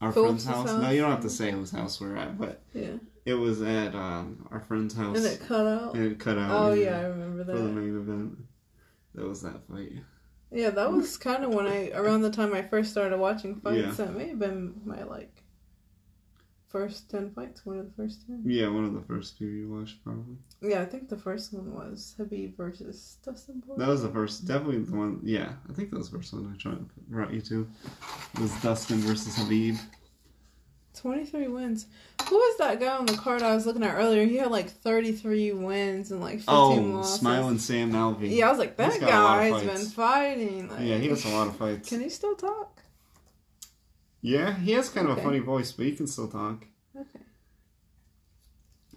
our 0.00 0.12
Phillips's 0.12 0.44
friend's 0.44 0.70
house. 0.70 0.82
No, 0.82 0.90
you 0.90 1.00
don't 1.00 1.10
have 1.10 1.22
to 1.22 1.30
say 1.30 1.50
whose 1.50 1.70
house 1.70 2.00
we're 2.00 2.16
at, 2.16 2.36
but 2.38 2.60
Yeah. 2.74 2.94
It 3.24 3.34
was 3.34 3.62
at 3.62 3.94
um, 3.94 4.46
our 4.50 4.60
friend's 4.60 4.94
house. 4.94 5.16
And 5.16 5.26
it 5.26 5.40
cut 5.40 5.66
out. 5.66 5.94
And 5.94 6.12
it 6.12 6.18
cut 6.18 6.38
out. 6.38 6.50
Oh 6.50 6.72
yeah, 6.74 6.98
I 6.98 7.04
remember 7.04 7.44
that. 7.44 7.56
for 7.56 7.62
the 7.62 7.68
main 7.68 7.96
event. 7.96 8.38
That 9.14 9.26
was 9.26 9.42
that 9.42 9.66
fight. 9.68 9.92
Yeah, 10.50 10.70
that 10.70 10.92
was 10.92 11.16
kind 11.16 11.44
of 11.44 11.52
when 11.52 11.66
I 11.66 11.90
around 11.90 12.22
the 12.22 12.30
time 12.30 12.54
I 12.54 12.62
first 12.62 12.90
started 12.90 13.18
watching 13.18 13.60
fights. 13.60 13.98
Yeah. 13.98 14.04
That 14.04 14.16
may 14.16 14.28
have 14.28 14.38
been 14.38 14.80
my 14.84 15.02
like 15.02 15.42
first 16.68 17.10
ten 17.10 17.30
fights. 17.30 17.64
One 17.64 17.78
of 17.78 17.86
the 17.86 17.92
first 17.92 18.26
ten. 18.26 18.42
Yeah, 18.44 18.68
one 18.68 18.84
of 18.84 18.94
the 18.94 19.02
first 19.02 19.38
few 19.38 19.48
you 19.48 19.68
watched 19.68 20.04
probably. 20.04 20.36
Yeah, 20.60 20.82
I 20.82 20.84
think 20.84 21.08
the 21.08 21.16
first 21.16 21.52
one 21.52 21.72
was 21.74 22.14
Habib 22.18 22.56
versus 22.56 23.18
Dustin 23.24 23.62
Poirier. 23.66 23.78
That 23.78 23.88
was 23.88 24.02
the 24.02 24.10
first, 24.10 24.46
definitely 24.46 24.78
the 24.78 24.96
one. 24.96 25.20
Yeah, 25.22 25.52
I 25.68 25.72
think 25.72 25.90
that 25.90 25.98
was 25.98 26.10
the 26.10 26.18
first 26.18 26.32
one 26.32 26.52
I 26.52 26.60
tried 26.60 26.86
brought 27.08 27.32
you 27.32 27.40
to. 27.42 27.68
Was 28.40 28.52
Dustin 28.62 28.98
versus 28.98 29.36
Habib. 29.36 29.76
23 30.94 31.48
wins. 31.48 31.86
Who 32.28 32.36
was 32.36 32.58
that 32.58 32.80
guy 32.80 32.96
on 32.96 33.06
the 33.06 33.16
card 33.16 33.42
I 33.42 33.54
was 33.54 33.66
looking 33.66 33.82
at 33.82 33.94
earlier? 33.94 34.24
He 34.26 34.36
had 34.36 34.50
like 34.50 34.70
33 34.70 35.52
wins 35.52 36.10
and 36.10 36.20
like 36.20 36.38
15 36.38 36.44
Oh, 36.48 36.74
losses. 36.74 37.14
smiling 37.20 37.58
Sam 37.58 37.92
Alvey. 37.92 38.34
Yeah, 38.36 38.46
I 38.46 38.50
was 38.50 38.58
like, 38.58 38.76
that 38.76 38.92
He's 38.92 39.00
got 39.00 39.12
a 39.12 39.22
lot 39.24 39.46
of 39.46 39.52
guy's 39.52 39.62
fights. 39.62 39.80
been 39.82 39.90
fighting. 39.90 40.68
Like, 40.70 40.80
Yeah, 40.80 40.96
he 40.98 41.08
has 41.08 41.24
a 41.24 41.28
lot 41.28 41.48
of 41.48 41.56
fights. 41.56 41.88
Can 41.88 42.00
he 42.00 42.08
still 42.08 42.34
talk? 42.34 42.82
Yeah, 44.22 44.56
he 44.56 44.72
has 44.72 44.88
kind 44.88 45.08
of 45.08 45.18
a 45.18 45.22
funny 45.22 45.40
voice, 45.40 45.72
but 45.72 45.84
he 45.86 45.92
can 45.92 46.06
still 46.06 46.28
talk. 46.28 46.64
Okay. 46.98 47.20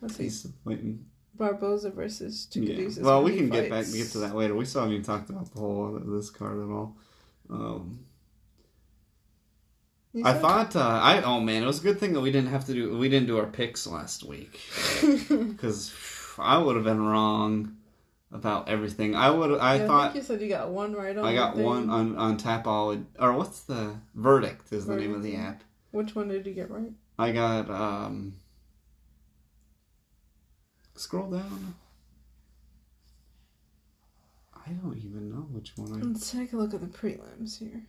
Let's 0.02 0.16
see. 0.16 0.24
He's 0.24 0.48
fighting. 0.64 1.06
Barboza 1.36 1.92
versus 1.92 2.48
Yeah. 2.54 2.88
Well, 3.02 3.24
we 3.24 3.36
can 3.36 3.50
get 3.50 3.70
back 3.70 3.86
get 3.92 4.08
to 4.12 4.20
that 4.20 4.36
later. 4.36 4.56
We 4.56 4.66
still 4.66 4.82
haven't 4.82 4.94
even 4.96 5.06
talked 5.06 5.30
about 5.30 5.52
the 5.54 5.60
whole 5.60 5.96
of 5.96 6.08
this 6.08 6.30
card 6.30 6.58
at 6.64 6.70
all. 6.72 6.98
Um, 7.50 8.00
I 10.24 10.34
thought 10.34 10.76
uh, 10.76 10.80
I 10.80 11.22
oh 11.22 11.40
man, 11.40 11.64
it 11.64 11.66
was 11.66 11.80
a 11.80 11.84
good 11.84 12.00
thing 12.00 12.14
that 12.14 12.22
we 12.22 12.32
didn't 12.32 12.50
have 12.50 12.66
to 12.66 12.74
do 12.74 12.98
we 12.98 13.10
didn't 13.10 13.28
do 13.28 13.38
our 13.38 13.46
picks 13.46 13.86
last 13.86 14.24
week 14.24 14.60
because 15.30 15.94
I 16.40 16.58
would 16.58 16.76
have 16.76 16.86
been 16.86 17.06
wrong 17.06 17.78
about 18.32 18.68
everything. 18.68 19.16
I 19.16 19.30
would 19.30 19.60
I 19.60 19.76
Yeah, 19.76 19.84
I 19.84 19.88
thought 19.88 20.14
think 20.14 20.24
you 20.24 20.28
said 20.28 20.42
you 20.42 20.50
got 20.50 20.70
one 20.70 20.94
right 20.94 21.16
on. 21.16 21.26
I 21.26 21.34
got 21.34 21.56
one 21.56 21.90
on 21.90 22.16
on 22.18 22.38
Tapology 22.38 23.06
or 23.20 23.34
what's 23.34 23.62
the 23.62 23.96
verdict 24.16 24.72
is 24.74 24.86
the 24.86 24.96
name 24.96 25.14
of 25.14 25.24
the 25.24 25.36
app. 25.36 25.64
Which 25.92 26.16
one 26.16 26.28
did 26.30 26.46
you 26.46 26.54
get 26.54 26.72
right? 26.72 26.92
I 27.20 27.32
got 27.32 27.70
um 27.70 28.36
scroll 30.96 31.30
down. 31.30 31.76
I 34.54 34.72
don't 34.72 34.98
even 34.98 35.30
know 35.30 35.48
which 35.52 35.74
one 35.78 35.94
I. 35.94 36.06
Let's 36.06 36.32
take 36.32 36.54
a 36.54 36.58
look 36.58 36.74
at 36.74 36.82
the 36.82 36.88
prelims 36.88 37.60
here. 37.60 37.84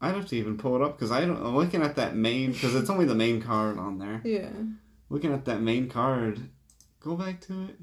I'd 0.00 0.14
have 0.14 0.26
to 0.28 0.36
even 0.36 0.56
pull 0.56 0.76
it 0.76 0.82
up 0.82 0.96
because 0.96 1.10
I 1.10 1.20
don't. 1.24 1.36
I'm 1.36 1.56
looking 1.56 1.82
at 1.82 1.96
that 1.96 2.14
main 2.14 2.52
because 2.52 2.74
it's 2.74 2.88
only 2.90 3.04
the 3.04 3.14
main 3.16 3.42
card 3.42 3.78
on 3.78 3.98
there. 3.98 4.20
Yeah. 4.24 4.50
Looking 5.10 5.32
at 5.32 5.44
that 5.46 5.60
main 5.60 5.88
card. 5.88 6.40
Go 7.00 7.16
back 7.16 7.40
to 7.42 7.64
it. 7.64 7.78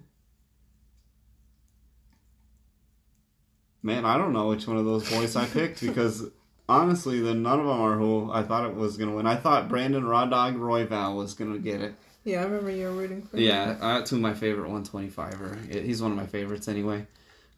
Man, 3.84 4.06
I 4.06 4.18
don't 4.18 4.34
know 4.34 4.48
which 4.50 4.68
one 4.68 4.78
of 4.78 4.86
those 4.86 5.10
boys 5.10 5.36
I 5.36 5.46
picked 5.46 5.82
because 5.82 6.24
honestly, 6.70 7.20
then 7.22 7.44
none 7.44 7.60
of 7.60 7.66
them 7.68 7.80
are 7.80 7.96
who 7.98 8.32
I 8.32 8.42
thought 8.44 8.66
it 8.66 8.76
was 8.76 8.98
gonna 8.98 9.14
win. 9.16 9.28
I 9.28 9.36
thought 9.36 9.70
Brandon 9.70 10.04
Raw 10.06 10.26
Dog 10.26 10.56
Royval 10.56 11.16
was 11.16 11.34
gonna 11.34 11.60
get 11.60 11.82
it. 11.82 11.96
Yeah, 12.24 12.42
I 12.42 12.46
remember 12.46 12.72
you 12.72 12.86
were 12.88 12.94
rooting 12.94 13.22
for 13.22 13.38
Yeah, 13.38 13.74
him. 13.74 13.80
that's 13.80 14.10
who 14.10 14.18
my 14.18 14.34
favorite 14.34 14.70
125er. 14.72 15.84
He's 15.86 16.02
one 16.02 16.10
of 16.12 16.18
my 16.18 16.26
favorites 16.26 16.68
anyway. 16.68 17.06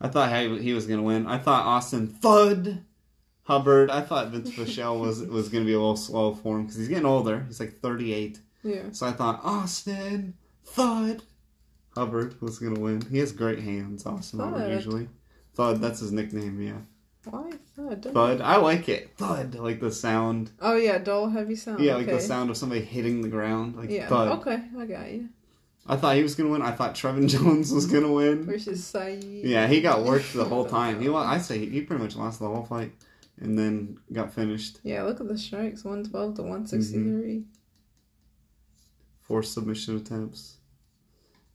I 0.02 0.10
thought 0.10 0.36
he, 0.36 0.60
he 0.60 0.74
was 0.74 0.86
gonna 0.86 1.04
win. 1.04 1.26
I 1.28 1.38
thought 1.38 1.65
Austin 1.65 2.08
Thud 2.08 2.84
Hubbard. 3.48 3.90
I 3.90 4.02
thought 4.02 4.28
Vince 4.30 4.52
Pichel 4.52 5.00
was 5.00 5.22
was 5.22 5.48
gonna 5.50 5.64
be 5.66 5.74
a 5.74 5.80
little 5.80 5.96
slow 5.96 6.34
for 6.36 6.58
him 6.58 6.64
because 6.64 6.78
he's 6.78 6.90
getting 6.90 7.06
older. 7.06 7.44
He's 7.48 7.60
like 7.62 7.80
38. 7.80 8.40
Yeah. 8.64 8.82
So 8.92 9.08
I 9.08 9.12
thought 9.14 9.40
Austin 9.44 10.34
Thud 10.66 11.24
Hubbard 11.96 12.42
was 12.42 12.60
gonna 12.60 12.80
win. 12.80 13.02
He 13.10 13.20
has 13.20 13.32
great 13.32 13.60
hands, 13.60 14.06
Austin 14.06 14.40
Hubbard 14.40 14.72
usually. 14.72 15.08
Thud, 15.56 15.82
that's 15.82 16.02
his 16.02 16.12
nickname, 16.12 16.62
yeah. 16.62 16.78
Why 17.30 17.52
thud? 17.76 18.04
Thud, 18.14 18.42
I 18.42 18.58
like 18.58 18.88
it. 18.90 19.12
Thud, 19.18 19.56
like 19.56 19.80
the 19.80 19.92
sound. 19.92 20.52
Oh 20.62 20.76
yeah, 20.76 20.98
dull 20.98 21.30
heavy 21.30 21.56
sound. 21.56 21.80
Yeah, 21.80 21.96
like 21.96 22.08
okay. 22.08 22.16
the 22.18 22.22
sound 22.22 22.50
of 22.50 22.58
somebody 22.58 22.82
hitting 22.82 23.22
the 23.22 23.28
ground, 23.30 23.76
like 23.78 23.90
Yeah. 23.90 24.08
thud. 24.10 24.40
Okay, 24.40 24.62
I 24.78 24.86
got 24.86 25.10
you. 25.12 25.30
I 25.90 25.96
thought 25.96 26.18
he 26.18 26.24
was 26.24 26.36
gonna 26.36 26.50
win. 26.50 26.62
I 26.62 26.72
thought 26.72 26.96
Trevin 26.96 27.28
Jones 27.34 27.72
was 27.72 27.86
gonna 27.86 28.12
win. 28.12 28.44
Versus 28.46 28.84
Saeed. 28.86 29.24
Yeah, 29.46 29.68
he 29.68 29.80
got 29.82 30.04
worked 30.04 30.34
the 30.34 30.44
whole 30.46 30.66
time. 30.80 31.02
He, 31.02 31.08
I 31.10 31.38
say 31.38 31.66
he 31.66 31.82
pretty 31.82 32.04
much 32.04 32.16
lost 32.18 32.40
the 32.40 32.48
whole 32.48 32.64
fight, 32.66 32.92
and 33.39 33.58
then 33.58 33.97
got 34.12 34.34
finished. 34.34 34.80
Yeah, 34.84 35.04
look 35.04 35.19
at 35.19 35.28
the 35.28 35.38
strikes. 35.38 35.84
One 35.84 36.04
twelve 36.04 36.36
to 36.36 36.43
one 36.43 36.60
mm-hmm. 36.60 36.67
sixty 36.67 37.04
three. 37.04 37.43
Four 39.21 39.43
submission 39.43 39.97
attempts. 39.97 40.58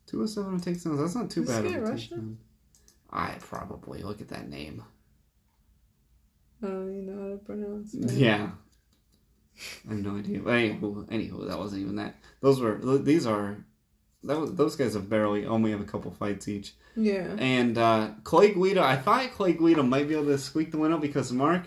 Two 0.06 0.22
oh 0.22 0.26
seven 0.26 0.60
takedowns. 0.60 0.98
That's 0.98 1.14
not 1.14 1.30
too 1.30 1.42
Is 1.42 1.48
this 1.48 1.56
bad. 1.56 1.70
guy 1.70 1.78
of 1.78 1.88
Russian? 1.88 2.38
I 3.10 3.36
probably 3.40 4.02
look 4.02 4.20
at 4.20 4.28
that 4.28 4.48
name. 4.48 4.82
I 6.62 6.66
don't 6.66 6.90
even 6.90 7.06
know 7.06 7.22
how 7.22 7.30
to 7.30 7.36
pronounce 7.38 7.94
it. 7.94 8.12
Yeah. 8.12 8.50
I 9.86 9.94
have 9.94 9.98
no 9.98 10.16
idea. 10.16 10.40
But 10.40 10.52
anywho, 10.52 11.06
anywho, 11.08 11.48
that 11.48 11.58
wasn't 11.58 11.82
even 11.82 11.96
that. 11.96 12.16
Those 12.40 12.60
were 12.60 12.78
these 12.98 13.26
are 13.26 13.64
that 14.24 14.56
those 14.56 14.76
guys 14.76 14.94
have 14.94 15.08
barely 15.08 15.46
only 15.46 15.70
have 15.70 15.80
a 15.80 15.84
couple 15.84 16.10
fights 16.10 16.48
each. 16.48 16.74
Yeah. 16.96 17.34
And 17.38 17.78
uh, 17.78 18.10
Clay 18.24 18.52
Guida, 18.52 18.82
I 18.82 18.96
thought 18.96 19.32
Clay 19.32 19.52
Guida 19.54 19.82
might 19.82 20.08
be 20.08 20.14
able 20.14 20.26
to 20.26 20.38
squeak 20.38 20.70
the 20.70 20.78
win 20.78 20.92
out 20.92 21.00
because 21.00 21.32
Mark 21.32 21.66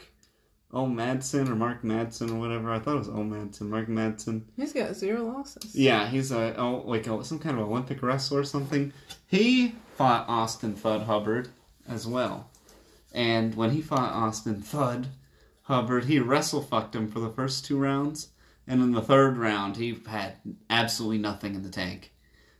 O 0.76 0.86
Madsen 0.86 1.48
or 1.50 1.56
Mark 1.56 1.84
Madsen 1.84 2.32
or 2.32 2.36
whatever. 2.36 2.70
I 2.72 2.80
thought 2.80 2.96
it 2.96 3.00
was 3.00 3.10
O 3.10 3.24
Madsen, 3.24 3.70
Mark 3.70 3.88
Madsen. 3.88 4.44
He's 4.58 4.74
got 4.74 4.96
zero 4.96 5.24
losses. 5.24 5.74
Yeah, 5.74 6.08
he's 6.08 6.32
a 6.32 6.54
oh 6.58 6.84
like 6.86 7.08
a, 7.08 7.24
some 7.24 7.40
kind 7.40 7.58
of 7.58 7.70
Olympic 7.70 8.04
wrestler 8.04 8.42
or 8.42 8.44
something. 8.44 8.92
He 9.26 9.76
fought 9.96 10.28
Austin 10.28 10.76
Thud 10.76 11.04
Hubbard 11.04 11.48
as 11.88 12.06
well, 12.06 12.50
and 13.14 13.56
when 13.56 13.72
he 13.72 13.82
fought 13.82 14.12
Austin 14.12 14.62
Thud 14.62 15.08
Hubbard, 15.64 16.06
he 16.06 16.20
wrestle 16.20 16.62
fucked 16.62 16.96
him 16.96 17.10
for 17.10 17.22
the 17.22 17.30
first 17.32 17.64
two 17.64 17.78
rounds, 17.80 18.30
and 18.68 18.82
in 18.82 18.92
the 18.92 19.02
third 19.02 19.38
round, 19.38 19.78
he 19.78 19.98
had 20.08 20.36
absolutely 20.70 21.20
nothing 21.20 21.56
in 21.56 21.64
the 21.64 21.70
tank. 21.70 22.12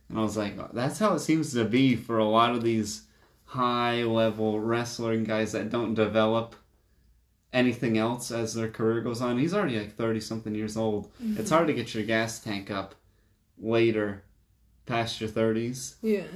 And 0.08 0.18
I 0.18 0.22
was 0.22 0.36
like, 0.36 0.72
that's 0.72 0.98
how 0.98 1.14
it 1.14 1.20
seems 1.20 1.52
to 1.52 1.64
be 1.64 1.96
for 1.96 2.18
a 2.18 2.28
lot 2.28 2.54
of 2.54 2.62
these 2.62 3.02
high 3.44 4.02
level 4.02 4.60
wrestling 4.60 5.24
guys 5.24 5.52
that 5.52 5.70
don't 5.70 5.94
develop 5.94 6.54
anything 7.52 7.96
else 7.96 8.30
as 8.30 8.54
their 8.54 8.68
career 8.68 9.00
goes 9.00 9.20
on. 9.20 9.38
He's 9.38 9.54
already 9.54 9.78
like 9.78 9.96
30 9.96 10.20
something 10.20 10.54
years 10.54 10.76
old. 10.76 11.12
Mm-hmm. 11.14 11.40
It's 11.40 11.50
hard 11.50 11.66
to 11.68 11.72
get 11.74 11.94
your 11.94 12.04
gas 12.04 12.38
tank 12.38 12.70
up 12.70 12.94
later 13.58 14.22
past 14.84 15.20
your 15.20 15.30
30s. 15.30 15.94
Yeah. 16.02 16.26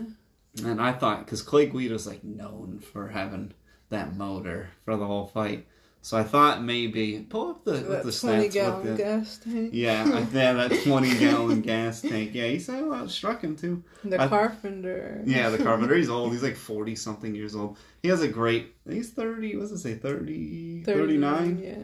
And 0.65 0.81
I 0.81 0.93
thought, 0.93 1.25
because 1.25 1.43
Clay 1.43 1.67
Guida's 1.67 2.07
like 2.07 2.25
known 2.25 2.81
for 2.81 3.09
having 3.09 3.53
that 3.91 4.17
motor 4.17 4.71
for 4.85 4.97
the 4.97 5.07
whole 5.07 5.27
fight. 5.27 5.67
So 6.03 6.17
I 6.17 6.23
thought 6.23 6.63
maybe 6.63 7.27
pull 7.29 7.51
up 7.51 7.65
the, 7.65 7.73
That 7.73 8.05
the 8.05 8.13
twenty 8.13 8.49
stats 8.49 8.53
gallon 8.53 8.83
with 8.83 8.97
the, 8.97 9.03
gas 9.03 9.39
tank. 9.39 9.71
yeah, 9.75 10.09
yeah, 10.33 10.53
that 10.69 10.83
20 10.85 11.19
gallon 11.19 11.61
gas 11.61 12.01
tank. 12.01 12.31
Yeah, 12.33 12.47
he's 12.47 12.69
a 12.71 12.81
lot 12.81 13.11
struck 13.11 13.43
him 13.43 13.55
too. 13.55 13.85
The 14.03 14.19
I- 14.21 14.29
carpenter. 14.29 15.23
Yeah, 15.27 15.51
the 15.51 15.59
carpenter. 15.59 15.95
He's 15.97 16.09
old. 16.09 16.33
He's 16.33 16.43
like 16.43 16.57
40 16.71 16.95
something 16.97 17.35
years 17.35 17.55
old. 17.55 17.77
He 18.03 18.09
has 18.09 18.23
a 18.23 18.29
great, 18.29 18.75
he's 18.89 19.11
30, 19.11 19.57
what 19.57 19.63
does 19.69 19.73
it 19.73 19.79
say, 19.79 19.95
30, 19.95 20.85
39? 20.85 21.59
Yeah. 21.63 21.75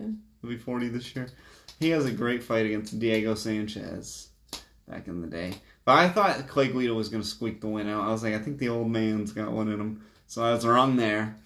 He'll 0.41 0.51
be 0.51 0.57
40 0.57 0.89
this 0.89 1.15
year. 1.15 1.29
He 1.79 1.91
has 1.91 2.07
a 2.07 2.11
great 2.11 2.43
fight 2.43 2.65
against 2.65 2.99
Diego 2.99 3.35
Sanchez 3.35 4.31
back 4.89 5.09
in 5.09 5.21
the 5.21 5.27
day. 5.27 5.53
But 5.85 5.99
I 5.99 6.09
thought 6.09 6.49
Clay 6.49 6.69
Guida 6.69 6.95
was 6.95 7.11
going 7.11 7.23
to 7.23 7.29
squeak 7.29 7.61
the 7.61 7.69
win 7.69 7.87
out. 7.89 8.09
I 8.09 8.13
was 8.13 8.23
like, 8.23 8.33
I 8.35 8.39
think 8.39 8.59
the 8.59 8.71
old 8.71 8.91
man's 8.91 9.33
got 9.33 9.53
one 9.53 9.69
in 9.69 9.79
him. 9.79 10.03
So 10.27 10.43
I 10.43 10.53
was 10.53 10.67
wrong 10.67 10.97
there. 10.97 11.37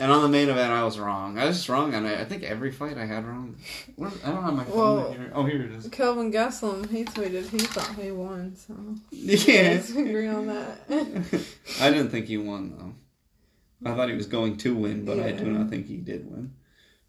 And 0.00 0.12
on 0.12 0.22
the 0.22 0.28
main 0.28 0.48
event, 0.48 0.72
I 0.72 0.84
was 0.84 0.98
wrong. 0.98 1.38
I 1.38 1.46
was 1.46 1.56
just 1.56 1.68
wrong 1.68 1.94
on 1.94 2.06
it. 2.06 2.20
I 2.20 2.24
think 2.24 2.44
every 2.44 2.70
fight 2.70 2.96
I 2.96 3.04
had 3.04 3.26
wrong. 3.26 3.56
I 4.00 4.30
don't 4.30 4.42
have 4.44 4.54
my 4.54 4.64
phone 4.64 4.76
Well- 4.76 5.12
here. 5.12 5.32
Oh, 5.34 5.44
here 5.44 5.62
it 5.62 5.72
is. 5.72 5.88
Kelvin 5.88 6.32
Gastelum, 6.32 6.88
he 6.88 7.04
tweeted 7.04 7.48
he 7.48 7.58
thought 7.58 7.94
he 7.96 8.10
won, 8.12 8.54
so 8.54 8.74
Yeah. 9.10 9.72
let's 9.74 9.90
agree 9.90 10.28
on 10.28 10.46
that. 10.46 10.80
I 11.80 11.90
didn't 11.90 12.10
think 12.10 12.26
he 12.26 12.38
won, 12.38 12.74
though. 12.78 13.90
I 13.90 13.94
thought 13.96 14.08
he 14.08 14.14
was 14.16 14.26
going 14.26 14.56
to 14.58 14.74
win, 14.76 15.04
but 15.04 15.18
I 15.20 15.32
do 15.32 15.44
not 15.46 15.68
think 15.70 15.86
he 15.86 15.96
did 15.98 16.30
win. 16.30 16.52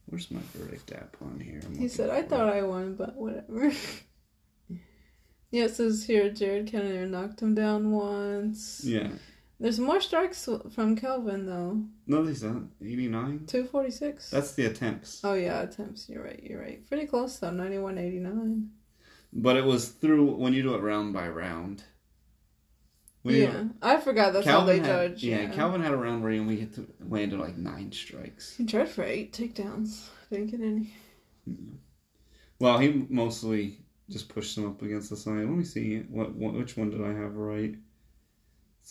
Where's 0.07 0.31
my 0.31 0.39
verdict 0.55 0.91
app 0.91 1.15
on 1.21 1.39
here? 1.39 1.61
I'm 1.65 1.77
he 1.77 1.87
said, 1.87 2.09
I 2.09 2.19
for 2.19 2.23
it. 2.25 2.29
thought 2.29 2.49
I 2.53 2.61
won, 2.63 2.95
but 2.95 3.15
whatever. 3.15 3.71
yeah, 5.51 5.65
it 5.65 5.75
says 5.75 6.05
here 6.05 6.29
Jared 6.31 6.67
Cannonier 6.67 7.05
knocked 7.07 7.41
him 7.41 7.53
down 7.55 7.91
once. 7.91 8.81
Yeah. 8.83 9.09
There's 9.59 9.79
more 9.79 9.99
strikes 9.99 10.47
from 10.71 10.95
Kelvin, 10.95 11.45
though. 11.45 11.83
No, 12.07 12.23
he's 12.25 12.43
not. 12.43 12.63
89? 12.81 13.45
246. 13.45 14.29
That's 14.29 14.53
the 14.53 14.65
attempts. 14.65 15.19
Oh, 15.23 15.33
yeah, 15.33 15.61
attempts. 15.61 16.07
You're 16.07 16.23
right, 16.23 16.41
you're 16.41 16.61
right. 16.61 16.87
Pretty 16.87 17.05
close, 17.07 17.37
though. 17.39 17.51
91 17.51 17.97
89. 17.97 18.69
But 19.33 19.57
it 19.57 19.65
was 19.65 19.89
through 19.89 20.35
when 20.35 20.53
you 20.53 20.63
do 20.63 20.75
it 20.75 20.81
round 20.81 21.13
by 21.13 21.27
round. 21.27 21.83
When 23.23 23.35
you- 23.35 23.41
Yeah, 23.43 23.63
I 23.81 23.97
forgot 23.97 24.31
that's 24.31 24.45
Calvin 24.45 24.77
how 24.79 24.83
they 24.83 24.87
had, 24.87 25.11
judge. 25.17 25.23
yeah, 25.25 25.41
Yeah, 25.41 25.49
Calvin 25.49 25.81
had 25.81 25.91
a 25.93 25.97
round 25.97 26.23
where 26.23 26.31
he 26.31 26.39
only 26.39 26.55
hit 26.55 26.73
to, 26.75 26.87
landed 27.05 27.37
like 27.39 27.57
nine 27.57 27.91
strikes. 27.91 28.55
He 28.55 28.65
tried 28.65 28.87
for 28.87 29.03
eight 29.03 29.33
takedowns. 29.33 30.07
Didn't 30.31 30.47
get 30.51 30.61
any. 30.61 30.93
Well, 32.59 32.77
he 32.77 33.05
mostly 33.09 33.79
just 34.09 34.29
pushed 34.29 34.57
him 34.57 34.65
up 34.67 34.81
against 34.81 35.09
the 35.09 35.17
side. 35.17 35.35
Let 35.39 35.49
me 35.49 35.63
see 35.65 35.99
what, 36.09 36.33
what 36.33 36.53
which 36.53 36.77
one 36.77 36.89
did 36.89 37.03
I 37.03 37.13
have 37.13 37.35
right. 37.35 37.75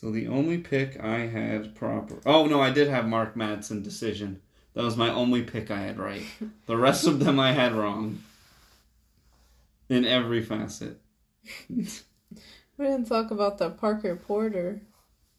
So 0.00 0.12
the 0.12 0.28
only 0.28 0.58
pick 0.58 1.00
I 1.00 1.26
had 1.26 1.74
proper. 1.74 2.20
Oh 2.24 2.46
no, 2.46 2.60
I 2.60 2.70
did 2.70 2.86
have 2.86 3.08
Mark 3.08 3.34
Madsen 3.34 3.82
decision. 3.82 4.40
That 4.74 4.84
was 4.84 4.96
my 4.96 5.10
only 5.10 5.42
pick 5.42 5.72
I 5.72 5.80
had 5.80 5.98
right. 5.98 6.22
The 6.66 6.76
rest 6.76 7.08
of 7.08 7.18
them 7.18 7.40
I 7.40 7.50
had 7.50 7.72
wrong. 7.72 8.22
In 9.88 10.04
every 10.04 10.40
facet. 10.40 11.00
We 11.68 11.84
didn't 12.78 13.06
talk 13.06 13.32
about 13.32 13.58
the 13.58 13.70
Parker 13.70 14.14
Porter. 14.14 14.82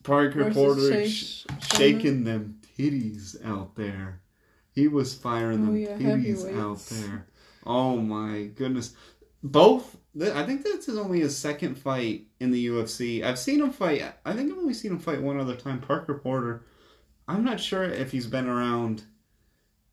Parker 0.03 0.51
Porter 0.51 1.07
sh- 1.07 1.45
shaking 1.77 2.25
them 2.25 2.59
titties 2.77 3.41
out 3.45 3.77
there. 3.77 4.19
He 4.73 4.89
was 4.89 5.13
firing 5.13 5.61
Oh, 5.61 5.65
them 5.67 5.77
yeah, 5.77 5.97
titties 5.97 6.53
out 6.59 6.79
there. 6.87 7.27
Oh 7.65 7.95
my 7.95 8.49
goodness. 8.55 8.93
Both, 9.41 9.91
th- 9.91 10.03
I 10.21 10.43
think 10.43 10.63
this 10.63 10.87
is 10.87 10.97
only 10.97 11.19
his 11.19 11.37
second 11.37 11.75
fight 11.75 12.27
in 12.39 12.51
the 12.51 12.67
UFC. 12.67 13.23
I've 13.23 13.39
seen 13.39 13.61
him 13.61 13.71
fight, 13.71 14.03
I 14.25 14.33
think 14.33 14.51
I've 14.51 14.57
only 14.57 14.73
seen 14.73 14.91
him 14.91 14.99
fight 14.99 15.21
one 15.21 15.39
other 15.39 15.55
time. 15.55 15.79
Parker 15.79 16.15
Porter. 16.15 16.65
I'm 17.27 17.43
not 17.43 17.59
sure 17.59 17.83
if 17.83 18.11
he's 18.11 18.25
been 18.25 18.47
around, 18.47 19.03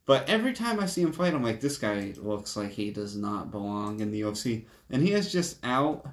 but 0.07 0.27
every 0.29 0.55
time 0.55 0.81
I 0.81 0.87
see 0.87 1.03
him 1.03 1.13
fight, 1.13 1.35
I'm 1.35 1.43
like, 1.43 1.61
this 1.61 1.77
guy 1.77 2.15
looks 2.17 2.57
like 2.57 2.71
he 2.71 2.91
does 2.91 3.15
not 3.15 3.51
belong 3.51 4.01
in 4.01 4.11
the 4.11 4.23
UFC. 4.23 4.65
And 4.89 5.03
he 5.03 5.13
is 5.13 5.31
just 5.31 5.59
out. 5.65 6.07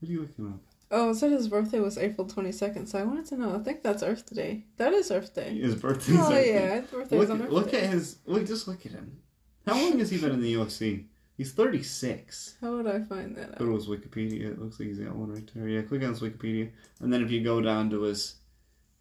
What 0.00 0.08
are 0.08 0.12
you 0.12 0.20
looking 0.22 0.48
up? 0.48 0.60
Oh, 0.90 1.10
it 1.10 1.16
said 1.16 1.30
his 1.32 1.48
birthday 1.48 1.80
was 1.80 1.98
April 1.98 2.26
22nd, 2.26 2.88
so 2.88 2.98
I 2.98 3.04
wanted 3.04 3.26
to 3.26 3.36
know. 3.36 3.54
I 3.54 3.58
think 3.58 3.82
that's 3.82 4.02
Earth 4.02 4.34
Day. 4.34 4.64
That 4.78 4.92
is 4.94 5.10
Earth 5.10 5.34
Day. 5.34 5.56
His 5.56 5.74
birthday. 5.74 6.14
Oh, 6.18 6.28
think. 6.30 6.46
yeah, 6.46 6.80
his 6.80 6.90
birthday's 6.90 7.20
Look, 7.20 7.30
on 7.30 7.42
Earth 7.42 7.50
look 7.50 7.70
Day. 7.70 7.82
at 7.82 7.90
his 7.90 8.18
look. 8.24 8.46
Just 8.46 8.66
look 8.66 8.86
at 8.86 8.92
him. 8.92 9.20
How 9.66 9.74
long 9.74 9.98
has 9.98 10.10
he 10.10 10.18
been 10.18 10.32
in 10.32 10.40
the 10.40 10.54
UFC? 10.54 11.04
He's 11.38 11.52
thirty 11.52 11.82
six. 11.84 12.56
How 12.60 12.76
would 12.76 12.86
I 12.86 13.00
find 13.00 13.34
that 13.36 13.58
Go 13.58 13.66
to 13.66 13.74
his 13.76 13.86
Wikipedia. 13.86 14.50
It 14.52 14.60
looks 14.60 14.78
like 14.78 14.88
he's 14.88 14.98
got 14.98 15.14
one 15.16 15.32
right 15.32 15.50
there. 15.54 15.68
Yeah, 15.68 15.82
click 15.82 16.02
on 16.02 16.08
his 16.10 16.20
Wikipedia, 16.20 16.68
and 17.00 17.10
then 17.12 17.22
if 17.24 17.30
you 17.30 17.42
go 17.42 17.60
down 17.62 17.88
to 17.90 18.02
his 18.02 18.34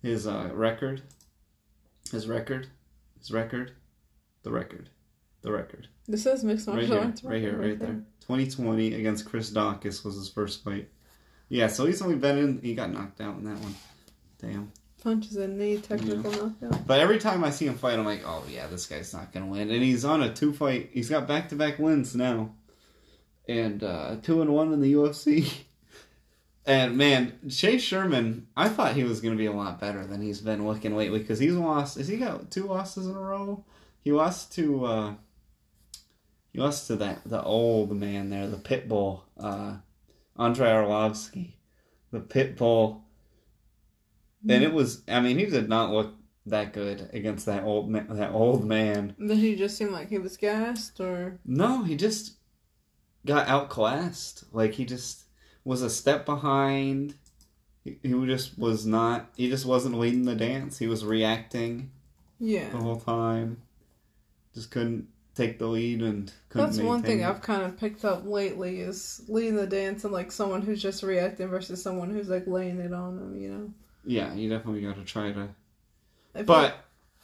his 0.03 0.27
uh, 0.27 0.49
record, 0.53 1.01
his 2.11 2.27
record, 2.27 2.67
his 3.19 3.31
record, 3.31 3.71
the 4.43 4.51
record, 4.51 4.89
the 5.41 5.51
record, 5.51 5.87
This 6.07 6.23
says 6.23 6.43
mixed 6.43 6.67
right 6.67 6.75
martial 6.75 6.95
here, 6.97 7.05
arts. 7.05 7.23
right 7.23 7.41
here, 7.41 7.57
record 7.57 7.69
right 7.69 7.79
there. 7.79 8.03
Twenty 8.25 8.47
twenty 8.49 8.93
against 8.93 9.25
Chris 9.25 9.49
Dawkins 9.49 10.03
was 10.05 10.15
his 10.15 10.29
first 10.29 10.63
fight. 10.63 10.89
Yeah, 11.49 11.67
so 11.67 11.85
he's 11.87 12.01
only 12.03 12.15
been 12.17 12.37
in. 12.37 12.61
He 12.61 12.75
got 12.75 12.91
knocked 12.93 13.19
out 13.19 13.37
in 13.37 13.45
that 13.45 13.57
one. 13.59 13.73
Damn. 14.39 14.71
Punches 15.07 15.37
and 15.37 15.57
knee 15.57 15.77
technical 15.77 16.29
knockout. 16.29 16.85
But 16.85 16.99
every 16.99 17.17
time 17.17 17.41
I 17.45 17.49
see 17.49 17.65
him 17.65 17.77
fight, 17.77 17.97
I'm 17.97 18.03
like, 18.03 18.23
oh 18.25 18.43
yeah, 18.51 18.67
this 18.67 18.87
guy's 18.87 19.13
not 19.13 19.31
gonna 19.31 19.45
win. 19.45 19.71
And 19.71 19.81
he's 19.81 20.03
on 20.03 20.21
a 20.21 20.33
two 20.33 20.51
fight. 20.51 20.89
He's 20.91 21.09
got 21.09 21.25
back 21.25 21.47
to 21.47 21.55
back 21.55 21.79
wins 21.79 22.13
now, 22.13 22.51
and 23.47 23.81
uh, 23.81 24.17
two 24.21 24.41
and 24.41 24.53
one 24.53 24.73
in 24.73 24.81
the 24.81 24.93
UFC. 24.93 25.49
And 26.65 26.97
man, 26.97 27.39
Chase 27.49 27.81
Sherman, 27.81 28.47
I 28.57 28.67
thought 28.67 28.97
he 28.97 29.05
was 29.05 29.21
gonna 29.21 29.37
be 29.37 29.45
a 29.45 29.53
lot 29.53 29.79
better 29.79 30.05
than 30.05 30.21
he's 30.21 30.41
been 30.41 30.67
looking 30.67 30.97
lately 30.97 31.19
because 31.19 31.39
he's 31.39 31.53
lost. 31.53 31.97
Has 31.97 32.09
he 32.09 32.17
got 32.17 32.51
two 32.51 32.65
losses 32.65 33.07
in 33.07 33.15
a 33.15 33.19
row? 33.21 33.63
He 34.01 34.11
lost 34.11 34.51
to. 34.55 34.85
Uh, 34.85 35.13
he 36.51 36.59
lost 36.59 36.87
to 36.87 36.97
that 36.97 37.21
the 37.25 37.41
old 37.41 37.95
man 37.95 38.29
there, 38.29 38.47
the 38.47 38.57
pit 38.57 38.89
bull, 38.89 39.23
uh, 39.39 39.77
Andrei 40.37 40.67
Arlovsky, 40.67 41.53
the 42.11 42.19
pit 42.19 42.57
bull 42.57 43.06
and 44.49 44.63
it 44.63 44.73
was. 44.73 45.03
I 45.07 45.19
mean, 45.19 45.37
he 45.37 45.45
did 45.45 45.69
not 45.69 45.91
look 45.91 46.13
that 46.47 46.73
good 46.73 47.09
against 47.13 47.45
that 47.45 47.63
old 47.63 47.89
ma- 47.89 48.03
that 48.09 48.31
old 48.31 48.65
man. 48.65 49.15
Did 49.19 49.37
he 49.37 49.55
just 49.55 49.77
seem 49.77 49.91
like 49.91 50.09
he 50.09 50.17
was 50.17 50.37
gassed, 50.37 50.99
or 50.99 51.39
No, 51.45 51.83
he 51.83 51.95
just 51.95 52.33
got 53.25 53.47
outclassed. 53.47 54.45
Like 54.51 54.73
he 54.73 54.85
just 54.85 55.23
was 55.63 55.81
a 55.81 55.89
step 55.89 56.25
behind. 56.25 57.15
He, 57.83 57.99
he 58.01 58.25
just 58.25 58.57
was 58.57 58.85
not. 58.85 59.29
He 59.35 59.49
just 59.49 59.65
wasn't 59.65 59.99
leading 59.99 60.23
the 60.23 60.35
dance. 60.35 60.77
He 60.77 60.87
was 60.87 61.05
reacting 61.05 61.91
yeah? 62.39 62.69
the 62.69 62.77
whole 62.77 62.99
time. 62.99 63.61
Just 64.53 64.71
couldn't 64.71 65.07
take 65.35 65.59
the 65.59 65.67
lead 65.67 66.01
and 66.01 66.31
couldn't. 66.49 66.67
That's 66.67 66.79
one 66.79 67.03
thing 67.03 67.19
it. 67.19 67.25
I've 67.25 67.41
kind 67.41 67.63
of 67.63 67.77
picked 67.77 68.05
up 68.05 68.25
lately 68.25 68.79
is 68.79 69.21
leading 69.27 69.55
the 69.55 69.67
dance 69.67 70.03
and 70.03 70.13
like 70.13 70.31
someone 70.31 70.61
who's 70.61 70.81
just 70.81 71.03
reacting 71.03 71.47
versus 71.47 71.81
someone 71.83 72.09
who's 72.09 72.29
like 72.29 72.47
laying 72.47 72.79
it 72.79 72.93
on 72.93 73.17
them. 73.17 73.39
You 73.39 73.49
know. 73.49 73.73
Yeah, 74.07 74.33
you 74.33 74.49
definitely 74.49 74.81
got 74.81 74.95
to 74.95 75.03
try 75.03 75.31
to. 75.33 75.49
But 76.45 76.77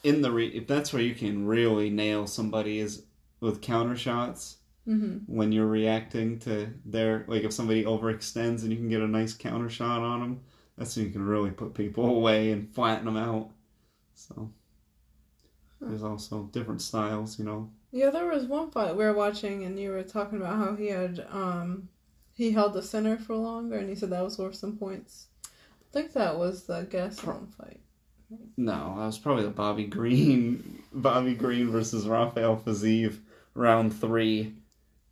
in 0.04 0.22
the 0.22 0.32
re- 0.32 0.48
if 0.48 0.68
that's 0.68 0.92
where 0.94 1.02
you 1.02 1.16
can 1.16 1.48
really 1.48 1.90
nail 1.90 2.28
somebody 2.28 2.80
is 2.80 3.04
with 3.40 3.62
counter 3.62 3.96
shots. 3.96 4.58
hmm 4.86 5.20
when 5.28 5.52
you're 5.54 5.68
reacting 5.68 6.40
to 6.40 6.74
their 6.86 7.26
like 7.28 7.44
if 7.44 7.54
somebody 7.54 7.86
overextends 7.86 8.64
and 8.64 8.72
you 8.72 8.78
can 8.78 8.90
get 8.90 9.02
a 9.02 9.08
nice 9.08 9.34
counter 9.34 9.70
shot 9.70 10.02
on 10.02 10.20
them 10.22 10.42
that's 10.78 10.98
when 10.98 11.06
you 11.06 11.12
can 11.12 11.26
really 11.26 11.52
put 11.52 11.74
people 11.74 12.06
away 12.20 12.52
and 12.52 12.74
flatten 12.76 13.06
them 13.06 13.18
out 13.18 13.52
so 14.16 14.52
there's 15.82 16.04
also 16.04 16.44
different 16.52 16.82
styles 16.82 17.38
you 17.40 17.46
know 17.46 17.70
Yeah, 17.92 18.10
there 18.10 18.26
was 18.28 18.46
one 18.46 18.72
fight 18.72 18.96
we 18.96 19.04
were 19.06 19.14
watching, 19.14 19.64
and 19.66 19.80
you 19.80 19.92
were 19.92 20.04
talking 20.04 20.40
about 20.40 20.58
how 20.58 20.76
he 20.76 20.88
had 20.88 21.26
um 21.30 21.90
he 22.34 22.52
held 22.52 22.74
the 22.74 22.82
center 22.82 23.18
for 23.18 23.36
longer, 23.36 23.78
and 23.78 23.90
he 23.90 23.96
said 23.96 24.10
that 24.10 24.24
was 24.24 24.38
worth 24.40 24.56
some 24.56 24.78
points. 24.78 25.28
I 25.94 26.00
think 26.00 26.14
that 26.14 26.38
was 26.38 26.64
the 26.64 26.84
Gastelum 26.86 27.50
fight. 27.54 27.80
no 28.58 28.96
that 28.98 29.06
was 29.06 29.20
probably 29.20 29.44
the 29.44 29.50
bobby 29.52 29.86
green 29.86 30.82
bobby 30.94 31.36
green 31.36 31.70
versus 31.70 32.08
rafael 32.08 32.58
fiziev 32.58 33.18
round 33.54 33.94
three 33.94 34.54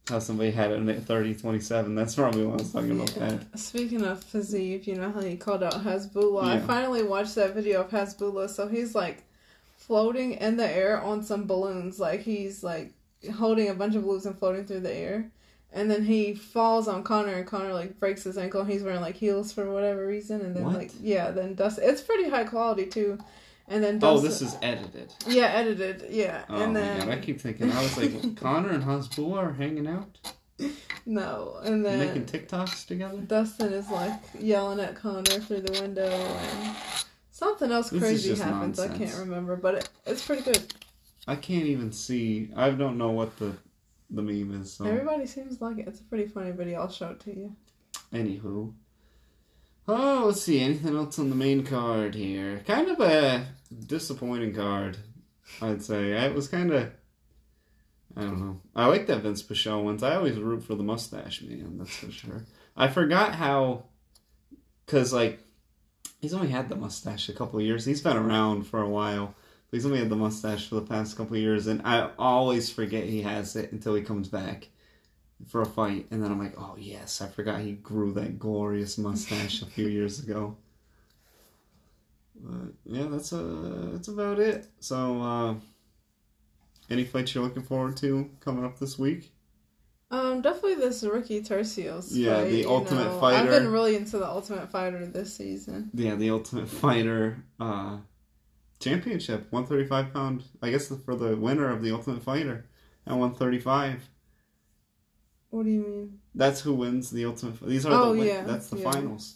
how 0.10 0.18
somebody 0.18 0.50
had 0.50 0.72
it 0.72 0.90
at 0.90 1.04
30 1.04 1.36
27 1.36 1.94
that's 1.94 2.16
probably 2.16 2.44
what 2.46 2.60
i 2.60 2.64
was 2.64 2.72
talking 2.74 2.92
about 2.92 3.14
that 3.16 3.60
Speaking 3.60 4.02
of 4.04 4.24
Fiziev, 4.26 4.88
you 4.88 4.96
know 4.96 5.12
how 5.12 5.22
he 5.22 5.38
called 5.38 5.62
out 5.62 5.84
Hasbullah. 5.84 6.44
I 6.44 6.60
finally 6.60 7.04
watched 7.04 7.36
that 7.36 7.54
video 7.54 7.82
of 7.82 7.92
Hasbullah. 7.92 8.50
So 8.50 8.68
he's 8.68 8.96
like 8.96 9.24
floating 9.78 10.34
in 10.34 10.58
the 10.58 10.68
air 10.68 11.00
on 11.02 11.22
some 11.22 11.46
balloons. 11.46 12.00
Like 12.00 12.22
he's 12.22 12.64
like 12.64 12.94
holding 13.38 13.70
a 13.70 13.76
bunch 13.76 13.96
of 13.96 14.02
balloons 14.04 14.26
and 14.26 14.38
floating 14.38 14.66
through 14.66 14.80
the 14.82 14.94
air. 14.94 15.32
And 15.74 15.90
then 15.90 16.04
he 16.04 16.34
falls 16.34 16.88
on 16.88 17.04
Conor, 17.04 17.34
and 17.34 17.48
Conor 17.48 17.74
like 17.74 17.98
breaks 18.00 18.24
his 18.24 18.38
ankle. 18.38 18.62
And 18.62 18.70
he's 18.70 18.84
wearing 18.84 19.02
like 19.02 19.16
heels 19.16 19.54
for 19.54 19.72
whatever 19.72 20.06
reason. 20.06 20.42
And 20.42 20.56
then 20.56 20.66
What? 20.66 20.76
like 20.76 20.92
yeah, 21.02 21.32
then 21.32 21.56
Dustin. 21.56 21.90
It's 21.90 22.02
pretty 22.02 22.30
high 22.30 22.44
quality 22.44 22.86
too. 22.88 23.18
And 23.68 23.82
then 23.82 24.00
oh 24.04 24.20
this 24.20 24.42
is 24.42 24.58
edited 24.62 25.14
yeah 25.28 25.46
edited 25.46 26.08
yeah. 26.10 26.44
oh 26.50 26.62
and 26.62 26.74
my 26.74 26.80
then 26.82 27.00
god 27.00 27.10
i 27.10 27.18
keep 27.20 27.40
thinking 27.40 27.72
i 27.72 27.82
was 27.82 27.96
like 27.96 28.36
connor 28.36 28.68
and 28.70 28.84
hasbulla 28.84 29.38
are 29.38 29.54
hanging 29.54 29.88
out 29.88 30.18
no, 31.06 31.58
and 31.64 31.84
then 31.86 32.00
making 32.00 32.26
tiktoks 32.26 32.86
together 32.86 33.18
Dustin 33.22 33.74
is 33.74 33.90
like 33.90 34.14
yelling 34.40 34.80
at 34.80 34.96
Conor 34.96 35.40
through 35.40 35.62
the 35.62 35.82
window, 35.82 36.10
and 36.10 36.76
something 37.32 37.72
else 37.72 37.90
This 37.90 38.02
crazy 38.02 38.36
happens. 38.36 38.80
I 38.80 38.88
can't 38.88 39.16
remember, 39.18 39.56
but 39.56 39.76
it, 39.76 39.90
it's 40.06 40.26
pretty 40.26 40.44
good. 40.44 40.74
I 41.28 41.36
can't 41.36 41.66
even 41.66 41.92
see. 41.92 42.52
I 42.56 42.70
don't 42.72 42.98
know 42.98 43.10
what 43.10 43.38
the 43.38 43.54
the 44.12 44.22
meme 44.22 44.62
is. 44.62 44.74
So, 44.74 44.86
Everybody 44.86 45.26
seems 45.26 45.62
like 45.62 45.78
it. 45.80 45.88
It's 45.88 46.00
a 46.00 46.04
pretty 46.04 46.28
funny 46.28 46.52
video. 46.52 46.82
I'll 46.82 46.92
show 46.92 47.10
it 47.10 47.20
to 47.22 47.32
you. 47.32 47.56
anywho, 48.14 48.74
oh, 49.88 50.24
let's 50.26 50.42
see. 50.42 50.60
Anything 50.60 50.96
else 50.96 51.18
on 51.20 51.30
the 51.30 51.36
main 51.36 51.64
card 51.64 52.16
here? 52.16 52.62
Kind 52.68 52.90
of 52.90 53.00
a 53.00 53.46
disappointing 53.88 54.54
card, 54.54 54.98
I'd 55.62 55.82
say. 55.82 56.12
It 56.12 56.36
was 56.36 56.48
kind 56.48 56.72
of. 56.72 56.92
I 58.16 58.22
don't 58.22 58.42
know. 58.42 58.60
I 58.76 58.88
like 58.88 59.08
that 59.08 59.22
Vince 59.22 59.42
Pichel 59.42 59.84
ones. 59.84 60.04
I 60.04 60.16
always 60.16 60.38
root 60.38 60.64
for 60.64 60.76
the 60.76 60.84
mustache 60.84 61.42
man. 61.42 61.78
That's 61.78 61.96
for 61.96 62.12
sure. 62.12 62.46
I 62.76 62.90
forgot 62.90 63.36
how, 63.36 63.86
because 64.86 65.14
like, 65.14 65.40
he's 66.20 66.34
only 66.34 66.50
had 66.50 66.68
the 66.68 66.76
mustache 66.76 67.30
a 67.30 67.34
couple 67.34 67.60
of 67.60 67.66
years. 67.66 67.86
He's 67.86 68.02
been 68.02 68.18
around 68.18 68.64
for 68.64 68.82
a 68.82 68.90
while. 68.90 69.34
He's 69.72 69.86
only 69.86 70.00
had 70.00 70.10
the 70.10 70.18
mustache 70.18 70.68
for 70.68 70.76
the 70.76 70.82
past 70.82 71.16
couple 71.16 71.38
years, 71.38 71.68
and 71.68 71.82
I 71.86 72.10
always 72.20 72.70
forget 72.70 73.06
he 73.06 73.22
has 73.22 73.56
it 73.56 73.72
until 73.72 73.96
he 73.96 74.02
comes 74.02 74.28
back 74.28 74.68
for 75.48 75.62
a 75.62 75.66
fight, 75.66 76.08
and 76.12 76.22
then 76.22 76.32
I'm 76.32 76.40
like, 76.40 76.56
oh 76.58 76.76
yes, 76.78 77.22
I 77.22 77.28
forgot 77.28 77.62
he 77.62 77.74
grew 77.74 78.12
that 78.14 78.38
glorious 78.38 78.98
mustache 78.98 79.62
a 79.62 79.66
few 79.66 79.88
years 79.88 80.20
ago. 80.20 80.58
But 82.36 82.74
yeah, 82.86 83.08
that's 83.10 83.32
uh, 83.32 83.90
that's 83.94 84.08
about 84.08 84.40
it. 84.40 84.68
So, 84.80 85.22
uh, 85.22 85.56
any 86.90 87.06
fights 87.06 87.34
you're 87.34 87.44
looking 87.44 87.64
forward 87.64 87.96
to 87.98 88.30
coming 88.40 88.66
up 88.66 88.78
this 88.78 89.00
week? 89.00 89.32
Um, 90.10 90.42
definitely 90.42 90.76
this 90.76 91.04
Ricky 91.04 91.42
Turcios. 91.42 92.10
Yeah, 92.12 92.42
fight, 92.42 92.50
the 92.50 92.66
Ultimate 92.66 93.06
know. 93.06 93.20
Fighter. 93.20 93.38
I've 93.38 93.62
been 93.62 93.72
really 93.72 93.96
into 93.96 94.18
the 94.18 94.28
Ultimate 94.28 94.70
Fighter 94.70 95.06
this 95.06 95.34
season. 95.34 95.90
Yeah, 95.94 96.16
the 96.16 96.32
Ultimate 96.32 96.68
Fighter 96.84 97.38
uh, 97.60 97.98
Championship, 98.82 99.48
135 99.52 100.14
pound. 100.14 100.44
I 100.62 100.72
guess 100.72 100.88
for 101.06 101.16
the 101.16 101.36
winner 101.38 101.70
of 101.70 101.82
the 101.82 101.92
Ultimate 101.92 102.24
Fighter 102.24 102.66
at 103.06 103.14
135. 103.14 104.10
What 105.52 105.64
do 105.64 105.70
you 105.70 105.82
mean? 105.82 106.20
That's 106.34 106.62
who 106.62 106.74
wins 106.74 107.12
the 107.12 107.26
Ultimate. 107.26 107.62
These 107.62 107.86
are 107.86 107.94
Oh, 107.94 108.16
the 108.16 108.26
yeah, 108.26 108.44
that's 108.44 108.70
the 108.70 108.78
yeah. 108.80 108.92
finals. 108.92 109.36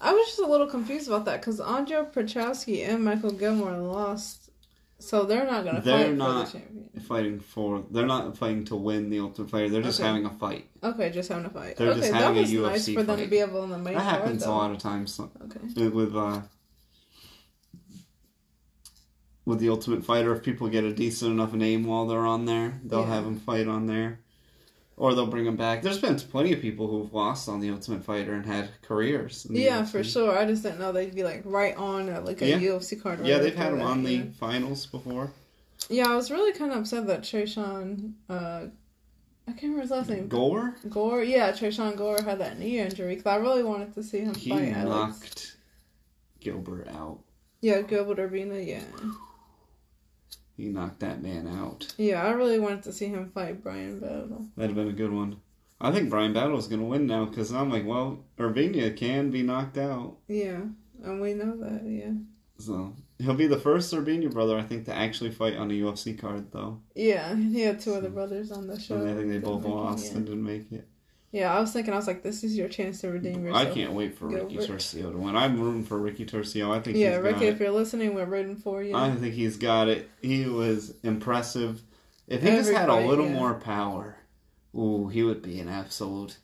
I 0.00 0.12
was 0.12 0.26
just 0.26 0.40
a 0.40 0.46
little 0.46 0.66
confused 0.66 1.06
about 1.08 1.24
that 1.26 1.40
because 1.40 1.60
Andre 1.60 1.98
Petroski 2.12 2.86
and 2.86 3.04
Michael 3.04 3.30
Gilmore 3.30 3.78
lost, 3.78 4.50
so 4.98 5.24
they're 5.24 5.46
not 5.46 5.64
gonna 5.64 5.80
They're 5.80 6.06
fight 6.06 6.16
not- 6.16 6.48
for 6.48 6.56
the 6.56 6.58
champion. 6.64 6.80
Fighting 7.08 7.40
for 7.40 7.84
they're 7.90 8.06
not 8.06 8.36
fighting 8.36 8.64
to 8.66 8.76
win 8.76 9.10
the 9.10 9.20
Ultimate 9.20 9.50
Fighter. 9.50 9.68
They're 9.68 9.82
just 9.82 10.00
Okay. 10.00 10.06
having 10.08 10.24
a 10.26 10.30
fight. 10.30 10.68
Okay, 10.82 11.10
just 11.10 11.28
having 11.28 11.44
a 11.44 11.50
fight. 11.50 11.76
They're 11.76 11.90
okay, 11.90 12.00
just 12.00 12.12
that 12.12 12.20
having 12.22 12.38
a 12.38 12.40
was 12.42 12.52
nice 12.52 12.88
UFC 12.88 12.94
for 12.94 13.02
them 13.02 13.18
to 13.18 13.26
be 13.26 13.38
able 13.38 13.62
in 13.64 13.70
the 13.70 13.78
main 13.78 13.94
That 13.94 14.02
happens 14.02 14.44
a 14.44 14.50
lot 14.50 14.70
of 14.72 14.78
times 14.78 15.18
Okay. 15.20 15.88
with 15.88 16.14
uh, 16.16 16.42
with 19.44 19.58
the 19.60 19.68
Ultimate 19.68 20.04
Fighter. 20.04 20.32
If 20.34 20.42
people 20.42 20.68
get 20.68 20.84
a 20.84 20.92
decent 20.92 21.30
enough 21.32 21.52
name 21.52 21.84
while 21.84 22.06
they're 22.06 22.26
on 22.26 22.44
there, 22.46 22.80
they'll 22.84 23.00
Yeah. 23.00 23.06
have 23.14 23.24
them 23.24 23.38
fight 23.40 23.68
on 23.68 23.86
there, 23.86 24.20
or 24.96 25.14
they'll 25.14 25.26
bring 25.26 25.44
them 25.44 25.56
back. 25.56 25.82
There's 25.82 25.98
been 26.00 26.16
plenty 26.16 26.52
of 26.52 26.60
people 26.60 26.88
who've 26.88 27.12
lost 27.12 27.48
on 27.48 27.60
the 27.60 27.70
Ultimate 27.70 28.02
Fighter 28.04 28.32
and 28.34 28.46
had 28.46 28.70
careers. 28.82 29.46
Yeah, 29.50 29.82
UFC. 29.82 29.90
for 29.92 30.04
sure. 30.04 30.38
I 30.38 30.44
just 30.46 30.62
didn't 30.62 30.78
know 30.78 30.92
they'd 30.92 31.14
be 31.14 31.24
like 31.24 31.42
right 31.44 31.76
on 31.76 32.08
at 32.08 32.24
like 32.24 32.40
a 32.42 32.48
Yeah. 32.48 32.58
UFC 32.58 32.96
card. 33.00 33.20
right 33.20 33.28
Yeah, 33.28 33.38
they've 33.38 33.54
had 33.54 33.72
them 33.72 33.78
that, 33.80 33.84
on 33.86 34.02
the 34.02 34.12
yeah. 34.14 34.24
finals 34.38 34.86
before. 34.86 35.32
Yeah, 35.90 36.08
I 36.10 36.16
was 36.16 36.30
really 36.30 36.52
kind 36.56 36.72
of 36.72 36.78
upset 36.78 37.06
that 37.08 37.20
Tresean, 37.22 38.12
uh, 38.30 38.66
I 39.46 39.50
can't 39.50 39.64
remember 39.64 39.82
his 39.82 39.90
last 39.90 40.08
name. 40.08 40.28
Gore, 40.28 40.74
Gore, 40.88 41.22
yeah, 41.22 41.52
Tresean 41.52 41.94
Gore 41.96 42.22
had 42.22 42.38
that 42.38 42.58
knee 42.58 42.78
injury 42.78 43.16
because 43.16 43.26
I 43.26 43.36
really 43.36 43.62
wanted 43.62 43.92
to 43.92 44.02
see 44.02 44.20
him 44.20 44.34
he 44.34 44.48
fight. 44.48 44.72
Like, 44.74 44.84
knocked 44.86 45.56
Gilbert 46.40 46.88
out. 46.88 47.18
yeah, 47.60 47.82
Gilbert 47.82 48.16
Urbina, 48.16 48.66
yeah, 48.66 48.80
He 50.56 50.68
knocked 50.68 51.00
that 51.00 51.22
man 51.22 51.48
out. 51.48 51.92
yeah. 51.98 52.22
I 52.24 52.30
really 52.30 52.58
wanted 52.60 52.82
to 52.84 52.92
see 52.92 53.06
him 53.06 53.30
fight 53.34 53.62
Bryan 53.62 53.98
Battle. 53.98 54.46
That'd 54.56 54.76
have 54.76 54.86
been 54.86 54.94
a 54.94 54.96
good 54.96 55.12
one. 55.12 55.36
I 55.80 55.90
think 55.90 56.08
Bryan 56.10 56.32
Battle's 56.32 56.68
gonna 56.68 56.84
win 56.84 57.06
now 57.06 57.24
because 57.26 57.52
I'm 57.52 57.70
like, 57.70 57.84
well, 57.84 58.24
Urbina 58.38 58.96
can 58.96 59.30
be 59.30 59.42
knocked 59.42 59.76
out, 59.76 60.16
Yeah, 60.28 60.60
and 61.02 61.20
we 61.20 61.34
know 61.34 61.56
that. 61.58 61.82
Yeah, 61.84 62.12
so 62.58 62.94
he'll 63.18 63.34
be 63.34 63.48
the 63.48 63.58
first 63.58 63.92
Urbina 63.92 64.32
brother 64.32 64.56
I 64.56 64.62
think 64.62 64.84
to 64.86 64.94
actually 64.94 65.32
fight 65.32 65.56
on 65.56 65.70
a 65.70 65.74
UFC 65.74 66.16
card 66.18 66.52
though. 66.52 66.80
yeah. 66.94 67.34
He 67.34 67.60
had 67.62 67.80
two 67.80 67.94
other 67.94 68.08
brothers 68.10 68.52
on 68.52 68.66
the 68.68 68.78
show. 68.80 68.96
and 68.96 69.10
I 69.10 69.14
think 69.16 69.30
they 69.30 69.38
both 69.38 69.64
it, 69.64 69.68
lost 69.68 70.12
and 70.14 70.24
didn't 70.24 70.44
make 70.44 70.70
it. 70.72 70.86
Yeah, 71.34 71.52
I 71.52 71.58
was 71.58 71.72
thinking, 71.72 71.92
I 71.92 71.96
was 71.96 72.06
like, 72.06 72.22
this 72.22 72.44
is 72.44 72.56
your 72.56 72.68
chance 72.68 73.00
to 73.00 73.10
redeem 73.10 73.44
yourself. 73.44 73.66
I 73.66 73.68
can't 73.68 73.92
wait 73.92 74.16
for 74.16 74.28
Ricky 74.28 74.54
Gilbert. 74.54 74.70
Torcio 74.70 75.10
to 75.10 75.18
win. 75.18 75.34
I'm 75.34 75.60
rooting 75.60 75.82
for 75.82 75.98
Ricky 75.98 76.24
Turcio. 76.24 76.70
I 76.70 76.78
think 76.78 76.96
Yeah, 76.96 77.16
Ricky, 77.16 77.46
if 77.46 77.58
you're 77.58 77.72
listening, 77.72 78.14
we're 78.14 78.24
rooting 78.24 78.54
for 78.54 78.84
you. 78.84 78.94
I 78.94 79.10
think 79.16 79.34
he's 79.34 79.56
got 79.56 79.88
it. 79.88 80.08
He 80.22 80.46
was 80.46 80.94
impressive. 81.02 81.82
If 82.28 82.42
he 82.42 82.50
just 82.50 82.70
had 82.70 82.88
a 82.88 82.94
little 82.94 83.26
yeah. 83.26 83.32
more 83.32 83.54
power, 83.54 84.16
ooh, 84.76 85.08
he 85.08 85.24
would 85.24 85.42
be 85.42 85.58
an 85.58 85.68
absolute 85.68 86.36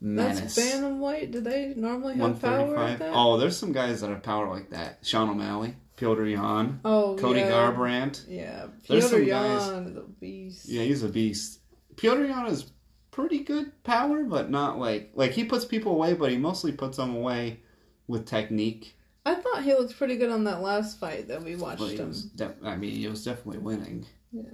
menace. 0.00 0.54
That's 0.54 0.76
bantamweight. 0.76 1.32
Do 1.32 1.40
they 1.40 1.74
normally 1.76 2.14
have 2.14 2.40
power 2.40 2.72
like 2.72 2.98
that? 3.00 3.10
Oh, 3.12 3.38
there's 3.38 3.56
some 3.56 3.72
guys 3.72 4.00
that 4.02 4.10
have 4.10 4.22
power 4.22 4.48
like 4.48 4.70
that. 4.70 4.98
Sean 5.02 5.28
O'Malley, 5.28 5.74
Petr 5.96 6.30
Yan, 6.30 6.78
Oh, 6.84 7.16
Cody 7.18 7.40
yeah. 7.40 7.50
Garbrandt. 7.50 8.24
Yeah, 8.28 8.66
Petr 8.88 9.26
Yan 9.26 9.86
is 9.88 9.96
a 9.96 10.02
beast. 10.20 10.68
Yeah, 10.68 10.84
he's 10.84 11.02
a 11.02 11.08
beast. 11.08 11.58
Petr 11.96 12.28
Yan 12.28 12.46
is 12.46 12.70
pretty 13.16 13.38
good 13.38 13.72
power, 13.82 14.22
but 14.24 14.50
not 14.50 14.78
like 14.78 15.10
like 15.14 15.32
he 15.32 15.42
puts 15.44 15.64
people 15.64 15.92
away, 15.92 16.12
but 16.12 16.30
he 16.30 16.36
mostly 16.36 16.70
puts 16.70 16.98
them 16.98 17.16
away 17.16 17.60
with 18.06 18.26
technique. 18.26 18.94
I 19.24 19.34
thought 19.34 19.64
he 19.64 19.72
looked 19.72 19.96
pretty 19.96 20.16
good 20.16 20.30
on 20.30 20.44
that 20.44 20.60
last 20.62 21.00
fight 21.00 21.26
that 21.28 21.42
we 21.42 21.56
watched 21.56 21.82
him. 21.82 22.12
def- 22.36 22.62
I 22.62 22.76
mean, 22.76 22.92
he 22.92 23.08
was 23.08 23.24
definitely 23.24 23.58
winning. 23.58 24.06
Yeah. 24.30 24.44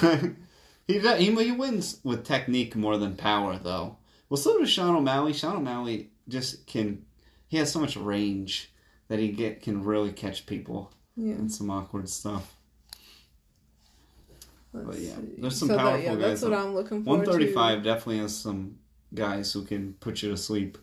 he, 0.86 0.98
de- 1.00 1.16
he 1.16 1.44
he 1.44 1.52
wins 1.52 2.00
with 2.04 2.24
technique 2.24 2.74
more 2.76 2.96
than 2.96 3.16
power, 3.16 3.58
though. 3.58 3.98
Well, 4.30 4.38
so 4.38 4.58
does 4.58 4.70
Sean 4.70 4.96
O'Malley. 4.96 5.34
Sean 5.34 5.56
O'Malley 5.56 6.10
just 6.28 6.66
can. 6.66 7.04
He 7.48 7.58
has 7.58 7.70
so 7.70 7.80
much 7.80 7.96
range 7.96 8.72
that 9.08 9.18
he 9.18 9.28
get 9.28 9.60
can 9.60 9.84
really 9.84 10.12
catch 10.12 10.46
people 10.46 10.92
Yeah. 11.16 11.34
in 11.34 11.48
some 11.50 11.68
awkward 11.70 12.08
stuff. 12.08 12.56
Let's 14.74 14.86
But 14.86 14.98
yeah, 14.98 15.14
see. 15.14 15.34
there's 15.38 15.56
some 15.58 15.68
so 15.68 15.76
powerful 15.78 15.96
that, 15.98 16.02
yeah, 16.02 16.28
guys 16.28 16.40
That's 16.40 16.42
what 16.42 16.52
I'm 16.58 16.74
looking 16.74 17.04
for. 17.04 17.10
One 17.10 17.24
thirty 17.24 17.52
five 17.52 17.82
definitely 17.84 18.18
has 18.18 18.36
some 18.36 18.76
guys 19.14 19.52
who 19.52 19.62
can 19.64 19.94
put 20.00 20.22
you 20.22 20.30
to 20.30 20.36
sleep. 20.36 20.76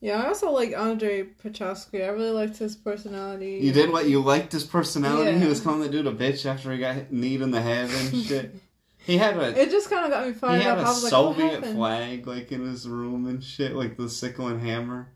Yeah, 0.00 0.22
I 0.22 0.28
also 0.28 0.50
like 0.50 0.76
Andre 0.76 1.22
Petroski. 1.24 2.04
I 2.04 2.08
really 2.08 2.30
liked 2.30 2.58
his 2.58 2.76
personality. 2.76 3.60
You 3.62 3.72
did 3.72 3.90
what 3.90 4.08
you 4.08 4.20
liked 4.20 4.52
his 4.52 4.64
personality. 4.64 5.38
He 5.38 5.46
was 5.46 5.60
calling 5.60 5.80
the 5.80 5.88
dude 5.88 6.06
a 6.06 6.12
bitch 6.12 6.44
after 6.44 6.70
he 6.72 6.78
got 6.78 7.10
kneed 7.12 7.40
in 7.40 7.50
the 7.50 7.62
head 7.62 7.88
and 7.90 8.16
shit. 8.24 8.54
he 8.98 9.16
had 9.16 9.38
a 9.38 9.58
It 9.58 9.70
just 9.70 9.88
kind 9.88 10.04
of 10.04 10.10
got 10.10 10.26
me 10.26 10.32
he 10.34 10.38
fired 10.38 10.62
had 10.62 10.78
up. 10.78 10.84
a 10.84 10.88
I 10.88 10.88
was 10.90 11.02
like, 11.04 11.12
what 11.12 11.36
Soviet 11.36 11.64
flag 11.74 12.26
like 12.26 12.52
in 12.52 12.66
his 12.66 12.86
room 12.86 13.26
and 13.26 13.42
shit, 13.42 13.74
like 13.74 13.96
the 13.96 14.10
sickle 14.10 14.48
and 14.48 14.60
hammer. 14.60 15.08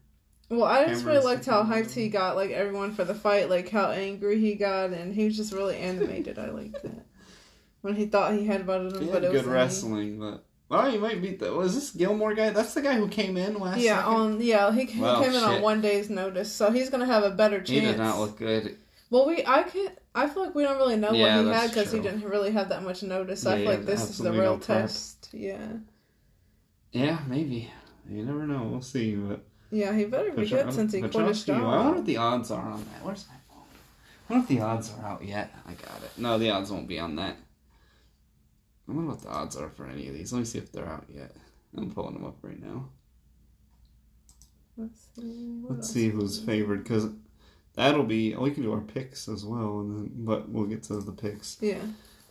Well, 0.48 0.64
I 0.64 0.86
just 0.86 1.04
really 1.04 1.24
liked 1.24 1.46
how 1.46 1.62
hyped 1.62 1.92
he 1.92 2.08
got, 2.08 2.34
like 2.34 2.50
everyone 2.50 2.92
for 2.92 3.04
the 3.04 3.14
fight, 3.14 3.48
like 3.50 3.68
how 3.68 3.90
angry 3.90 4.40
he 4.40 4.54
got, 4.56 4.90
and 4.90 5.14
he 5.14 5.26
was 5.26 5.36
just 5.36 5.52
really 5.52 5.76
animated. 5.76 6.38
I 6.40 6.50
liked 6.50 6.82
that 6.82 7.06
when 7.82 7.94
he 7.96 8.06
thought 8.06 8.34
he 8.34 8.46
had 8.46 8.66
butted 8.66 8.92
him, 8.94 9.00
He 9.02 9.06
but 9.06 9.22
had 9.22 9.24
it 9.24 9.32
was 9.32 9.42
good 9.42 9.48
me. 9.48 9.54
wrestling, 9.56 10.18
but 10.20 10.44
oh, 10.70 10.88
you 10.88 10.98
might 11.00 11.20
beat 11.22 11.40
that. 11.40 11.52
Was 11.52 11.74
this 11.74 11.90
Gilmore 11.90 12.34
guy? 12.34 12.50
That's 12.50 12.74
the 12.74 12.82
guy 12.82 12.94
who 12.94 13.08
came 13.08 13.36
in 13.36 13.58
last. 13.58 13.78
Yeah, 13.80 13.98
second? 13.98 14.12
on 14.14 14.40
yeah, 14.40 14.72
he, 14.72 14.84
he 14.84 15.00
Well, 15.00 15.22
came 15.22 15.32
in 15.34 15.42
on 15.42 15.62
one 15.62 15.80
day's 15.80 16.10
notice, 16.10 16.52
so 16.52 16.70
he's 16.70 16.90
gonna 16.90 17.06
have 17.06 17.24
a 17.24 17.30
better 17.30 17.58
chance. 17.58 17.68
he 17.70 17.80
did 17.80 17.98
not 17.98 18.18
look 18.18 18.38
good. 18.38 18.76
Well, 19.10 19.26
we 19.26 19.44
I 19.46 19.64
can't. 19.64 19.96
I 20.14 20.28
feel 20.28 20.44
like 20.44 20.54
we 20.54 20.62
don't 20.62 20.76
really 20.78 20.96
know 20.96 21.12
Yeah, 21.12 21.36
what 21.36 21.44
he 21.46 21.50
had 21.52 21.70
because 21.70 21.92
he 21.92 22.00
didn't 22.00 22.24
really 22.24 22.50
have 22.52 22.68
that 22.68 22.82
much 22.82 23.02
notice. 23.02 23.42
So 23.42 23.50
Yeah, 23.50 23.56
I 23.56 23.58
feel 23.58 23.70
like 23.70 23.84
this 23.86 24.10
is 24.10 24.18
the 24.18 24.32
real 24.32 24.58
test. 24.58 25.28
Yeah, 25.32 25.58
Yeah, 26.92 27.18
maybe. 27.28 27.70
You 28.08 28.24
never 28.24 28.46
know. 28.46 28.64
We'll 28.64 28.82
see. 28.82 29.14
But 29.14 29.40
yeah, 29.70 29.92
he 29.94 30.04
better 30.04 30.30
be 30.32 30.46
good 30.48 30.72
since 30.72 30.92
he 30.92 31.00
quit 31.00 31.12
his 31.28 31.44
Petroski, 31.44 31.54
I 31.54 31.62
wonder 31.62 31.96
what 31.96 32.06
the 32.06 32.16
odds 32.16 32.50
are 32.50 32.62
on 32.64 32.78
that. 32.92 33.04
Where's 33.04 33.26
my 33.28 33.34
phone? 33.48 33.64
I 34.28 34.32
wonder 34.32 34.42
if 34.44 34.48
the 34.48 34.64
odds 34.64 34.92
are 34.98 35.06
out 35.06 35.24
yet. 35.24 35.54
I 35.66 35.72
got 35.74 36.02
it. 36.02 36.10
No, 36.16 36.38
the 36.38 36.50
odds 36.50 36.70
won't 36.72 36.88
be 36.88 36.98
on 36.98 37.16
that. 37.16 37.36
I 38.90 38.92
wonder 38.92 39.10
what 39.12 39.22
the 39.22 39.28
odds 39.28 39.56
are 39.56 39.68
for 39.70 39.86
any 39.86 40.08
of 40.08 40.14
these. 40.14 40.32
Let 40.32 40.40
me 40.40 40.44
see 40.44 40.58
if 40.58 40.72
they're 40.72 40.88
out 40.88 41.04
yet. 41.08 41.36
I'm 41.76 41.90
pulling 41.92 42.14
them 42.14 42.24
up 42.24 42.38
right 42.42 42.60
now. 42.60 42.88
Let's 44.76 45.06
see. 45.14 45.62
Let's 45.68 45.90
see 45.90 46.08
who's 46.08 46.40
favored 46.40 46.82
because 46.82 47.06
that'll 47.74 48.02
be. 48.02 48.34
Oh, 48.34 48.42
we 48.42 48.50
can 48.50 48.62
do 48.64 48.72
our 48.72 48.80
picks 48.80 49.28
as 49.28 49.44
well, 49.44 49.80
and 49.80 49.96
then 49.96 50.10
but 50.16 50.48
we'll 50.48 50.64
get 50.66 50.82
to 50.84 51.00
the 51.00 51.12
picks 51.12 51.58
Yeah, 51.60 51.78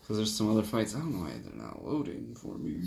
because 0.01 0.17
there's 0.17 0.35
some 0.35 0.51
other 0.51 0.63
fights. 0.63 0.95
I 0.95 0.99
don't 0.99 1.13
know 1.13 1.21
why 1.21 1.31
they're 1.43 1.63
not 1.63 1.85
loading 1.85 2.35
for 2.35 2.57
me. 2.57 2.81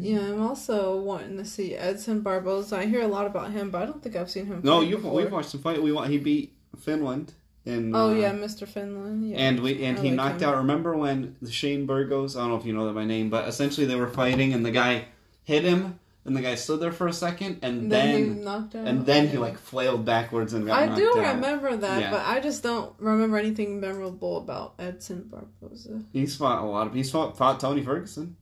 yeah. 0.00 0.20
I'm 0.20 0.40
also 0.40 0.96
wanting 0.96 1.36
to 1.36 1.44
see 1.44 1.74
Edson 1.74 2.20
Barboza. 2.20 2.76
I 2.76 2.86
hear 2.86 3.02
a 3.02 3.08
lot 3.08 3.26
about 3.26 3.50
him, 3.50 3.70
but 3.70 3.82
I 3.82 3.86
don't 3.86 4.02
think 4.02 4.16
I've 4.16 4.30
seen 4.30 4.46
him. 4.46 4.60
No, 4.64 4.80
you've 4.80 5.02
before. 5.02 5.16
we've 5.16 5.32
watched 5.32 5.52
the 5.52 5.58
fight. 5.58 5.82
We 5.82 5.92
want 5.92 6.10
he 6.10 6.18
beat 6.18 6.56
Finland 6.80 7.34
in. 7.66 7.94
Oh 7.94 8.10
uh, 8.10 8.14
yeah, 8.14 8.32
Mr. 8.32 8.66
Finland. 8.66 9.28
Yeah. 9.28 9.36
And 9.38 9.60
we 9.60 9.84
and 9.84 9.98
I 9.98 10.02
he 10.02 10.08
like 10.08 10.16
knocked 10.16 10.42
him. 10.42 10.48
out. 10.50 10.56
Remember 10.56 10.96
when 10.96 11.36
the 11.40 11.50
Shane 11.50 11.86
Burgos? 11.86 12.36
I 12.36 12.40
don't 12.40 12.50
know 12.50 12.56
if 12.56 12.66
you 12.66 12.72
know 12.72 12.86
that 12.86 12.94
by 12.94 13.04
name, 13.04 13.30
but 13.30 13.48
essentially 13.48 13.86
they 13.86 13.96
were 13.96 14.08
fighting, 14.08 14.52
and 14.52 14.64
the 14.64 14.70
guy 14.70 15.06
hit 15.44 15.64
him, 15.64 15.98
and 16.24 16.36
the 16.36 16.40
guy 16.40 16.54
stood 16.54 16.80
there 16.80 16.92
for 16.92 17.06
a 17.06 17.12
second, 17.12 17.58
and 17.62 17.90
then, 17.92 18.12
then, 18.12 18.36
he 18.36 18.40
knocked 18.42 18.74
out. 18.74 18.86
and 18.86 19.06
then 19.06 19.28
he 19.28 19.36
like 19.38 19.58
flailed 19.58 20.04
backwards 20.04 20.52
and 20.54 20.66
got 20.66 20.88
knocked 20.88 20.92
out. 20.92 20.96
I 20.96 21.00
do 21.00 21.20
out. 21.20 21.34
remember 21.34 21.76
that, 21.76 22.00
Yeah. 22.00 22.10
but 22.10 22.20
I 22.26 22.40
just 22.40 22.62
don't 22.62 22.94
remember 22.98 23.36
anything 23.36 23.80
memorable 23.80 24.38
about 24.38 24.74
Edson 24.78 25.30
Barboza. 25.30 26.02
He's 26.12 26.36
fought 26.36 26.62
a 26.62 26.66
lot 26.66 26.86
of. 26.86 26.94
He's 26.94 27.10
fought, 27.10 27.36
fought 27.36 27.60
Tony 27.60 27.82
Ferguson. 27.82 28.36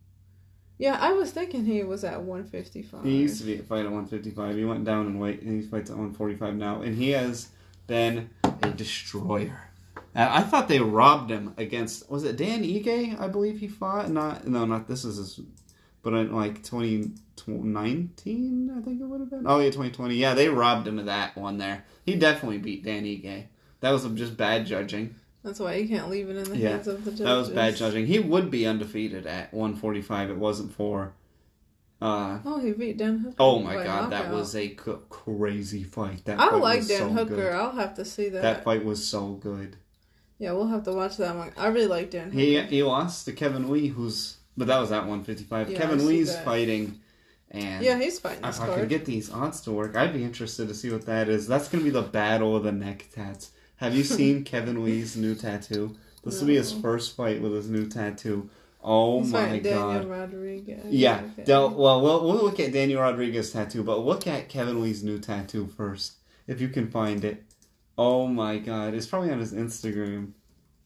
Yeah, 0.79 0.99
I 1.01 1.12
was 1.12 1.31
thinking 1.31 1.64
he 1.64 1.85
was 1.85 2.03
at 2.03 2.23
155. 2.23 3.05
He 3.05 3.18
used 3.18 3.39
to 3.39 3.47
be 3.47 3.59
fight 3.59 3.81
at 3.87 3.93
155. 3.93 4.57
He 4.57 4.64
went 4.64 4.85
down 4.85 5.07
in 5.07 5.18
weight, 5.20 5.41
and 5.43 5.62
he 5.62 5.68
fights 5.68 5.91
at 5.91 5.97
145 5.97 6.57
now, 6.57 6.83
and 6.83 6.97
he 6.97 7.11
has 7.11 7.49
been 7.87 8.30
a 8.62 8.70
destroyer. 8.70 9.68
And 10.14 10.28
I 10.28 10.43
thought 10.43 10.68
they 10.68 10.80
robbed 10.80 11.30
him 11.30 11.55
against 11.57 12.11
was 12.11 12.24
it 12.24 12.37
Dan 12.37 12.62
Ige? 12.62 13.18
I 13.18 13.28
believe 13.28 13.61
he 13.61 13.68
fought. 13.68 14.11
Not 14.11 14.47
no, 14.47 14.66
not 14.66 14.89
this 14.89 15.05
is 15.05 15.16
his, 15.16 15.41
but 16.03 16.12
in 16.12 16.35
like 16.35 16.62
2019, 16.62 18.70
I 18.70 18.83
think 18.83 19.01
it 19.01 19.05
would 19.05 19.20
have 19.20 19.30
been. 19.30 19.45
Oh 19.47 19.59
yeah, 19.59 19.66
2020. 19.66 20.14
Yeah, 20.14 20.35
they 20.35 20.49
robbed 20.49 20.87
him 20.87 20.99
of 20.99 21.07
that 21.07 21.37
one 21.37 21.59
there. 21.59 21.85
He 22.05 22.16
definitely 22.16 22.59
beat 22.59 22.85
Dan 22.85 23.05
Ige. 23.05 23.47
That 23.80 23.91
was 23.91 24.05
just 24.05 24.37
bad 24.37 24.66
judging. 24.66 25.14
That's 25.43 25.59
why 25.59 25.74
you 25.74 25.89
can't 25.89 26.09
leave 26.09 26.28
it 26.28 26.37
in 26.37 26.45
the 26.45 26.57
Yeah, 26.57 26.70
hands 26.70 26.87
of 26.87 27.05
the 27.05 27.11
judges. 27.11 27.26
That 27.26 27.35
was 27.35 27.51
bad 27.51 27.76
judging. 27.76 28.07
He 28.07 28.20
would 28.20 28.51
be 28.51 28.66
undefeated 28.66 29.26
at 29.26 29.53
145. 29.53 30.30
It 30.30 30.37
wasn't 30.37 30.72
for. 30.72 31.14
Uh, 32.03 32.38
Oh, 32.44 32.59
he 32.59 32.72
beat 32.72 32.98
Dan 32.98 33.18
Hooker. 33.18 33.36
Oh 33.38 33.59
my 33.61 33.74
god, 33.74 34.11
that 34.11 34.30
was 34.32 34.55
a 34.57 34.68
c- 34.68 34.76
crazy 35.09 35.84
fight. 35.84 36.24
That 36.24 36.40
I 36.40 36.50
fight 36.50 36.61
like 36.61 36.86
Dan 36.86 36.98
so 36.98 37.09
Hooker. 37.11 37.36
good. 37.36 37.53
I'll 37.53 37.72
have 37.72 37.94
to 37.96 38.05
see 38.05 38.28
that. 38.30 38.42
That 38.42 38.64
fight 38.64 38.84
was 38.84 39.07
so 39.07 39.32
good. 39.34 39.76
Yeah, 40.38 40.53
we'll 40.53 40.66
have 40.68 40.82
to 40.84 40.92
watch 40.92 41.16
that 41.18 41.36
one. 41.36 41.53
I 41.57 41.68
really 41.68 41.86
like 41.86 42.11
Dan 42.11 42.26
Hooker. 42.30 42.36
He 42.38 42.61
he 42.62 42.82
lost 42.82 43.24
to 43.26 43.32
Kevin 43.32 43.70
Lee, 43.70 43.88
who's 43.88 44.38
but 44.57 44.66
that 44.66 44.78
was 44.80 44.90
at 44.92 45.07
155. 45.07 45.70
Yeah, 45.70 45.76
I 45.76 45.80
Kevin 45.80 46.00
see 46.00 46.07
Lee's 46.07 46.34
that. 46.34 46.44
fighting, 46.44 47.00
and 47.53 47.84
yeah, 47.84 47.96
he's 47.98 48.18
fighting 48.18 48.44
if 48.44 48.61
I 48.61 48.74
could 48.74 48.88
get 48.88 49.05
these 49.05 49.30
odds 49.30 49.61
to 49.62 49.70
work, 49.72 49.94
I'd 49.96 50.12
be 50.12 50.24
interested 50.24 50.68
to 50.68 50.74
see 50.74 50.90
what 50.90 51.07
that 51.07 51.28
is. 51.28 51.46
That's 51.46 51.68
gonna 51.68 51.84
be 51.84 51.90
the 51.90 52.03
battle 52.03 52.57
of 52.57 52.64
the 52.64 52.72
neck 52.72 53.07
tats. 53.14 53.50
Have 53.76 53.94
you 53.94 54.03
seen 54.18 54.42
Kevin 54.44 54.84
Lee's 54.84 55.16
new 55.16 55.34
tattoo? 55.36 55.94
This 56.24 56.40
will 56.40 56.48
be 56.48 56.57
his 56.57 56.72
first 56.72 57.16
fight 57.16 57.40
with 57.42 57.53
his 57.53 57.68
new 57.68 57.88
tattoo. 57.88 58.48
Oh 58.83 59.20
he's 59.20 59.33
my 59.33 59.47
fighting 59.47 59.62
god! 59.62 59.93
Daniel 59.93 60.11
Rodriguez. 60.11 60.85
Yeah. 60.87 61.22
Okay. 61.33 61.45
Del, 61.45 61.70
well, 61.70 62.01
well, 62.01 62.24
we'll 62.24 62.43
look 62.43 62.59
at 62.61 62.72
Daniel 62.72 63.03
Rodriguez's 63.03 63.53
tattoo, 63.53 63.83
but 63.83 64.01
look 64.01 64.26
at 64.26 64.49
Kevin 64.49 64.83
Lee's 64.83 65.05
new 65.05 65.18
tattoo 65.18 65.66
first, 65.66 66.14
if 66.47 66.61
you 66.61 66.68
can 66.68 66.91
find 66.91 67.24
it. 67.24 67.45
Oh 67.97 68.26
my 68.26 68.59
god, 68.59 68.95
it's 68.95 69.07
probably 69.07 69.30
on 69.30 69.39
his 69.39 69.53
Instagram. 69.53 70.33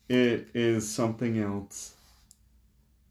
It 0.08 0.48
is 0.54 0.88
something 0.88 1.38
else. 1.38 1.94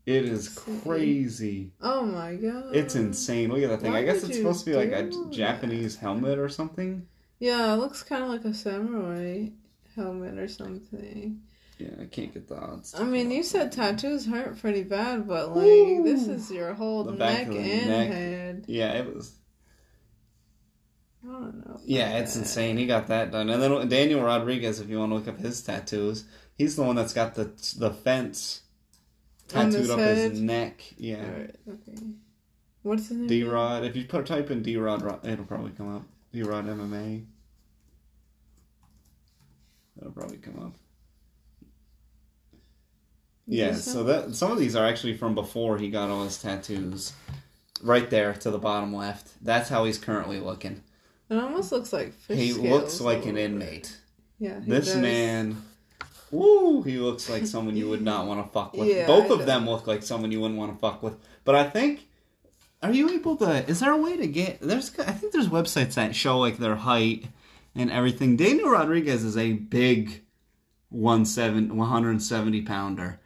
It 0.05 0.25
is 0.25 0.49
crazy. 0.49 1.71
Oh 1.81 2.05
my 2.05 2.35
god. 2.35 2.75
It's 2.75 2.95
insane. 2.95 3.49
Look 3.49 3.63
at 3.63 3.69
that 3.69 3.81
thing. 3.81 3.91
Why 3.91 3.99
I 3.99 4.03
guess 4.03 4.23
it's 4.23 4.37
supposed 4.37 4.63
to 4.65 4.71
be 4.71 4.77
like 4.77 4.91
a 4.91 5.09
do 5.09 5.29
Japanese 5.31 5.95
helmet 5.95 6.37
or 6.37 6.47
something. 6.47 7.07
Yeah, 7.39 7.73
it 7.73 7.77
looks 7.77 8.03
kind 8.03 8.23
of 8.23 8.29
like 8.29 8.45
a 8.45 8.53
samurai 8.53 9.47
helmet 9.95 10.37
or 10.37 10.47
something. 10.47 11.41
Yeah, 11.77 11.89
I 12.01 12.05
can't 12.05 12.33
get 12.33 12.47
the 12.47 12.55
odds. 12.57 12.95
I 12.97 13.03
mean, 13.03 13.31
you 13.31 13.43
said 13.43 13.71
tattoos 13.71 14.25
hurt 14.25 14.59
pretty 14.59 14.83
bad, 14.83 15.27
but 15.27 15.49
like 15.49 15.65
Woo! 15.65 16.03
this 16.03 16.27
is 16.27 16.49
your 16.49 16.73
whole 16.73 17.03
neck 17.03 17.47
and 17.47 17.55
neck. 17.57 18.07
head. 18.07 18.65
Yeah, 18.67 18.93
it 18.93 19.13
was. 19.13 19.35
I 21.23 21.31
don't 21.31 21.67
know. 21.67 21.79
Yeah, 21.83 22.09
about 22.09 22.21
it's 22.21 22.33
that. 22.35 22.39
insane. 22.41 22.77
He 22.77 22.85
got 22.85 23.07
that 23.07 23.31
done, 23.31 23.49
and 23.49 23.61
then 23.61 23.87
Daniel 23.89 24.21
Rodriguez, 24.21 24.79
if 24.79 24.89
you 24.89 24.99
want 24.99 25.11
to 25.11 25.15
look 25.15 25.27
up 25.27 25.37
his 25.39 25.61
tattoos, 25.61 26.23
he's 26.57 26.75
the 26.75 26.83
one 26.83 26.95
that's 26.95 27.13
got 27.13 27.35
the 27.35 27.51
the 27.77 27.91
fence 27.91 28.61
tattooed 29.49 29.73
his 29.73 29.89
up 29.89 29.99
head? 29.99 30.31
his 30.31 30.39
neck. 30.39 30.81
Yeah, 30.97 31.25
okay. 31.67 31.97
What's 32.83 33.09
his 33.09 33.17
name? 33.17 33.27
D 33.27 33.43
Rod. 33.43 33.83
If 33.83 33.95
you 33.97 34.05
put 34.05 34.27
type 34.27 34.49
in 34.49 34.61
D 34.61 34.77
Rod, 34.77 35.25
it'll 35.25 35.45
probably 35.45 35.71
come 35.71 35.93
up. 35.93 36.03
D 36.31 36.41
Rod 36.43 36.67
MMA. 36.67 37.25
That'll 39.97 40.11
probably 40.13 40.37
come 40.37 40.59
up. 40.59 40.73
Yeah, 43.47 43.75
so 43.75 44.03
that 44.05 44.33
some 44.35 44.51
of 44.51 44.57
these 44.57 44.75
are 44.75 44.85
actually 44.85 45.15
from 45.17 45.35
before 45.35 45.77
he 45.77 45.89
got 45.89 46.09
all 46.09 46.23
his 46.23 46.41
tattoos. 46.41 47.13
Right 47.83 48.09
there 48.09 48.33
to 48.33 48.49
the 48.49 48.57
bottom 48.57 48.95
left. 48.95 49.31
That's 49.43 49.69
how 49.69 49.83
he's 49.85 49.97
currently 49.99 50.39
looking. 50.39 50.81
It 51.29 51.35
almost 51.37 51.71
looks 51.71 51.91
like 51.93 52.13
fish 52.13 52.37
he 52.39 52.53
looks 52.53 52.99
like 53.01 53.25
an 53.25 53.35
little 53.35 53.35
bit. 53.35 53.43
inmate. 53.51 53.97
Yeah, 54.39 54.59
he 54.61 54.69
This 54.71 54.85
does. 54.87 54.97
man, 54.97 55.61
woo, 56.31 56.81
he 56.83 56.97
looks 56.97 57.29
like 57.29 57.45
someone 57.45 57.75
you 57.75 57.89
would 57.89 58.01
not 58.01 58.25
want 58.27 58.45
to 58.45 58.51
fuck 58.51 58.73
with. 58.75 58.87
Yeah, 58.87 59.05
Both 59.05 59.29
I 59.29 59.33
of 59.33 59.39
know. 59.39 59.45
them 59.45 59.69
look 59.69 59.85
like 59.87 60.01
someone 60.03 60.31
you 60.31 60.39
wouldn't 60.41 60.59
want 60.59 60.73
to 60.73 60.79
fuck 60.79 61.03
with. 61.03 61.15
But 61.43 61.55
I 61.55 61.69
think, 61.69 62.07
are 62.81 62.91
you 62.91 63.09
able 63.11 63.35
to? 63.37 63.67
Is 63.69 63.79
there 63.79 63.91
a 63.91 63.97
way 63.97 64.17
to 64.17 64.27
get? 64.27 64.59
There's, 64.61 64.97
I 64.99 65.11
think 65.11 65.33
there's 65.33 65.49
websites 65.49 65.93
that 65.95 66.15
show 66.15 66.39
like 66.39 66.57
their 66.57 66.75
height 66.75 67.25
and 67.75 67.91
everything. 67.91 68.37
Daniel 68.37 68.69
Rodriguez 68.69 69.23
is 69.23 69.37
a 69.37 69.53
big, 69.53 70.23
one 70.89 71.25
170 71.25 72.61
pounder. 72.63 73.19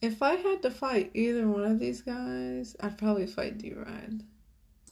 If 0.00 0.22
I 0.22 0.34
had 0.36 0.62
to 0.62 0.70
fight 0.70 1.10
either 1.14 1.48
one 1.48 1.64
of 1.64 1.78
these 1.78 2.02
guys, 2.02 2.76
I'd 2.80 2.98
probably 2.98 3.26
fight 3.26 3.58
D 3.58 3.72
Rod. 3.74 4.22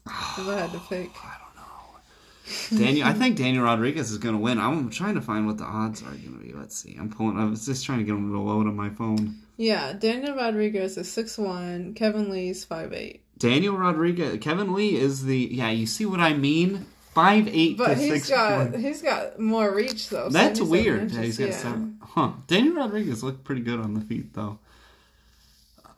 If 0.06 0.48
I 0.48 0.60
had 0.60 0.72
to 0.72 0.78
pick. 0.88 1.10
I 1.24 1.36
don't 1.38 1.56
know. 1.56 2.78
Daniel, 2.84 3.06
I 3.06 3.12
think 3.12 3.36
Daniel 3.36 3.64
Rodriguez 3.64 4.10
is 4.10 4.18
going 4.18 4.34
to 4.34 4.40
win. 4.40 4.58
I'm 4.58 4.90
trying 4.90 5.14
to 5.14 5.20
find 5.20 5.46
what 5.46 5.58
the 5.58 5.64
odds 5.64 6.02
are 6.02 6.06
going 6.06 6.38
to 6.38 6.44
be. 6.44 6.52
Let's 6.52 6.76
see. 6.76 6.96
I'm 6.98 7.08
pulling. 7.10 7.38
I 7.38 7.44
was 7.44 7.66
just 7.66 7.84
trying 7.84 7.98
to 7.98 8.04
get 8.04 8.12
them 8.12 8.32
to 8.32 8.38
load 8.38 8.66
on 8.66 8.74
my 8.76 8.90
phone. 8.90 9.36
Yeah, 9.56 9.92
Daniel 9.94 10.36
Rodriguez 10.36 10.96
is 10.98 11.10
six 11.10 11.38
one. 11.38 11.94
Kevin 11.94 12.28
Lee's 12.30 12.64
five 12.64 12.92
eight. 12.92 13.22
Daniel 13.38 13.76
Rodriguez, 13.76 14.38
Kevin 14.40 14.74
Lee 14.74 14.96
is 14.96 15.24
the 15.24 15.48
yeah. 15.52 15.70
You 15.70 15.86
see 15.86 16.06
what 16.06 16.20
I 16.20 16.34
mean? 16.34 16.86
Five 17.14 17.48
eight 17.48 17.78
But 17.78 17.88
to 17.88 17.94
he's 17.94 18.12
six 18.12 18.28
got 18.30 18.72
one. 18.72 18.80
he's 18.82 19.00
got 19.02 19.38
more 19.40 19.74
reach 19.74 20.08
though. 20.10 20.28
That's 20.28 20.60
weird. 20.60 21.02
inches, 21.02 21.16
Yeah, 21.16 21.22
he's 21.24 21.38
got 21.38 21.48
yeah. 21.48 21.56
seven. 21.56 21.98
Huh. 22.02 22.32
Daniel 22.46 22.74
Rodriguez 22.76 23.22
looked 23.24 23.44
pretty 23.44 23.62
good 23.62 23.80
on 23.80 23.94
the 23.94 24.02
feet 24.02 24.34
though. 24.34 24.58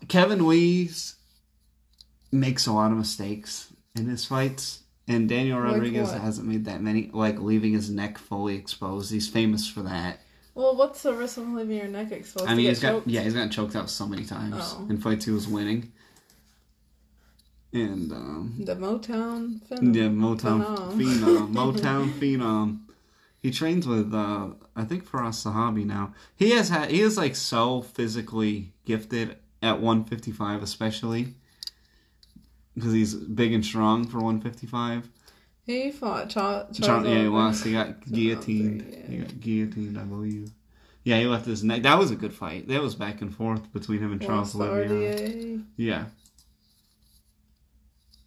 Kevin 0.08 0.46
Lee's 0.46 1.16
makes 2.32 2.66
a 2.66 2.72
lot 2.72 2.90
of 2.92 2.98
mistakes 2.98 3.72
in 3.94 4.06
his 4.06 4.24
fights, 4.24 4.82
and 5.06 5.28
Daniel 5.28 5.58
Rodriguez 5.60 6.08
what? 6.10 6.20
hasn't 6.20 6.46
made 6.48 6.64
that 6.66 6.82
many. 6.82 7.10
Like 7.12 7.38
leaving 7.38 7.72
his 7.72 7.90
neck 7.90 8.18
fully 8.18 8.54
exposed. 8.56 9.12
He's 9.12 9.28
famous 9.28 9.68
for 9.68 9.82
that. 9.82 10.20
Well, 10.54 10.74
what's 10.76 11.02
the 11.02 11.14
risk 11.14 11.36
of 11.38 11.48
leaving 11.48 11.76
your 11.76 11.86
neck 11.88 12.10
exposed? 12.10 12.46
I 12.46 12.50
to 12.50 12.56
mean, 12.56 12.66
he's 12.66 12.80
got 12.80 12.90
choked? 12.90 13.06
yeah, 13.06 13.20
he's 13.22 13.34
gotten 13.34 13.50
choked 13.50 13.76
out 13.76 13.88
so 13.90 14.06
many 14.06 14.24
times 14.24 14.54
Oh. 14.58 14.86
in 14.90 14.98
fights 14.98 15.24
he 15.24 15.30
was 15.30 15.46
winning. 15.46 15.92
And 17.72 18.10
um, 18.12 18.54
The 18.64 18.74
Motown 18.74 19.62
film. 19.68 19.92
Yeah, 19.94 20.04
Motown 20.04 20.64
Phenom. 20.96 20.96
Phenom. 20.96 21.52
Motown 21.54 22.10
Phenom. 22.12 22.80
He 23.42 23.50
trains 23.52 23.86
with 23.86 24.12
uh 24.12 24.48
I 24.74 24.84
think 24.84 25.08
Firas 25.08 25.44
Zahabi 25.44 25.84
now. 25.84 26.12
He 26.34 26.50
has 26.52 26.70
had 26.70 26.90
he 26.90 27.00
is 27.02 27.16
like 27.16 27.36
so 27.36 27.82
physically 27.82 28.72
gifted 28.84 29.36
at 29.62 29.80
155 29.80 30.62
especially 30.62 31.34
because 32.74 32.92
he's 32.92 33.14
big 33.14 33.52
and 33.52 33.64
strong 33.64 34.06
for 34.06 34.18
155. 34.18 35.08
He 35.64 35.90
fought 35.90 36.30
Cha- 36.30 36.64
Charles. 36.72 36.78
Char- 36.78 37.04
yeah, 37.06 37.22
he 37.22 37.28
lost. 37.28 37.64
He 37.64 37.72
got 37.72 38.00
guillotined. 38.10 38.86
yeah. 38.90 39.06
He 39.10 39.16
got 39.18 39.40
guillotined, 39.40 39.98
I 39.98 40.04
believe. 40.04 40.50
Yeah, 41.04 41.18
he 41.18 41.26
left 41.26 41.44
his 41.46 41.62
neck. 41.64 41.82
That 41.82 41.98
was 41.98 42.10
a 42.10 42.16
good 42.16 42.32
fight. 42.32 42.68
That 42.68 42.80
was 42.82 42.94
back 42.94 43.20
and 43.20 43.34
forth 43.34 43.72
between 43.72 43.98
him 44.00 44.12
and 44.12 44.20
Charles 44.22 44.54
Oliveira. 44.54 45.60
Yeah. 45.76 46.04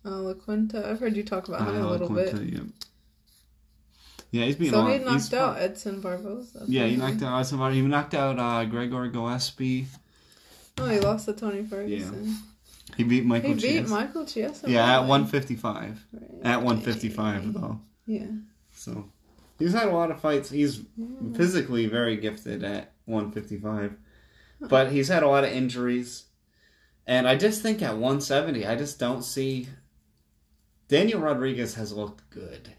Uh, 0.05 0.17
La 0.21 0.33
Quinta. 0.33 0.87
I've 0.89 0.99
heard 0.99 1.15
you 1.15 1.23
talk 1.23 1.47
about 1.47 1.61
him 1.67 1.81
Uh, 1.83 1.87
a 1.87 1.89
little 1.91 2.07
Quinta, 2.07 2.37
bit. 2.37 2.53
Yeah. 2.53 2.59
Yeah, 4.31 4.45
he's 4.45 4.55
being 4.55 4.71
a 4.73 4.75
So 4.75 4.81
lot. 4.81 4.91
he 4.93 4.97
he's- 4.99 5.31
knocked 5.31 5.33
out 5.33 5.57
Edson 5.61 5.99
Barboza. 6.01 6.63
Yeah, 6.67 6.85
he 6.87 6.95
knocked 6.95 7.21
out 7.21 7.45
somebody. 7.45 7.75
He 7.75 7.81
knocked 7.81 8.13
out 8.13 8.39
uh, 8.39 8.65
Gregor 8.65 9.07
Gillespie. 9.09 9.87
Oh, 10.81 10.87
he 10.89 10.99
lost 10.99 11.25
to 11.25 11.33
Tony 11.33 11.63
Ferguson. 11.63 12.25
Yeah. 12.27 12.33
He 12.97 13.03
beat 13.03 13.25
Michael 13.25 13.49
He 13.49 13.55
beat 13.55 13.61
Chiesa. 13.61 13.89
Michael 13.89 14.25
Chiesa. 14.25 14.69
Yeah, 14.69 14.99
at 14.99 15.07
155. 15.07 16.05
Right. 16.11 16.23
At 16.43 16.57
155 16.63 17.53
though. 17.53 17.79
Yeah. 18.05 18.27
So 18.73 19.09
he's 19.59 19.73
had 19.73 19.87
a 19.87 19.91
lot 19.91 20.11
of 20.11 20.19
fights. 20.19 20.49
He's 20.49 20.81
Yeah. 20.97 21.05
physically 21.35 21.85
very 21.85 22.17
gifted 22.17 22.63
at 22.63 22.93
155, 23.05 23.95
but 24.59 24.91
he's 24.91 25.07
had 25.07 25.23
a 25.23 25.27
lot 25.27 25.43
of 25.43 25.51
injuries. 25.51 26.25
And 27.07 27.27
I 27.27 27.35
just 27.35 27.61
think 27.61 27.81
at 27.81 27.97
170, 27.97 28.65
I 28.65 28.75
just 28.75 28.99
don't 28.99 29.23
see. 29.23 29.67
Daniel 30.87 31.21
Rodriguez 31.21 31.75
has 31.75 31.93
looked 31.93 32.29
good 32.29 32.69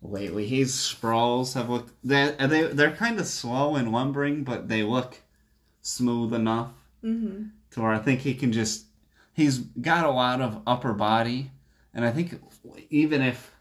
lately. 0.00 0.46
His 0.46 0.72
sprawls 0.74 1.54
have 1.54 1.68
looked 1.68 1.92
they 2.02 2.34
they 2.38 2.62
they're 2.68 2.96
kind 2.96 3.18
of 3.20 3.26
slow 3.26 3.76
and 3.76 3.92
lumbering, 3.92 4.44
but 4.44 4.68
they 4.68 4.82
look 4.82 5.18
smooth 5.82 6.32
enough 6.32 6.72
Mm-hmm. 7.04 7.44
to 7.70 7.80
where 7.80 7.92
I 7.92 7.98
think 7.98 8.20
he 8.20 8.34
can 8.34 8.52
just 8.52 8.86
he's 9.32 9.58
got 9.58 10.04
a 10.04 10.10
lot 10.10 10.40
of 10.40 10.62
upper 10.66 10.92
body, 10.92 11.52
and 11.94 12.04
I 12.04 12.10
think 12.10 12.40
even 12.90 13.22
if 13.22 13.54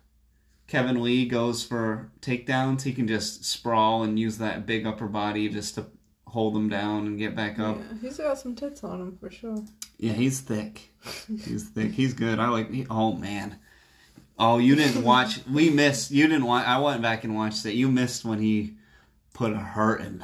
Kevin 0.68 1.02
Lee 1.02 1.28
goes 1.28 1.64
for 1.64 2.12
takedowns, 2.22 2.82
he 2.82 2.94
can 2.94 3.08
just 3.08 3.46
sprawl 3.46 4.04
and 4.04 4.20
use 4.20 4.38
that 4.40 4.66
big 4.66 4.86
upper 4.86 5.08
body 5.08 5.48
just 5.50 5.76
to 5.76 5.86
hold 6.26 6.56
them 6.56 6.68
down 6.68 7.08
and 7.08 7.18
get 7.18 7.36
back 7.36 7.58
up. 7.60 7.78
Yeah, 7.78 7.98
he's 8.02 8.18
got 8.18 8.38
some 8.38 8.56
tits 8.56 8.84
on 8.84 9.00
him 9.02 9.18
for 9.18 9.30
sure. 9.32 9.64
Yeah, 9.98 10.14
he's 10.14 10.42
thick. 10.42 10.92
He's 11.28 11.70
thick. 11.70 11.92
He's 11.92 12.14
good. 12.14 12.40
I 12.40 12.50
like. 12.50 12.72
He, 12.72 12.86
oh 12.90 13.14
man. 13.14 13.60
Oh, 14.40 14.58
you 14.58 14.76
didn't 14.76 15.04
watch. 15.06 15.40
We 15.48 15.70
missed. 15.70 16.12
You 16.12 16.28
didn't 16.28 16.46
watch. 16.46 16.68
I 16.68 16.80
went 16.80 17.02
back 17.02 17.24
and 17.24 17.36
watched 17.36 17.66
it. 17.66 17.74
You 17.74 17.90
missed 17.90 18.26
when 18.26 18.40
he 18.40 18.78
put 19.34 19.54
a 19.54 19.58
hurt 19.58 20.02
hurting. 20.02 20.24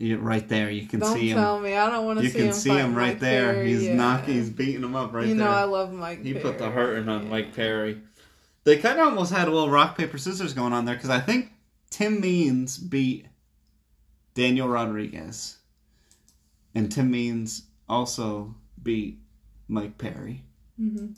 You, 0.00 0.18
right 0.18 0.48
there, 0.48 0.70
you 0.70 0.86
can 0.86 1.00
Don't 1.00 1.14
see 1.14 1.30
him. 1.30 1.38
tell 1.38 1.58
me. 1.58 1.74
I 1.76 1.90
don't 1.90 2.04
want 2.06 2.18
to 2.20 2.24
You 2.24 2.30
see 2.30 2.38
can 2.38 2.46
him. 2.48 2.52
see 2.52 2.70
him 2.70 2.94
right 2.94 3.14
Mike 3.14 3.20
there. 3.20 3.52
Perry, 3.54 3.68
He's 3.68 3.82
yeah. 3.84 3.94
knocking. 3.96 4.34
He's 4.34 4.48
beating 4.50 4.84
him 4.84 4.94
up 4.94 5.12
right 5.12 5.26
you 5.26 5.34
there. 5.34 5.44
know 5.44 5.50
I 5.50 5.64
love 5.64 5.92
Mike. 5.92 6.22
he 6.24 6.34
put 6.34 6.58
the 6.58 6.64
Perry. 6.70 6.72
hurting 6.72 7.08
on 7.08 7.24
Yeah. 7.24 7.28
Mike 7.30 7.54
Perry. 7.54 8.00
They 8.64 8.76
kind 8.76 9.00
of 9.00 9.08
almost 9.08 9.32
had 9.32 9.48
a 9.48 9.50
little 9.50 9.70
rock 9.70 9.96
paper 9.98 10.16
scissors 10.18 10.52
going 10.52 10.72
on 10.72 10.84
there 10.84 10.94
because 10.94 11.10
I 11.10 11.18
think 11.20 11.50
Tim 11.90 12.20
Means 12.20 12.78
beat 12.78 13.26
Daniel 14.34 14.68
Rodriguez, 14.68 15.56
and 16.74 16.92
Tim 16.92 17.10
Means 17.10 17.62
also 17.88 18.54
beat 18.80 19.18
Mike 19.66 19.98
Perry. 19.98 20.44
Mhm. 20.80 21.16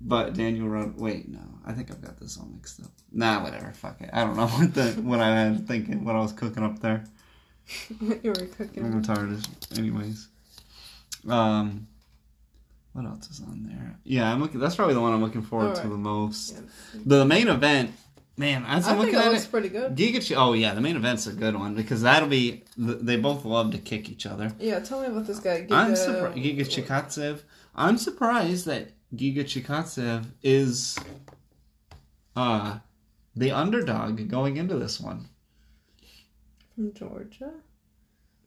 But 0.00 0.32
Daniel 0.34 0.68
Rod, 0.68 0.96
wait, 0.98 1.28
no, 1.28 1.40
I 1.66 1.72
think 1.74 1.90
I've 1.90 2.00
got 2.00 2.18
this 2.18 2.38
all 2.38 2.46
mixed 2.46 2.80
up. 2.82 2.90
Nah, 3.12 3.42
whatever, 3.42 3.70
fuck 3.72 4.00
it. 4.00 4.08
I 4.14 4.24
don't 4.24 4.36
know 4.36 4.46
what 4.48 4.72
the 4.72 4.92
what 5.02 5.20
I 5.20 5.28
had 5.38 5.66
thinking, 5.68 6.04
what 6.04 6.16
I 6.16 6.20
was 6.20 6.32
cooking 6.32 6.62
up 6.62 6.78
there. 6.78 7.04
you 8.00 8.30
were 8.30 8.46
cooking. 8.46 8.84
I'm 8.84 9.02
tired, 9.02 9.32
as- 9.32 9.78
anyways. 9.78 10.28
Um, 11.28 11.86
what 12.92 13.04
else 13.04 13.28
is 13.30 13.40
on 13.40 13.64
there? 13.68 13.96
Yeah, 14.04 14.32
I'm 14.32 14.40
looking. 14.40 14.58
That's 14.60 14.74
probably 14.76 14.94
the 14.94 15.00
one 15.00 15.12
I'm 15.12 15.22
looking 15.22 15.42
forward 15.42 15.76
to 15.76 15.82
the 15.88 15.96
most. 15.96 16.60
The 17.06 17.24
main 17.24 17.48
event, 17.48 17.92
man. 18.36 18.64
As 18.66 18.86
I 18.88 18.92
I'm 18.92 18.96
think 18.98 19.12
looking 19.12 19.20
it 19.20 19.26
at 19.26 19.32
looks 19.32 19.44
it, 19.44 19.50
pretty 19.50 19.68
good. 19.68 19.96
Giga. 19.96 20.34
Oh 20.36 20.54
yeah, 20.54 20.74
the 20.74 20.80
main 20.80 20.96
event's 20.96 21.26
a 21.26 21.32
good 21.32 21.54
one 21.54 21.74
because 21.74 22.02
that'll 22.02 22.28
be. 22.28 22.64
They 22.76 23.16
both 23.16 23.44
love 23.44 23.70
to 23.72 23.78
kick 23.78 24.08
each 24.10 24.26
other. 24.26 24.52
Yeah, 24.58 24.80
tell 24.80 25.00
me 25.02 25.06
about 25.06 25.26
this 25.26 25.38
guy. 25.40 25.62
Giga, 25.62 25.72
I'm 25.72 25.94
surprised. 25.96 26.38
Giga 26.38 26.60
Chikadze. 26.66 27.42
I'm 27.76 27.96
surprised 27.98 28.66
that 28.66 28.88
Giga 29.14 29.44
Chikadze 29.44 30.24
is 30.42 30.98
uh 32.34 32.78
the 33.36 33.52
underdog 33.52 34.28
going 34.28 34.56
into 34.56 34.76
this 34.78 34.98
one. 35.00 35.28
From 36.74 36.92
Georgia. 36.92 37.52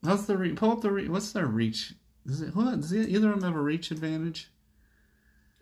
How's 0.04 0.26
the 0.26 0.36
re- 0.36 0.52
pull 0.52 0.72
up 0.72 0.80
the 0.80 0.90
re- 0.90 1.08
what's 1.08 1.32
their 1.32 1.46
reach? 1.46 1.94
Does 2.26 2.40
it 2.40 2.54
hold 2.54 2.68
on, 2.68 2.80
does 2.80 2.94
either 2.94 3.32
of 3.32 3.40
them 3.40 3.52
have 3.52 3.58
a 3.58 3.62
reach 3.62 3.90
advantage? 3.90 4.48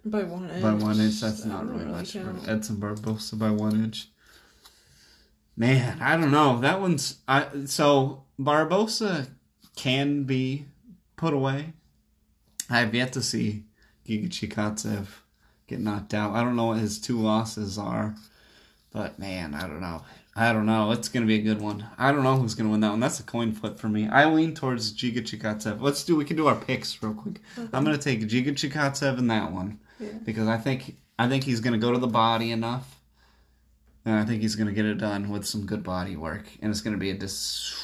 By 0.05 0.25
one 0.25 0.51
inch. 0.51 0.63
By 0.63 0.75
one 0.75 1.01
inch, 1.01 1.21
that's 1.21 1.45
I 1.45 1.49
not 1.49 1.69
really 1.69 1.85
much. 1.85 2.13
Count. 2.15 2.49
Edson 2.49 2.77
Barboza 2.77 3.37
by 3.37 3.51
one 3.51 3.85
inch. 3.85 4.09
Man, 5.57 6.01
I 6.01 6.17
don't 6.17 6.31
know. 6.31 6.61
That 6.61 6.81
one's 6.81 7.19
I 7.29 7.47
so 7.67 8.25
Barboza 8.39 9.29
can 9.77 10.25
be 10.25 10.67
put 11.17 11.35
away. 11.35 11.75
I 12.69 12.81
have 12.81 12.95
yet 12.95 13.13
to 13.13 13.23
see 13.23 13.65
Giga 14.07 14.29
Chikadze 14.29 15.07
get 15.67 15.79
knocked 15.81 16.15
out. 16.15 16.35
I 16.35 16.43
don't 16.43 16.57
know 16.57 16.67
what 16.67 16.79
his 16.79 17.01
two 17.01 17.21
losses 17.21 17.79
are, 17.79 18.17
but 18.93 19.19
man, 19.19 19.55
I 19.55 19.63
don't 19.63 19.81
know. 19.81 20.03
I 20.35 20.53
don't 20.55 20.65
know. 20.65 20.93
It's 20.93 21.09
gonna 21.11 21.27
be 21.27 21.35
a 21.35 21.43
good 21.43 21.61
one. 21.61 21.87
I 21.99 22.11
don't 22.11 22.23
know 22.23 22.37
who's 22.39 22.55
gonna 22.55 22.71
win 22.71 22.81
that 22.81 22.91
one. 22.91 23.01
That's 23.01 23.21
a 23.21 23.23
coin 23.23 23.53
flip 23.53 23.79
for 23.79 23.89
me. 23.89 24.09
I 24.09 24.25
lean 24.33 24.55
towards 24.55 24.95
Giga 24.95 25.19
Chikadze. 25.19 25.79
Let's 25.81 26.05
do. 26.05 26.17
We 26.17 26.25
can 26.25 26.37
do 26.37 26.47
our 26.47 26.55
picks 26.57 27.03
real 27.03 27.13
quick. 27.13 27.41
I'm 27.59 27.85
gonna 27.85 27.99
take 27.99 28.21
Giga 28.23 28.49
Chikadze 28.53 29.19
in 29.19 29.27
that 29.27 29.53
one 29.53 29.79
Yeah. 30.01 30.09
because 30.25 30.49
I 30.49 30.57
think 30.57 30.97
I 31.19 31.29
think 31.29 31.45
he's 31.45 31.61
gonna 31.61 31.77
go 31.79 31.93
to 31.93 31.99
the 31.99 32.07
body 32.07 32.51
enough, 32.51 32.99
and 34.07 34.15
I 34.15 34.25
think 34.25 34.41
he's 34.41 34.57
gonna 34.57 34.73
get 34.73 34.87
it 34.87 34.95
done 34.97 35.29
with 35.29 35.45
some 35.47 35.67
good 35.67 35.83
body 35.83 36.17
work, 36.17 36.47
and 36.63 36.71
it's 36.71 36.81
gonna 36.81 36.97
be 36.97 37.11
a 37.11 37.15
dis- 37.15 37.75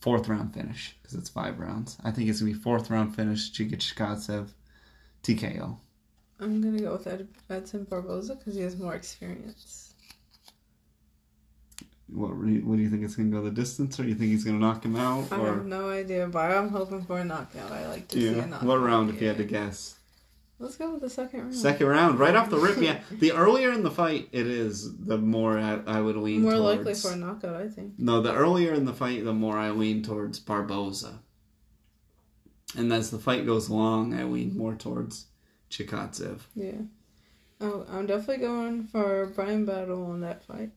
fourth 0.00 0.28
round 0.28 0.52
finish 0.52 0.96
because 1.00 1.16
it's 1.16 1.30
five 1.30 1.58
rounds. 1.58 1.96
I 2.04 2.10
think 2.10 2.28
it's 2.28 2.40
gonna 2.40 2.52
be 2.52 2.58
fourth 2.58 2.90
round 2.90 3.16
finish. 3.16 3.50
Giga 3.52 3.76
Chikadze, 3.78 4.48
TKO. 5.22 5.78
I'm 6.42 6.60
gonna 6.60 6.80
go 6.80 6.92
with 6.92 7.06
Ed- 7.06 7.28
Edson 7.48 7.84
Barboza 7.84 8.34
because 8.34 8.54
he 8.56 8.62
has 8.62 8.76
more 8.76 8.94
experience. 8.94 9.94
What 12.08 12.30
what 12.36 12.76
do 12.76 12.82
you 12.82 12.90
think 12.90 13.04
it's 13.04 13.16
gonna 13.16 13.30
go 13.30 13.42
the 13.42 13.50
distance, 13.50 13.98
or 13.98 14.04
you 14.04 14.14
think 14.14 14.30
he's 14.32 14.44
gonna 14.44 14.58
knock 14.58 14.84
him 14.84 14.96
out, 14.96 15.32
I 15.32 15.38
or 15.38 15.46
have 15.54 15.64
no 15.66 15.88
idea, 15.88 16.26
but 16.26 16.50
I'm 16.50 16.68
hoping 16.68 17.04
for 17.04 17.18
a 17.18 17.24
knockout. 17.24 17.70
I 17.70 17.88
like 17.88 18.08
to 18.08 18.20
see 18.20 18.28
a 18.28 18.32
yeah? 18.32 18.44
knockout. 18.46 18.68
What 18.68 18.76
round 18.80 19.10
if 19.10 19.20
you 19.22 19.28
had 19.28 19.38
to 19.38 19.44
guess? 19.44 19.96
Let's 20.58 20.76
go 20.76 20.92
with 20.92 21.00
the 21.00 21.10
second 21.10 21.40
round. 21.40 21.54
Second 21.54 21.86
round, 21.86 22.18
right 22.18 22.36
off 22.36 22.50
the 22.50 22.58
rip. 22.58 22.78
Yeah, 22.80 23.00
the 23.10 23.32
earlier 23.32 23.72
in 23.72 23.82
the 23.82 23.90
fight 23.90 24.28
it 24.32 24.46
is, 24.46 24.96
the 24.98 25.18
more 25.18 25.58
I, 25.58 25.80
I 25.86 26.00
would 26.00 26.16
lean 26.16 26.42
More 26.42 26.52
towards. 26.52 26.86
likely 26.86 26.94
for 26.94 27.12
a 27.12 27.16
knockout, 27.16 27.56
I 27.56 27.68
think. 27.68 27.94
No, 27.98 28.20
the 28.20 28.32
earlier 28.34 28.72
in 28.72 28.84
the 28.84 28.92
fight, 28.92 29.24
the 29.24 29.32
more 29.32 29.58
I 29.58 29.70
lean 29.70 30.02
towards 30.02 30.38
Barboza. 30.38 31.20
And 32.76 32.92
as 32.92 33.10
the 33.10 33.18
fight 33.18 33.44
goes 33.44 33.68
along, 33.68 34.14
I 34.14 34.24
lean 34.24 34.56
more 34.56 34.74
towards 34.74 35.26
Chikadze. 35.72 36.38
Yeah. 36.54 36.82
Oh, 37.60 37.86
I'm 37.90 38.06
definitely 38.06 38.44
going 38.44 38.84
for 38.84 39.26
Bryan 39.26 39.64
Battle 39.64 40.04
on 40.06 40.20
that 40.20 40.44
fight. 40.44 40.70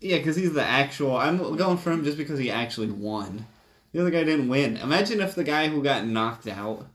Yeah, 0.00 0.18
because 0.18 0.36
he's 0.36 0.52
the 0.52 0.64
actual. 0.64 1.16
I'm 1.16 1.56
going 1.56 1.78
for 1.78 1.90
him 1.90 2.04
just 2.04 2.16
because 2.16 2.38
he 2.38 2.50
actually 2.50 2.90
won. 2.90 3.46
The 3.92 4.00
other 4.00 4.10
guy 4.10 4.24
didn't 4.24 4.48
win. 4.48 4.76
Imagine 4.76 5.20
if 5.20 5.34
the 5.34 5.44
guy 5.44 5.68
who 5.68 5.82
got 5.82 6.06
knocked 6.06 6.46
out 6.46 6.86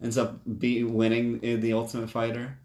ends 0.00 0.16
up 0.16 0.40
be 0.58 0.84
winning 0.84 1.40
in 1.42 1.60
the 1.60 1.72
Ultimate 1.72 2.10
Fighter, 2.10 2.58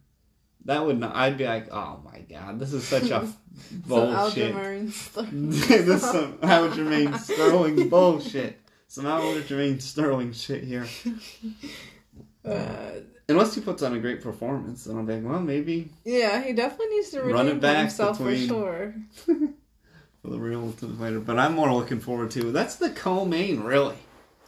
that 0.65 0.85
would 0.85 0.99
not. 0.99 1.15
I'd 1.15 1.37
be 1.37 1.45
like, 1.45 1.71
oh 1.71 1.99
my 2.05 2.19
god, 2.19 2.59
this 2.59 2.73
is 2.73 2.87
such 2.87 3.09
a 3.09 3.27
bullshit. 3.71 4.53
this 5.15 5.89
is 5.89 6.01
some 6.01 6.33
Aljamain 6.39 7.17
Sterling 7.17 7.89
bullshit. 7.89 8.59
Some 8.87 9.05
Aljamain 9.05 9.81
Sterling 9.81 10.33
shit 10.33 10.63
here. 10.63 10.87
Uh, 12.45 12.91
Unless 13.30 13.55
he 13.55 13.61
puts 13.61 13.84
on 13.84 13.93
a 13.93 13.99
great 13.99 14.21
performance, 14.21 14.84
then 14.86 14.97
I'll 14.97 15.03
be 15.03 15.13
like, 15.15 15.23
well, 15.23 15.39
maybe 15.39 15.89
yeah, 16.03 16.41
he 16.41 16.51
definitely 16.53 16.95
needs 16.95 17.09
to 17.11 17.21
Run 17.23 17.47
it 17.47 17.61
back 17.61 17.77
himself 17.77 18.17
between- 18.17 18.47
for 18.47 18.53
sure. 18.55 18.93
for 20.21 20.30
the 20.30 20.38
real 20.39 20.61
Ultimate 20.61 20.97
Fighter. 20.97 21.19
But 21.19 21.39
I'm 21.39 21.53
more 21.55 21.71
looking 21.73 21.99
forward 21.99 22.32
to 22.32 22.51
that's 22.51 22.75
the 22.75 22.89
co-main, 22.89 23.61
really. 23.61 23.95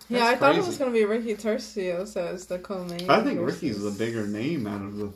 Yeah, 0.09 0.25
I 0.25 0.29
That's 0.31 0.39
thought 0.41 0.55
it 0.57 0.65
was 0.65 0.77
gonna 0.77 0.91
be 0.91 1.05
Ricky 1.05 1.35
Turcio, 1.35 2.05
so 2.05 2.25
it's 2.33 2.45
the 2.45 2.59
co-main. 2.59 3.09
I 3.09 3.23
think 3.23 3.39
versus- 3.39 3.61
Ricky's 3.61 3.81
the 3.83 3.91
bigger 3.91 4.27
name 4.27 4.67
out 4.67 4.81
of 4.81 4.97
the 4.97 5.11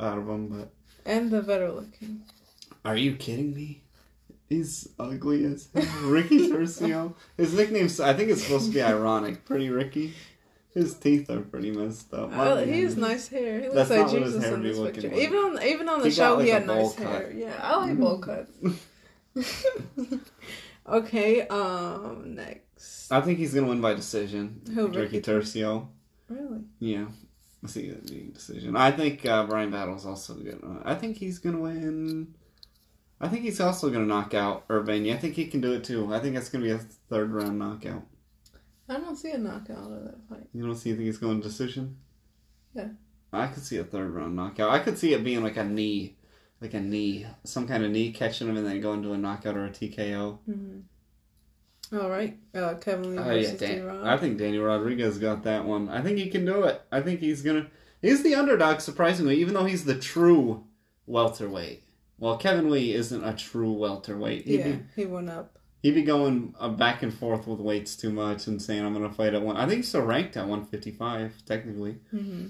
out 0.00 0.16
of 0.16 0.26
them, 0.26 0.48
but 0.48 0.70
and 1.04 1.30
the 1.30 1.42
better 1.42 1.70
looking. 1.70 2.22
are 2.84 2.96
you 2.96 3.16
kidding 3.16 3.52
me? 3.52 3.82
He's 4.48 4.88
ugly 4.98 5.44
as 5.44 5.68
hell. 5.74 6.08
Ricky 6.08 6.48
Tercio. 6.50 7.14
His 7.36 7.52
nickname's 7.52 8.00
I 8.00 8.14
think 8.14 8.30
it's 8.30 8.42
supposed 8.42 8.66
to 8.68 8.72
be 8.72 8.80
ironic. 8.94 9.44
Pretty 9.44 9.68
Ricky. 9.68 10.14
His 10.74 10.94
teeth 10.94 11.28
are 11.30 11.40
pretty 11.40 11.70
messed 11.70 12.12
up. 12.14 12.30
Oh, 12.32 12.64
he 12.64 12.82
has 12.82 12.96
nice 12.96 13.28
hair. 13.28 13.60
He 13.60 13.68
looks 13.68 13.88
That's 13.88 13.90
like 13.90 14.10
Jesus 14.10 14.44
in 14.44 14.62
this 14.62 14.78
picture. 14.78 15.08
like. 15.08 15.18
Even 15.18 15.36
on 15.38 15.62
even 15.62 15.88
on 15.88 15.98
the 16.00 16.04
He 16.06 16.10
show, 16.10 16.36
got, 16.36 16.44
he 16.44 16.50
had 16.50 16.66
nice 16.66 16.94
cut. 16.94 17.06
hair. 17.06 17.32
Yeah, 17.34 17.52
I 17.60 17.76
like 17.76 17.98
bowl 17.98 18.18
cuts. 18.20 18.52
okay, 20.88 21.46
um, 21.48 22.34
next. 22.34 23.10
I 23.10 23.20
think 23.20 23.38
he's 23.38 23.54
gonna 23.54 23.66
win 23.66 23.80
by 23.80 23.94
decision. 23.94 24.60
Who, 24.74 24.86
Ricky 24.88 24.98
Ricky 24.98 25.20
Turcio. 25.22 25.88
Really? 26.28 26.60
Yeah. 26.78 27.06
I 27.64 27.66
see 27.66 27.88
that 27.90 28.08
being 28.08 28.30
decision. 28.30 28.76
I 28.76 28.92
think 28.92 29.26
uh, 29.26 29.44
Bryan 29.46 29.70
Battle's 29.70 30.06
also 30.06 30.34
gonna. 30.34 30.80
I 30.84 30.94
think 30.94 31.16
he's 31.16 31.38
gonna 31.38 31.58
win. 31.58 32.34
I 33.20 33.26
think 33.28 33.42
he's 33.42 33.60
also 33.60 33.90
gonna 33.90 34.06
knock 34.06 34.32
out 34.34 34.68
Urbina. 34.68 35.12
I 35.14 35.16
think 35.16 35.34
he 35.34 35.46
can 35.46 35.60
do 35.60 35.72
it 35.72 35.82
too. 35.82 36.12
I 36.14 36.20
think 36.20 36.34
that's 36.36 36.50
gonna 36.50 36.64
be 36.64 36.70
a 36.70 36.78
third 36.78 37.32
round 37.32 37.58
knockout. 37.58 38.04
I 38.88 38.94
don't 38.98 39.16
see 39.16 39.30
a 39.30 39.38
knockout 39.38 39.92
of 39.92 40.04
that 40.04 40.18
fight. 40.28 40.46
You 40.54 40.64
don't 40.64 40.74
see? 40.74 40.90
You 40.90 40.96
think 40.96 41.06
he's 41.06 41.18
going 41.18 41.40
to 41.40 41.46
decision? 41.46 41.96
Yeah. 42.74 42.88
I 43.32 43.46
could 43.48 43.62
see 43.62 43.76
a 43.76 43.84
third 43.84 44.10
round 44.14 44.34
knockout. 44.36 44.70
I 44.70 44.78
could 44.78 44.96
see 44.96 45.12
it 45.12 45.22
being 45.22 45.42
like 45.42 45.56
a 45.58 45.64
knee, 45.64 46.16
like 46.60 46.74
a 46.74 46.80
knee, 46.80 47.26
some 47.44 47.68
kind 47.68 47.84
of 47.84 47.90
knee 47.90 48.10
catching 48.12 48.48
him 48.48 48.56
and 48.56 48.66
then 48.66 48.80
going 48.80 49.02
to 49.02 49.12
a 49.12 49.18
knockout 49.18 49.56
or 49.56 49.66
a 49.66 49.70
TKO. 49.70 50.38
Mm-hmm. 50.48 50.78
All 51.96 52.10
right, 52.10 52.36
uh, 52.54 52.74
Kevin 52.74 53.16
Lee 53.16 53.18
Oh 53.18 53.30
yeah, 53.30 53.42
versus 53.42 53.60
Dan- 53.60 53.78
D-Rod. 53.78 54.06
I 54.06 54.16
think 54.18 54.38
Danny 54.38 54.58
Rodriguez 54.58 55.18
got 55.18 55.42
that 55.44 55.64
one. 55.64 55.88
I 55.88 56.02
think 56.02 56.18
he 56.18 56.28
can 56.28 56.44
do 56.44 56.64
it. 56.64 56.82
I 56.92 57.00
think 57.00 57.20
he's 57.20 57.40
gonna. 57.42 57.66
He's 58.02 58.22
the 58.22 58.34
underdog, 58.34 58.80
surprisingly, 58.80 59.36
even 59.36 59.54
though 59.54 59.64
he's 59.64 59.84
the 59.84 59.98
true 59.98 60.64
welterweight. 61.06 61.82
Well, 62.18 62.36
Kevin 62.36 62.70
Lee 62.70 62.92
isn't 62.92 63.24
a 63.24 63.34
true 63.34 63.72
welterweight. 63.72 64.44
He'd 64.44 64.60
yeah, 64.60 64.72
be 64.72 64.80
he 64.96 65.06
went 65.06 65.30
up. 65.30 65.57
He'd 65.82 65.94
be 65.94 66.02
going 66.02 66.54
uh, 66.58 66.68
back 66.68 67.02
and 67.02 67.12
forth 67.12 67.46
with 67.46 67.60
weights 67.60 67.96
too 67.96 68.10
much 68.10 68.46
and 68.46 68.60
saying 68.60 68.84
I'm 68.84 68.92
gonna 68.92 69.12
fight 69.12 69.34
at 69.34 69.42
one. 69.42 69.56
I 69.56 69.66
think 69.66 69.78
he's 69.78 69.88
still 69.88 70.02
ranked 70.02 70.36
at 70.36 70.46
155 70.46 71.44
technically, 71.46 71.96
Mm-hmm. 72.14 72.48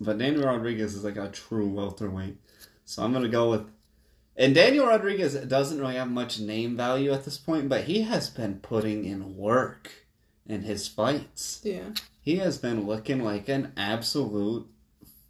but 0.00 0.18
Daniel 0.18 0.44
Rodriguez 0.44 0.94
is 0.94 1.04
like 1.04 1.16
a 1.16 1.28
true 1.30 1.68
welterweight. 1.68 2.36
So 2.84 3.02
I'm 3.02 3.12
gonna 3.12 3.28
go 3.28 3.50
with. 3.50 3.68
And 4.36 4.54
Daniel 4.54 4.86
Rodriguez 4.86 5.34
doesn't 5.34 5.80
really 5.80 5.96
have 5.96 6.08
much 6.10 6.38
name 6.38 6.76
value 6.76 7.10
at 7.12 7.24
this 7.24 7.36
point, 7.38 7.68
but 7.68 7.84
he 7.84 8.02
has 8.02 8.30
been 8.30 8.60
putting 8.60 9.04
in 9.04 9.36
work 9.36 9.90
in 10.46 10.62
his 10.62 10.86
fights. 10.86 11.60
Yeah, 11.64 11.90
He 12.20 12.36
has 12.36 12.56
been 12.56 12.86
looking 12.86 13.22
like 13.24 13.48
an 13.48 13.72
absolute 13.76 14.66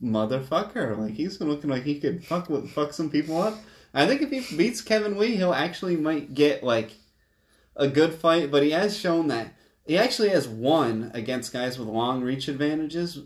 motherfucker. 0.03 0.97
Like 0.99 1.15
he's 1.15 1.37
been 1.39 1.49
looking 1.49 1.71
like 1.71 1.85
he 1.85 1.99
could 2.01 2.25
fuck 2.25 2.49
with 2.49 2.71
fuck 2.71 2.93
some 2.93 3.11
people 3.11 3.41
up. 3.41 3.55
I 3.95 4.07
think 4.07 4.23
if 4.23 4.31
he 4.31 4.57
beats 4.57 4.81
Kevin 4.81 5.19
Lee, 5.19 5.37
he'll 5.37 5.55
actually 5.55 5.97
might 5.97 6.35
get 6.35 6.63
like 6.63 6.93
a 7.77 7.89
good 7.89 8.15
fight. 8.15 8.51
But 8.51 8.63
he 8.63 8.71
has 8.71 8.97
shown 8.99 9.29
that 9.29 9.55
he 9.87 9.97
actually 9.97 10.29
has 10.31 10.47
won 10.49 11.11
against 11.15 11.53
guys 11.53 11.79
with 11.79 11.89
long 11.89 12.23
reach 12.23 12.49
advantages, 12.49 13.21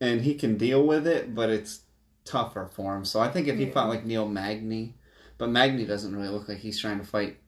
and 0.00 0.22
he 0.22 0.34
can 0.34 0.56
deal 0.56 0.86
with 0.86 1.06
it. 1.06 1.34
But 1.34 1.50
it's 1.50 1.80
tougher 2.24 2.68
for 2.72 2.96
him. 2.96 3.04
So 3.04 3.20
I 3.20 3.28
think 3.30 3.48
if 3.48 3.56
he 3.58 3.64
Yeah. 3.66 3.72
fought 3.72 3.88
like 3.88 4.04
Neil 4.04 4.28
Magny, 4.28 4.96
but 5.38 5.50
Magny 5.50 5.84
doesn't 5.84 6.14
really 6.14 6.28
look 6.28 6.48
like 6.48 6.58
he's 6.58 6.78
trying 6.80 6.98
to 6.98 7.04
fight 7.06 7.38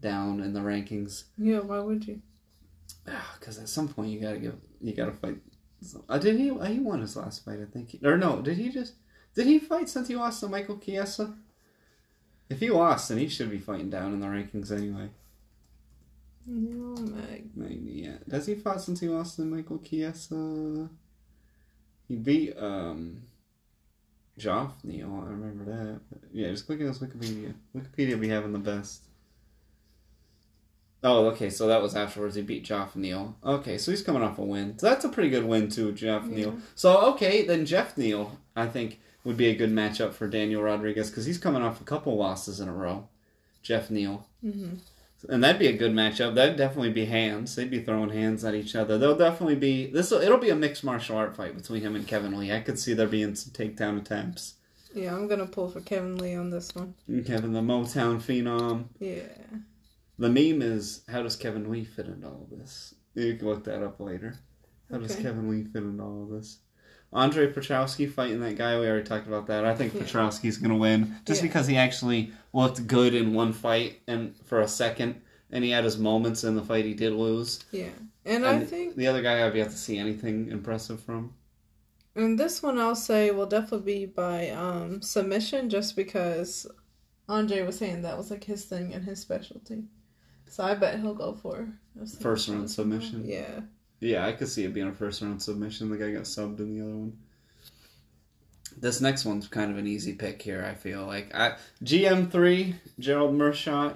down 0.00 0.40
in 0.40 0.52
the 0.52 0.60
rankings. 0.60 1.24
yeah. 1.38 1.60
Why 1.60 1.78
would 1.80 2.06
you? 2.06 2.20
Because 3.38 3.58
at 3.58 3.68
some 3.68 3.88
point 3.88 4.10
you 4.10 4.20
gotta 4.20 4.38
give, 4.38 4.56
you 4.80 4.94
gotta 4.94 5.12
fight. 5.12 5.38
Uh, 6.08 6.18
did 6.18 6.36
he? 6.36 6.44
He 6.66 6.78
won 6.80 7.00
his 7.00 7.16
last 7.16 7.44
fight, 7.44 7.58
I 7.60 7.64
think. 7.66 7.96
Or 8.04 8.16
no? 8.16 8.40
Did 8.42 8.58
he 8.58 8.68
just? 8.70 8.94
Did 9.34 9.46
he 9.46 9.58
fight 9.58 9.88
since 9.88 10.08
he 10.08 10.16
lost 10.16 10.40
to 10.40 10.48
Michael 10.48 10.78
Chiesa? 10.78 11.34
If 12.48 12.60
he 12.60 12.70
lost, 12.70 13.08
then 13.08 13.18
he 13.18 13.28
should 13.28 13.50
be 13.50 13.58
fighting 13.58 13.90
down 13.90 14.12
in 14.12 14.20
the 14.20 14.26
rankings 14.26 14.70
anyway. 14.70 15.08
No, 16.46 17.00
Meg. 17.00 17.50
Maybe 17.54 17.92
yeah. 18.04 18.16
Does 18.28 18.46
he 18.46 18.54
fought 18.54 18.82
since 18.82 19.00
he 19.00 19.08
lost 19.08 19.36
to 19.36 19.42
Michael 19.42 19.78
Chiesa? 19.78 20.88
He 22.08 22.16
beat 22.16 22.56
um. 22.56 23.22
Geoff 24.38 24.82
Neal, 24.82 25.22
I 25.26 25.30
remember 25.30 25.64
that. 25.66 26.00
But 26.08 26.20
yeah, 26.32 26.48
just 26.48 26.66
click 26.66 26.80
on 26.80 26.86
his 26.86 26.98
Wikipedia. 27.00 27.52
Wikipedia 27.76 28.18
be 28.18 28.28
having 28.28 28.52
the 28.54 28.58
best. 28.58 29.04
Oh, 31.04 31.26
okay, 31.28 31.50
so 31.50 31.66
that 31.66 31.82
was 31.82 31.94
afterwards. 31.94 32.36
He 32.36 32.42
beat 32.42 32.64
Geoff 32.64 32.96
Neal. 32.96 33.36
Okay, 33.44 33.76
so 33.76 33.90
he's 33.90 34.02
coming 34.02 34.22
off 34.22 34.38
a 34.38 34.42
win. 34.42 34.78
So 34.78 34.88
that's 34.88 35.04
a 35.04 35.10
pretty 35.10 35.28
good 35.28 35.44
win 35.44 35.68
too, 35.68 35.92
Jeff 35.92 36.22
Yeah. 36.24 36.34
Neal. 36.34 36.56
So 36.74 37.12
okay, 37.12 37.44
then 37.44 37.66
Geoff 37.66 37.98
Neal, 37.98 38.38
I 38.56 38.66
think, 38.68 39.00
would 39.24 39.36
be 39.36 39.48
a 39.48 39.54
good 39.54 39.70
matchup 39.70 40.12
for 40.12 40.28
Daniel 40.28 40.62
Rodriguez 40.62 41.10
because 41.10 41.24
he's 41.24 41.38
coming 41.38 41.62
off 41.62 41.80
a 41.80 41.84
couple 41.84 42.16
losses 42.16 42.60
in 42.60 42.68
a 42.68 42.72
row. 42.72 43.08
Geoff 43.62 43.90
Neal. 43.90 44.26
Mm-hmm. 44.44 44.74
And 45.28 45.44
that'd 45.44 45.60
be 45.60 45.68
a 45.68 45.76
good 45.76 45.92
matchup. 45.92 46.34
That'd 46.34 46.56
definitely 46.56 46.90
be 46.90 47.04
hands. 47.04 47.54
They'd 47.54 47.70
be 47.70 47.80
throwing 47.80 48.10
hands 48.10 48.44
at 48.44 48.56
each 48.56 48.74
other. 48.74 48.98
They'll 48.98 49.16
definitely 49.16 49.54
be 49.54 49.86
this. 49.86 50.10
It'll 50.10 50.38
be 50.38 50.50
a 50.50 50.56
mixed 50.56 50.82
martial 50.82 51.16
art 51.16 51.36
fight 51.36 51.56
between 51.56 51.82
him 51.82 51.94
and 51.94 52.06
Kevin 52.06 52.36
Lee. 52.36 52.52
I 52.52 52.60
could 52.60 52.78
see 52.78 52.92
there 52.92 53.06
being 53.06 53.36
some 53.36 53.52
takedown 53.52 53.98
attempts. 53.98 54.54
Yeah, 54.94 55.14
I'm 55.14 55.28
gonna 55.28 55.46
pull 55.46 55.70
for 55.70 55.80
Kevin 55.80 56.18
Lee 56.18 56.34
on 56.34 56.50
this 56.50 56.74
one. 56.74 56.94
And 57.06 57.24
Kevin, 57.24 57.52
the 57.52 57.60
Motown 57.60 58.20
phenom. 58.20 58.86
Yeah. 58.98 59.22
The 60.18 60.28
meme 60.28 60.60
is 60.60 61.02
how 61.08 61.22
does 61.22 61.36
Kevin 61.36 61.70
Lee 61.70 61.84
fit 61.84 62.06
into 62.06 62.26
all 62.26 62.48
of 62.50 62.58
this? 62.58 62.94
You 63.14 63.36
can 63.36 63.46
look 63.46 63.64
that 63.64 63.82
up 63.82 64.00
later. 64.00 64.34
How 64.90 64.98
does 64.98 65.16
Kevin 65.16 65.48
Lee 65.48 65.64
fit 65.64 65.82
into 65.82 66.02
all 66.02 66.24
of 66.24 66.30
this? 66.30 66.58
Andre 67.12 67.52
Petroski 67.52 68.10
fighting 68.10 68.40
that 68.40 68.56
guy. 68.56 68.78
We 68.80 68.86
already 68.88 69.04
talked 69.04 69.26
about 69.26 69.46
that. 69.48 69.64
I 69.64 69.74
think 69.74 69.92
Yeah. 69.94 70.02
Petroski's 70.02 70.56
gonna 70.56 70.76
win 70.76 71.16
just 71.26 71.42
Yeah. 71.42 71.48
because 71.48 71.66
he 71.66 71.76
actually 71.76 72.32
looked 72.52 72.86
good 72.86 73.14
in 73.14 73.34
one 73.34 73.52
fight 73.52 74.00
and 74.06 74.34
for 74.44 74.60
a 74.60 74.68
second, 74.68 75.20
and 75.50 75.62
he 75.64 75.70
had 75.70 75.84
his 75.84 75.98
moments 75.98 76.42
in 76.44 76.56
the 76.56 76.62
fight 76.62 76.84
he 76.84 76.94
did 76.94 77.12
lose. 77.12 77.60
Yeah. 77.70 77.90
And, 78.24 78.46
I 78.46 78.64
think 78.64 78.94
the 78.96 79.08
other 79.08 79.20
guy 79.20 79.44
I've 79.44 79.56
yet 79.56 79.70
to 79.70 79.76
see 79.76 79.98
anything 79.98 80.48
impressive 80.48 81.00
from. 81.00 81.34
and 82.14 82.38
this 82.38 82.62
one 82.62 82.78
I'll 82.78 82.94
say 82.94 83.30
will 83.30 83.46
definitely 83.46 84.00
be 84.00 84.06
by 84.06 84.50
um 84.50 85.00
submission 85.02 85.68
just 85.70 85.96
because 85.96 86.66
Andre 87.28 87.62
was 87.62 87.78
saying 87.78 88.02
that 88.02 88.16
was 88.18 88.30
like 88.30 88.44
his 88.44 88.64
thing 88.66 88.92
and 88.94 89.04
his 89.04 89.18
specialty. 89.20 89.84
So 90.48 90.62
I 90.62 90.74
bet 90.74 91.00
he'll 91.00 91.14
go 91.14 91.32
for 91.34 91.68
First 92.20 92.48
round 92.48 92.70
submission. 92.70 93.24
Yeah. 93.26 93.60
Yeah, 94.02 94.26
I 94.26 94.32
could 94.32 94.48
see 94.48 94.64
it 94.64 94.74
being 94.74 94.88
a 94.88 94.92
first 94.92 95.22
round 95.22 95.40
submission. 95.40 95.88
The 95.88 95.96
guy 95.96 96.10
got 96.10 96.24
subbed 96.24 96.58
in 96.58 96.76
the 96.76 96.84
other 96.84 96.96
one. 96.96 97.16
This 98.76 99.00
next 99.00 99.24
one's 99.24 99.46
kind 99.46 99.70
of 99.70 99.78
an 99.78 99.86
easy 99.86 100.12
pick 100.12 100.42
here. 100.42 100.66
I 100.68 100.74
feel 100.74 101.06
like 101.06 101.32
I 101.32 101.56
GM 101.84 102.30
three 102.30 102.74
Gerald 102.98 103.34
Meerschaert. 103.34 103.94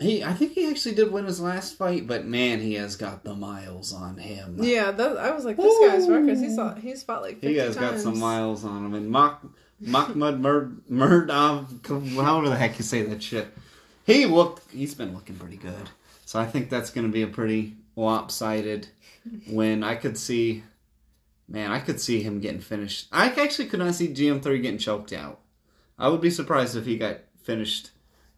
He, 0.00 0.24
I 0.24 0.32
think 0.32 0.52
he 0.52 0.70
actually 0.70 0.94
did 0.94 1.12
win 1.12 1.26
his 1.26 1.38
last 1.38 1.76
fight, 1.76 2.06
but 2.06 2.24
man, 2.24 2.60
he 2.60 2.74
has 2.74 2.96
got 2.96 3.24
the 3.24 3.34
miles 3.34 3.92
on 3.92 4.16
him. 4.16 4.56
Yeah, 4.60 4.90
that, 4.90 5.18
I 5.18 5.30
was 5.32 5.44
like, 5.44 5.56
this 5.56 5.78
guy's 5.86 6.08
records. 6.08 6.40
He's 6.40 6.56
fought, 6.56 6.78
he's 6.78 7.02
fought 7.02 7.22
like 7.22 7.34
50 7.34 7.48
he 7.48 7.56
has 7.58 7.76
got 7.76 7.90
times. 7.90 8.02
some 8.02 8.18
miles 8.18 8.64
on 8.64 8.86
him. 8.86 8.94
And 8.94 9.08
Mach, 9.08 9.44
Mahmoud 9.80 10.40
Mur, 10.40 10.72
Murdov, 10.90 12.16
however 12.24 12.48
the 12.48 12.56
heck 12.56 12.76
you 12.78 12.84
say 12.84 13.02
that 13.02 13.22
shit. 13.22 13.46
He 14.04 14.26
looked, 14.26 14.68
he's 14.72 14.94
been 14.94 15.14
looking 15.14 15.36
pretty 15.36 15.58
good. 15.58 15.90
So 16.24 16.40
I 16.40 16.46
think 16.46 16.70
that's 16.70 16.90
going 16.90 17.06
to 17.06 17.12
be 17.12 17.22
a 17.22 17.28
pretty 17.28 17.76
lopsided 17.96 18.88
when 19.50 19.82
I 19.82 19.94
could 19.94 20.18
see, 20.18 20.64
man, 21.48 21.70
I 21.70 21.80
could 21.80 22.00
see 22.00 22.22
him 22.22 22.40
getting 22.40 22.60
finished. 22.60 23.08
I 23.12 23.28
actually 23.30 23.66
could 23.66 23.80
not 23.80 23.94
see 23.94 24.08
GM3 24.08 24.62
getting 24.62 24.78
choked 24.78 25.12
out. 25.12 25.40
I 25.98 26.08
would 26.08 26.20
be 26.20 26.30
surprised 26.30 26.76
if 26.76 26.86
he 26.86 26.98
got 26.98 27.20
finished 27.42 27.90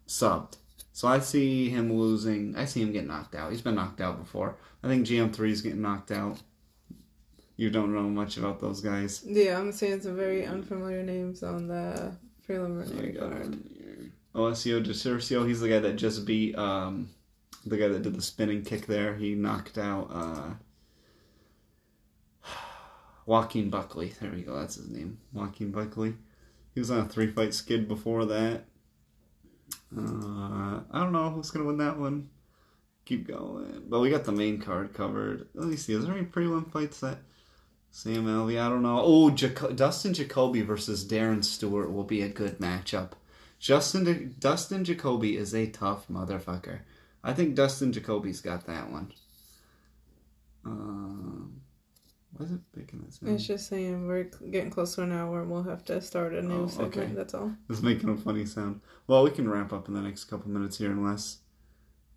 subbed. 0.06 0.56
So 0.92 1.08
I 1.08 1.18
see 1.18 1.68
him 1.68 1.92
losing. 1.92 2.56
I 2.56 2.64
see 2.64 2.82
him 2.82 2.92
get 2.92 3.06
knocked 3.06 3.34
out. 3.34 3.50
He's 3.50 3.60
been 3.60 3.74
knocked 3.74 4.00
out 4.00 4.18
before. 4.18 4.56
I 4.82 4.88
think 4.88 5.06
GM3 5.06 5.50
is 5.50 5.60
getting 5.60 5.82
knocked 5.82 6.10
out. 6.10 6.40
You 7.56 7.70
don't 7.70 7.94
know 7.94 8.02
much 8.02 8.36
about 8.36 8.60
those 8.60 8.80
guys. 8.80 9.22
Yeah, 9.26 9.58
I'm 9.58 9.72
seeing 9.72 10.00
some 10.00 10.16
very 10.16 10.44
unfamiliar 10.44 11.02
names 11.02 11.42
on 11.42 11.68
the 11.68 12.12
preliminary 12.44 13.14
card. 13.14 13.58
Alessio 14.34 14.80
Di 14.80 14.90
Chirico, 14.90 15.46
he's 15.46 15.60
the 15.60 15.68
guy 15.68 15.78
that 15.78 15.96
just 15.96 16.26
beat 16.26 16.56
um, 16.56 17.08
the 17.68 17.76
guy 17.76 17.88
that 17.88 18.02
did 18.02 18.14
the 18.14 18.22
spinning 18.22 18.62
kick 18.62 18.86
there. 18.86 19.16
He 19.16 19.34
knocked 19.34 19.78
out 19.78 20.08
uh, 20.12 20.50
Joaquin 23.26 23.70
Buckley. 23.70 24.14
There 24.20 24.30
we 24.30 24.42
go. 24.42 24.58
That's 24.58 24.76
his 24.76 24.88
name. 24.88 25.18
Joaquin 25.32 25.70
Buckley. 25.72 26.14
He 26.74 26.80
was 26.80 26.90
on 26.90 27.00
a 27.00 27.08
three 27.08 27.28
fight 27.28 27.54
skid 27.54 27.88
before 27.88 28.24
that. 28.26 28.64
Uh, 29.96 30.80
I 30.90 31.00
don't 31.00 31.12
know 31.12 31.30
who's 31.30 31.50
gonna 31.50 31.64
win 31.64 31.78
that 31.78 31.98
one. 31.98 32.28
Keep 33.04 33.28
going, 33.28 33.84
but 33.88 34.00
we 34.00 34.10
got 34.10 34.24
the 34.24 34.32
main 34.32 34.60
card 34.60 34.92
covered. 34.92 35.48
Let 35.54 35.68
me 35.68 35.76
see. 35.76 35.94
Is 35.94 36.04
there 36.04 36.16
any 36.16 36.26
prelim 36.26 36.70
fights 36.70 37.00
that 37.00 37.18
Sam 37.90 38.26
Alvey? 38.26 38.60
I 38.60 38.68
don't 38.68 38.82
know. 38.82 39.00
Oh, 39.00 39.30
Jaco- 39.30 39.74
Dustin 39.74 40.12
Jacoby 40.12 40.62
versus 40.62 41.06
Darren 41.06 41.44
Stewart 41.44 41.92
will 41.92 42.04
be 42.04 42.22
a 42.22 42.28
good 42.28 42.58
matchup. 42.58 43.12
Justin 43.58 44.34
Dustin 44.38 44.84
Jacoby 44.84 45.36
is 45.36 45.54
a 45.54 45.66
tough 45.66 46.08
motherfucker. 46.08 46.80
I 47.26 47.32
think 47.34 47.54
Dustin 47.56 47.92
Jacoby's 47.92 48.40
got 48.40 48.66
that 48.66 48.90
one. 48.90 49.12
Um, 50.64 51.60
why 52.32 52.44
is 52.46 52.52
it 52.52 52.60
picking 52.74 53.00
this? 53.04 53.18
in? 53.22 53.28
It's 53.34 53.46
just 53.46 53.68
saying 53.68 54.06
we're 54.06 54.24
getting 54.50 54.70
close 54.70 54.94
to 54.96 55.02
an 55.02 55.12
hour 55.12 55.42
and 55.42 55.50
we'll 55.50 55.62
have 55.64 55.84
to 55.86 56.00
start 56.00 56.34
a 56.34 56.42
new 56.42 56.64
Oh, 56.64 56.66
segment. 56.68 56.96
okay. 56.96 57.12
That's 57.14 57.34
all. 57.34 57.52
It's 57.70 57.82
making 57.82 58.08
a 58.10 58.16
funny 58.16 58.44
sound. 58.46 58.80
Well, 59.06 59.24
we 59.24 59.30
can 59.30 59.48
wrap 59.48 59.72
up 59.72 59.88
in 59.88 59.94
the 59.94 60.00
next 60.00 60.24
couple 60.24 60.50
minutes 60.50 60.78
here, 60.78 60.90
unless 60.90 61.38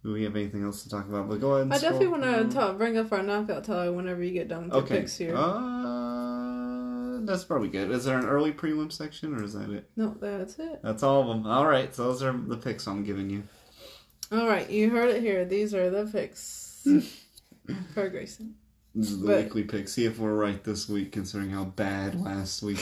we 0.03 0.23
have 0.23 0.35
anything 0.35 0.63
else 0.63 0.83
to 0.83 0.89
talk 0.89 1.07
about. 1.07 1.29
But 1.29 1.39
go 1.41 1.51
ahead. 1.53 1.63
And 1.63 1.73
I 1.73 1.79
definitely 1.79 2.07
want 2.07 2.23
to 2.23 2.49
talk, 2.55 2.77
bring 2.77 2.97
up 2.97 3.11
our 3.11 3.23
knockout 3.23 3.63
tally 3.63 3.89
whenever 3.89 4.23
you 4.23 4.31
get 4.33 4.47
done 4.47 4.69
with 4.69 4.73
the 4.73 4.81
picks 4.95 5.17
here. 5.17 5.35
Uh, 5.35 7.19
that's 7.21 7.43
probably 7.43 7.69
good. 7.69 7.91
Is 7.91 8.05
there 8.05 8.17
an 8.17 8.25
early 8.25 8.51
prelim 8.51 8.91
section, 8.91 9.33
or 9.35 9.43
is 9.43 9.53
that 9.53 9.69
it? 9.69 9.89
no, 9.95 10.15
that's 10.19 10.57
it. 10.59 10.81
That's 10.83 11.03
all 11.03 11.21
of 11.21 11.27
them. 11.27 11.45
All 11.45 11.67
right. 11.67 11.93
So 11.93 12.05
those 12.05 12.23
are 12.23 12.31
the 12.31 12.57
picks 12.57 12.87
I'm 12.87 13.03
giving 13.03 13.29
you. 13.29 13.43
All 14.31 14.47
right, 14.47 14.69
you 14.69 14.89
heard 14.91 15.09
it 15.09 15.21
here. 15.21 15.43
These 15.45 15.73
are 15.73 15.89
the 15.89 16.05
picks 16.11 16.85
for 17.93 18.09
Grayson. 18.09 18.55
This 18.95 19.09
is 19.11 19.19
the 19.21 19.27
But- 19.27 19.43
weekly 19.45 19.63
pick. 19.63 19.87
See 19.87 20.05
if 20.05 20.19
we're 20.19 20.35
right 20.35 20.63
this 20.63 20.87
week, 20.89 21.11
considering 21.11 21.49
how 21.51 21.65
bad 21.65 22.19
last 22.21 22.61
week. 22.63 22.79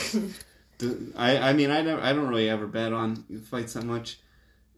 I 1.16 1.38
I 1.38 1.52
mean 1.54 1.70
I 1.70 1.82
never 1.82 2.00
I 2.00 2.12
don't 2.12 2.28
really 2.28 2.48
ever 2.48 2.66
bet 2.66 2.92
on 2.92 3.24
fights 3.50 3.72
that 3.72 3.84
much, 3.84 4.20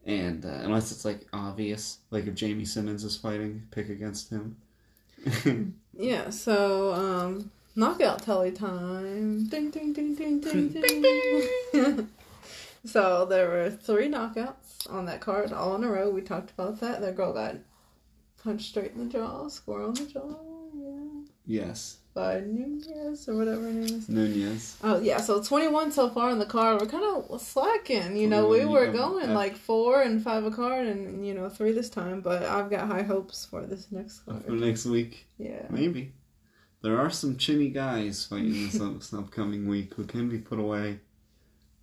and 0.06 0.44
uh, 0.46 0.48
unless 0.62 0.90
it's 0.92 1.04
like 1.04 1.26
obvious, 1.32 1.98
like 2.10 2.26
if 2.26 2.34
Jamie 2.34 2.64
Simmons 2.64 3.04
is 3.04 3.16
fighting, 3.16 3.64
pick 3.70 3.88
against 3.88 4.30
him. 4.30 4.56
Yeah, 5.92 6.30
so 6.30 6.94
um 6.94 7.50
knockout 7.76 8.22
tally 8.22 8.52
time. 8.52 9.46
Ding 9.48 9.70
ding 9.70 9.92
ding 9.92 10.14
ding 10.14 10.40
ding 10.40 10.68
ding. 10.70 12.08
so 12.86 13.26
there 13.26 13.48
were 13.50 13.68
three 13.70 14.08
knockouts 14.08 14.59
on 14.88 15.04
that 15.06 15.20
card, 15.20 15.52
all 15.52 15.74
in 15.76 15.84
a 15.84 15.90
row. 15.90 16.10
We 16.10 16.22
talked 16.22 16.50
about 16.52 16.80
that. 16.80 17.00
That 17.00 17.16
girl 17.16 17.32
got 17.32 17.56
punched 18.42 18.70
straight 18.70 18.92
in 18.92 19.06
the 19.06 19.12
jaw, 19.12 19.48
score 19.48 19.82
on 19.82 19.94
the 19.94 20.06
jaw. 20.06 20.34
Yeah. 20.72 21.66
yes, 21.66 21.98
By 22.14 22.40
Nunez 22.40 23.28
or 23.28 23.36
whatever 23.36 23.62
her 23.62 23.72
name 23.72 23.84
is. 23.84 24.08
Nunez. 24.08 24.76
Oh 24.82 25.00
yeah, 25.00 25.18
so 25.18 25.42
twenty 25.42 25.68
one 25.68 25.90
so 25.92 26.08
far 26.08 26.30
in 26.30 26.38
the 26.38 26.46
card. 26.46 26.80
We're 26.80 26.86
kind 26.86 27.04
of 27.04 27.40
slacking, 27.40 28.16
you 28.16 28.28
know. 28.28 28.48
We 28.48 28.64
were 28.64 28.90
going 28.92 29.34
like 29.34 29.56
four 29.56 30.02
and 30.02 30.22
five 30.22 30.44
a 30.44 30.50
card, 30.50 30.86
and 30.86 31.26
you 31.26 31.34
know 31.34 31.48
three 31.48 31.72
this 31.72 31.90
time. 31.90 32.20
But 32.20 32.44
I've 32.44 32.70
got 32.70 32.86
high 32.88 33.02
hopes 33.02 33.44
for 33.44 33.66
this 33.66 33.90
next 33.90 34.20
For 34.24 34.52
next 34.52 34.86
week, 34.86 35.26
Yeah. 35.38 35.66
maybe. 35.70 36.12
There 36.82 36.98
are 36.98 37.10
some 37.10 37.36
chinny 37.36 37.68
guys 37.68 38.24
fighting 38.24 38.52
this 38.70 39.12
upcoming 39.12 39.68
week 39.68 39.92
who 39.94 40.04
can 40.04 40.30
be 40.30 40.38
put 40.38 40.58
away, 40.58 41.00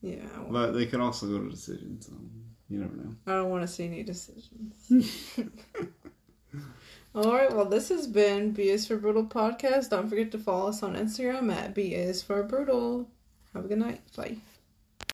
Yeah. 0.01 0.25
well, 0.39 0.51
but 0.51 0.71
they 0.71 0.87
could 0.87 1.01
also 1.01 1.27
go 1.27 1.43
to 1.43 1.49
decisions. 1.51 2.07
So 2.07 2.13
you 2.69 2.79
never 2.79 2.95
know. 2.95 3.15
I 3.25 3.31
don't 3.31 3.49
want 3.49 3.63
to 3.63 3.67
see 3.67 3.85
any 3.85 4.03
decisions. 4.03 4.91
All 7.15 7.33
right. 7.33 7.51
Well, 7.51 7.65
this 7.65 7.89
has 7.89 8.07
been 8.07 8.51
B 8.51 8.69
is 8.69 8.87
for 8.87 8.97
Brutal 8.97 9.25
podcast. 9.25 9.89
Don't 9.89 10.09
forget 10.09 10.31
to 10.31 10.37
follow 10.37 10.69
us 10.69 10.83
on 10.83 10.95
Instagram 10.95 11.51
at 11.51 11.73
B 11.73 11.93
is 11.93 12.21
for 12.21 12.43
Brutal. 12.43 13.09
Have 13.53 13.65
a 13.65 13.67
good 13.67 13.79
night. 13.79 14.01
Bye. 14.15 14.37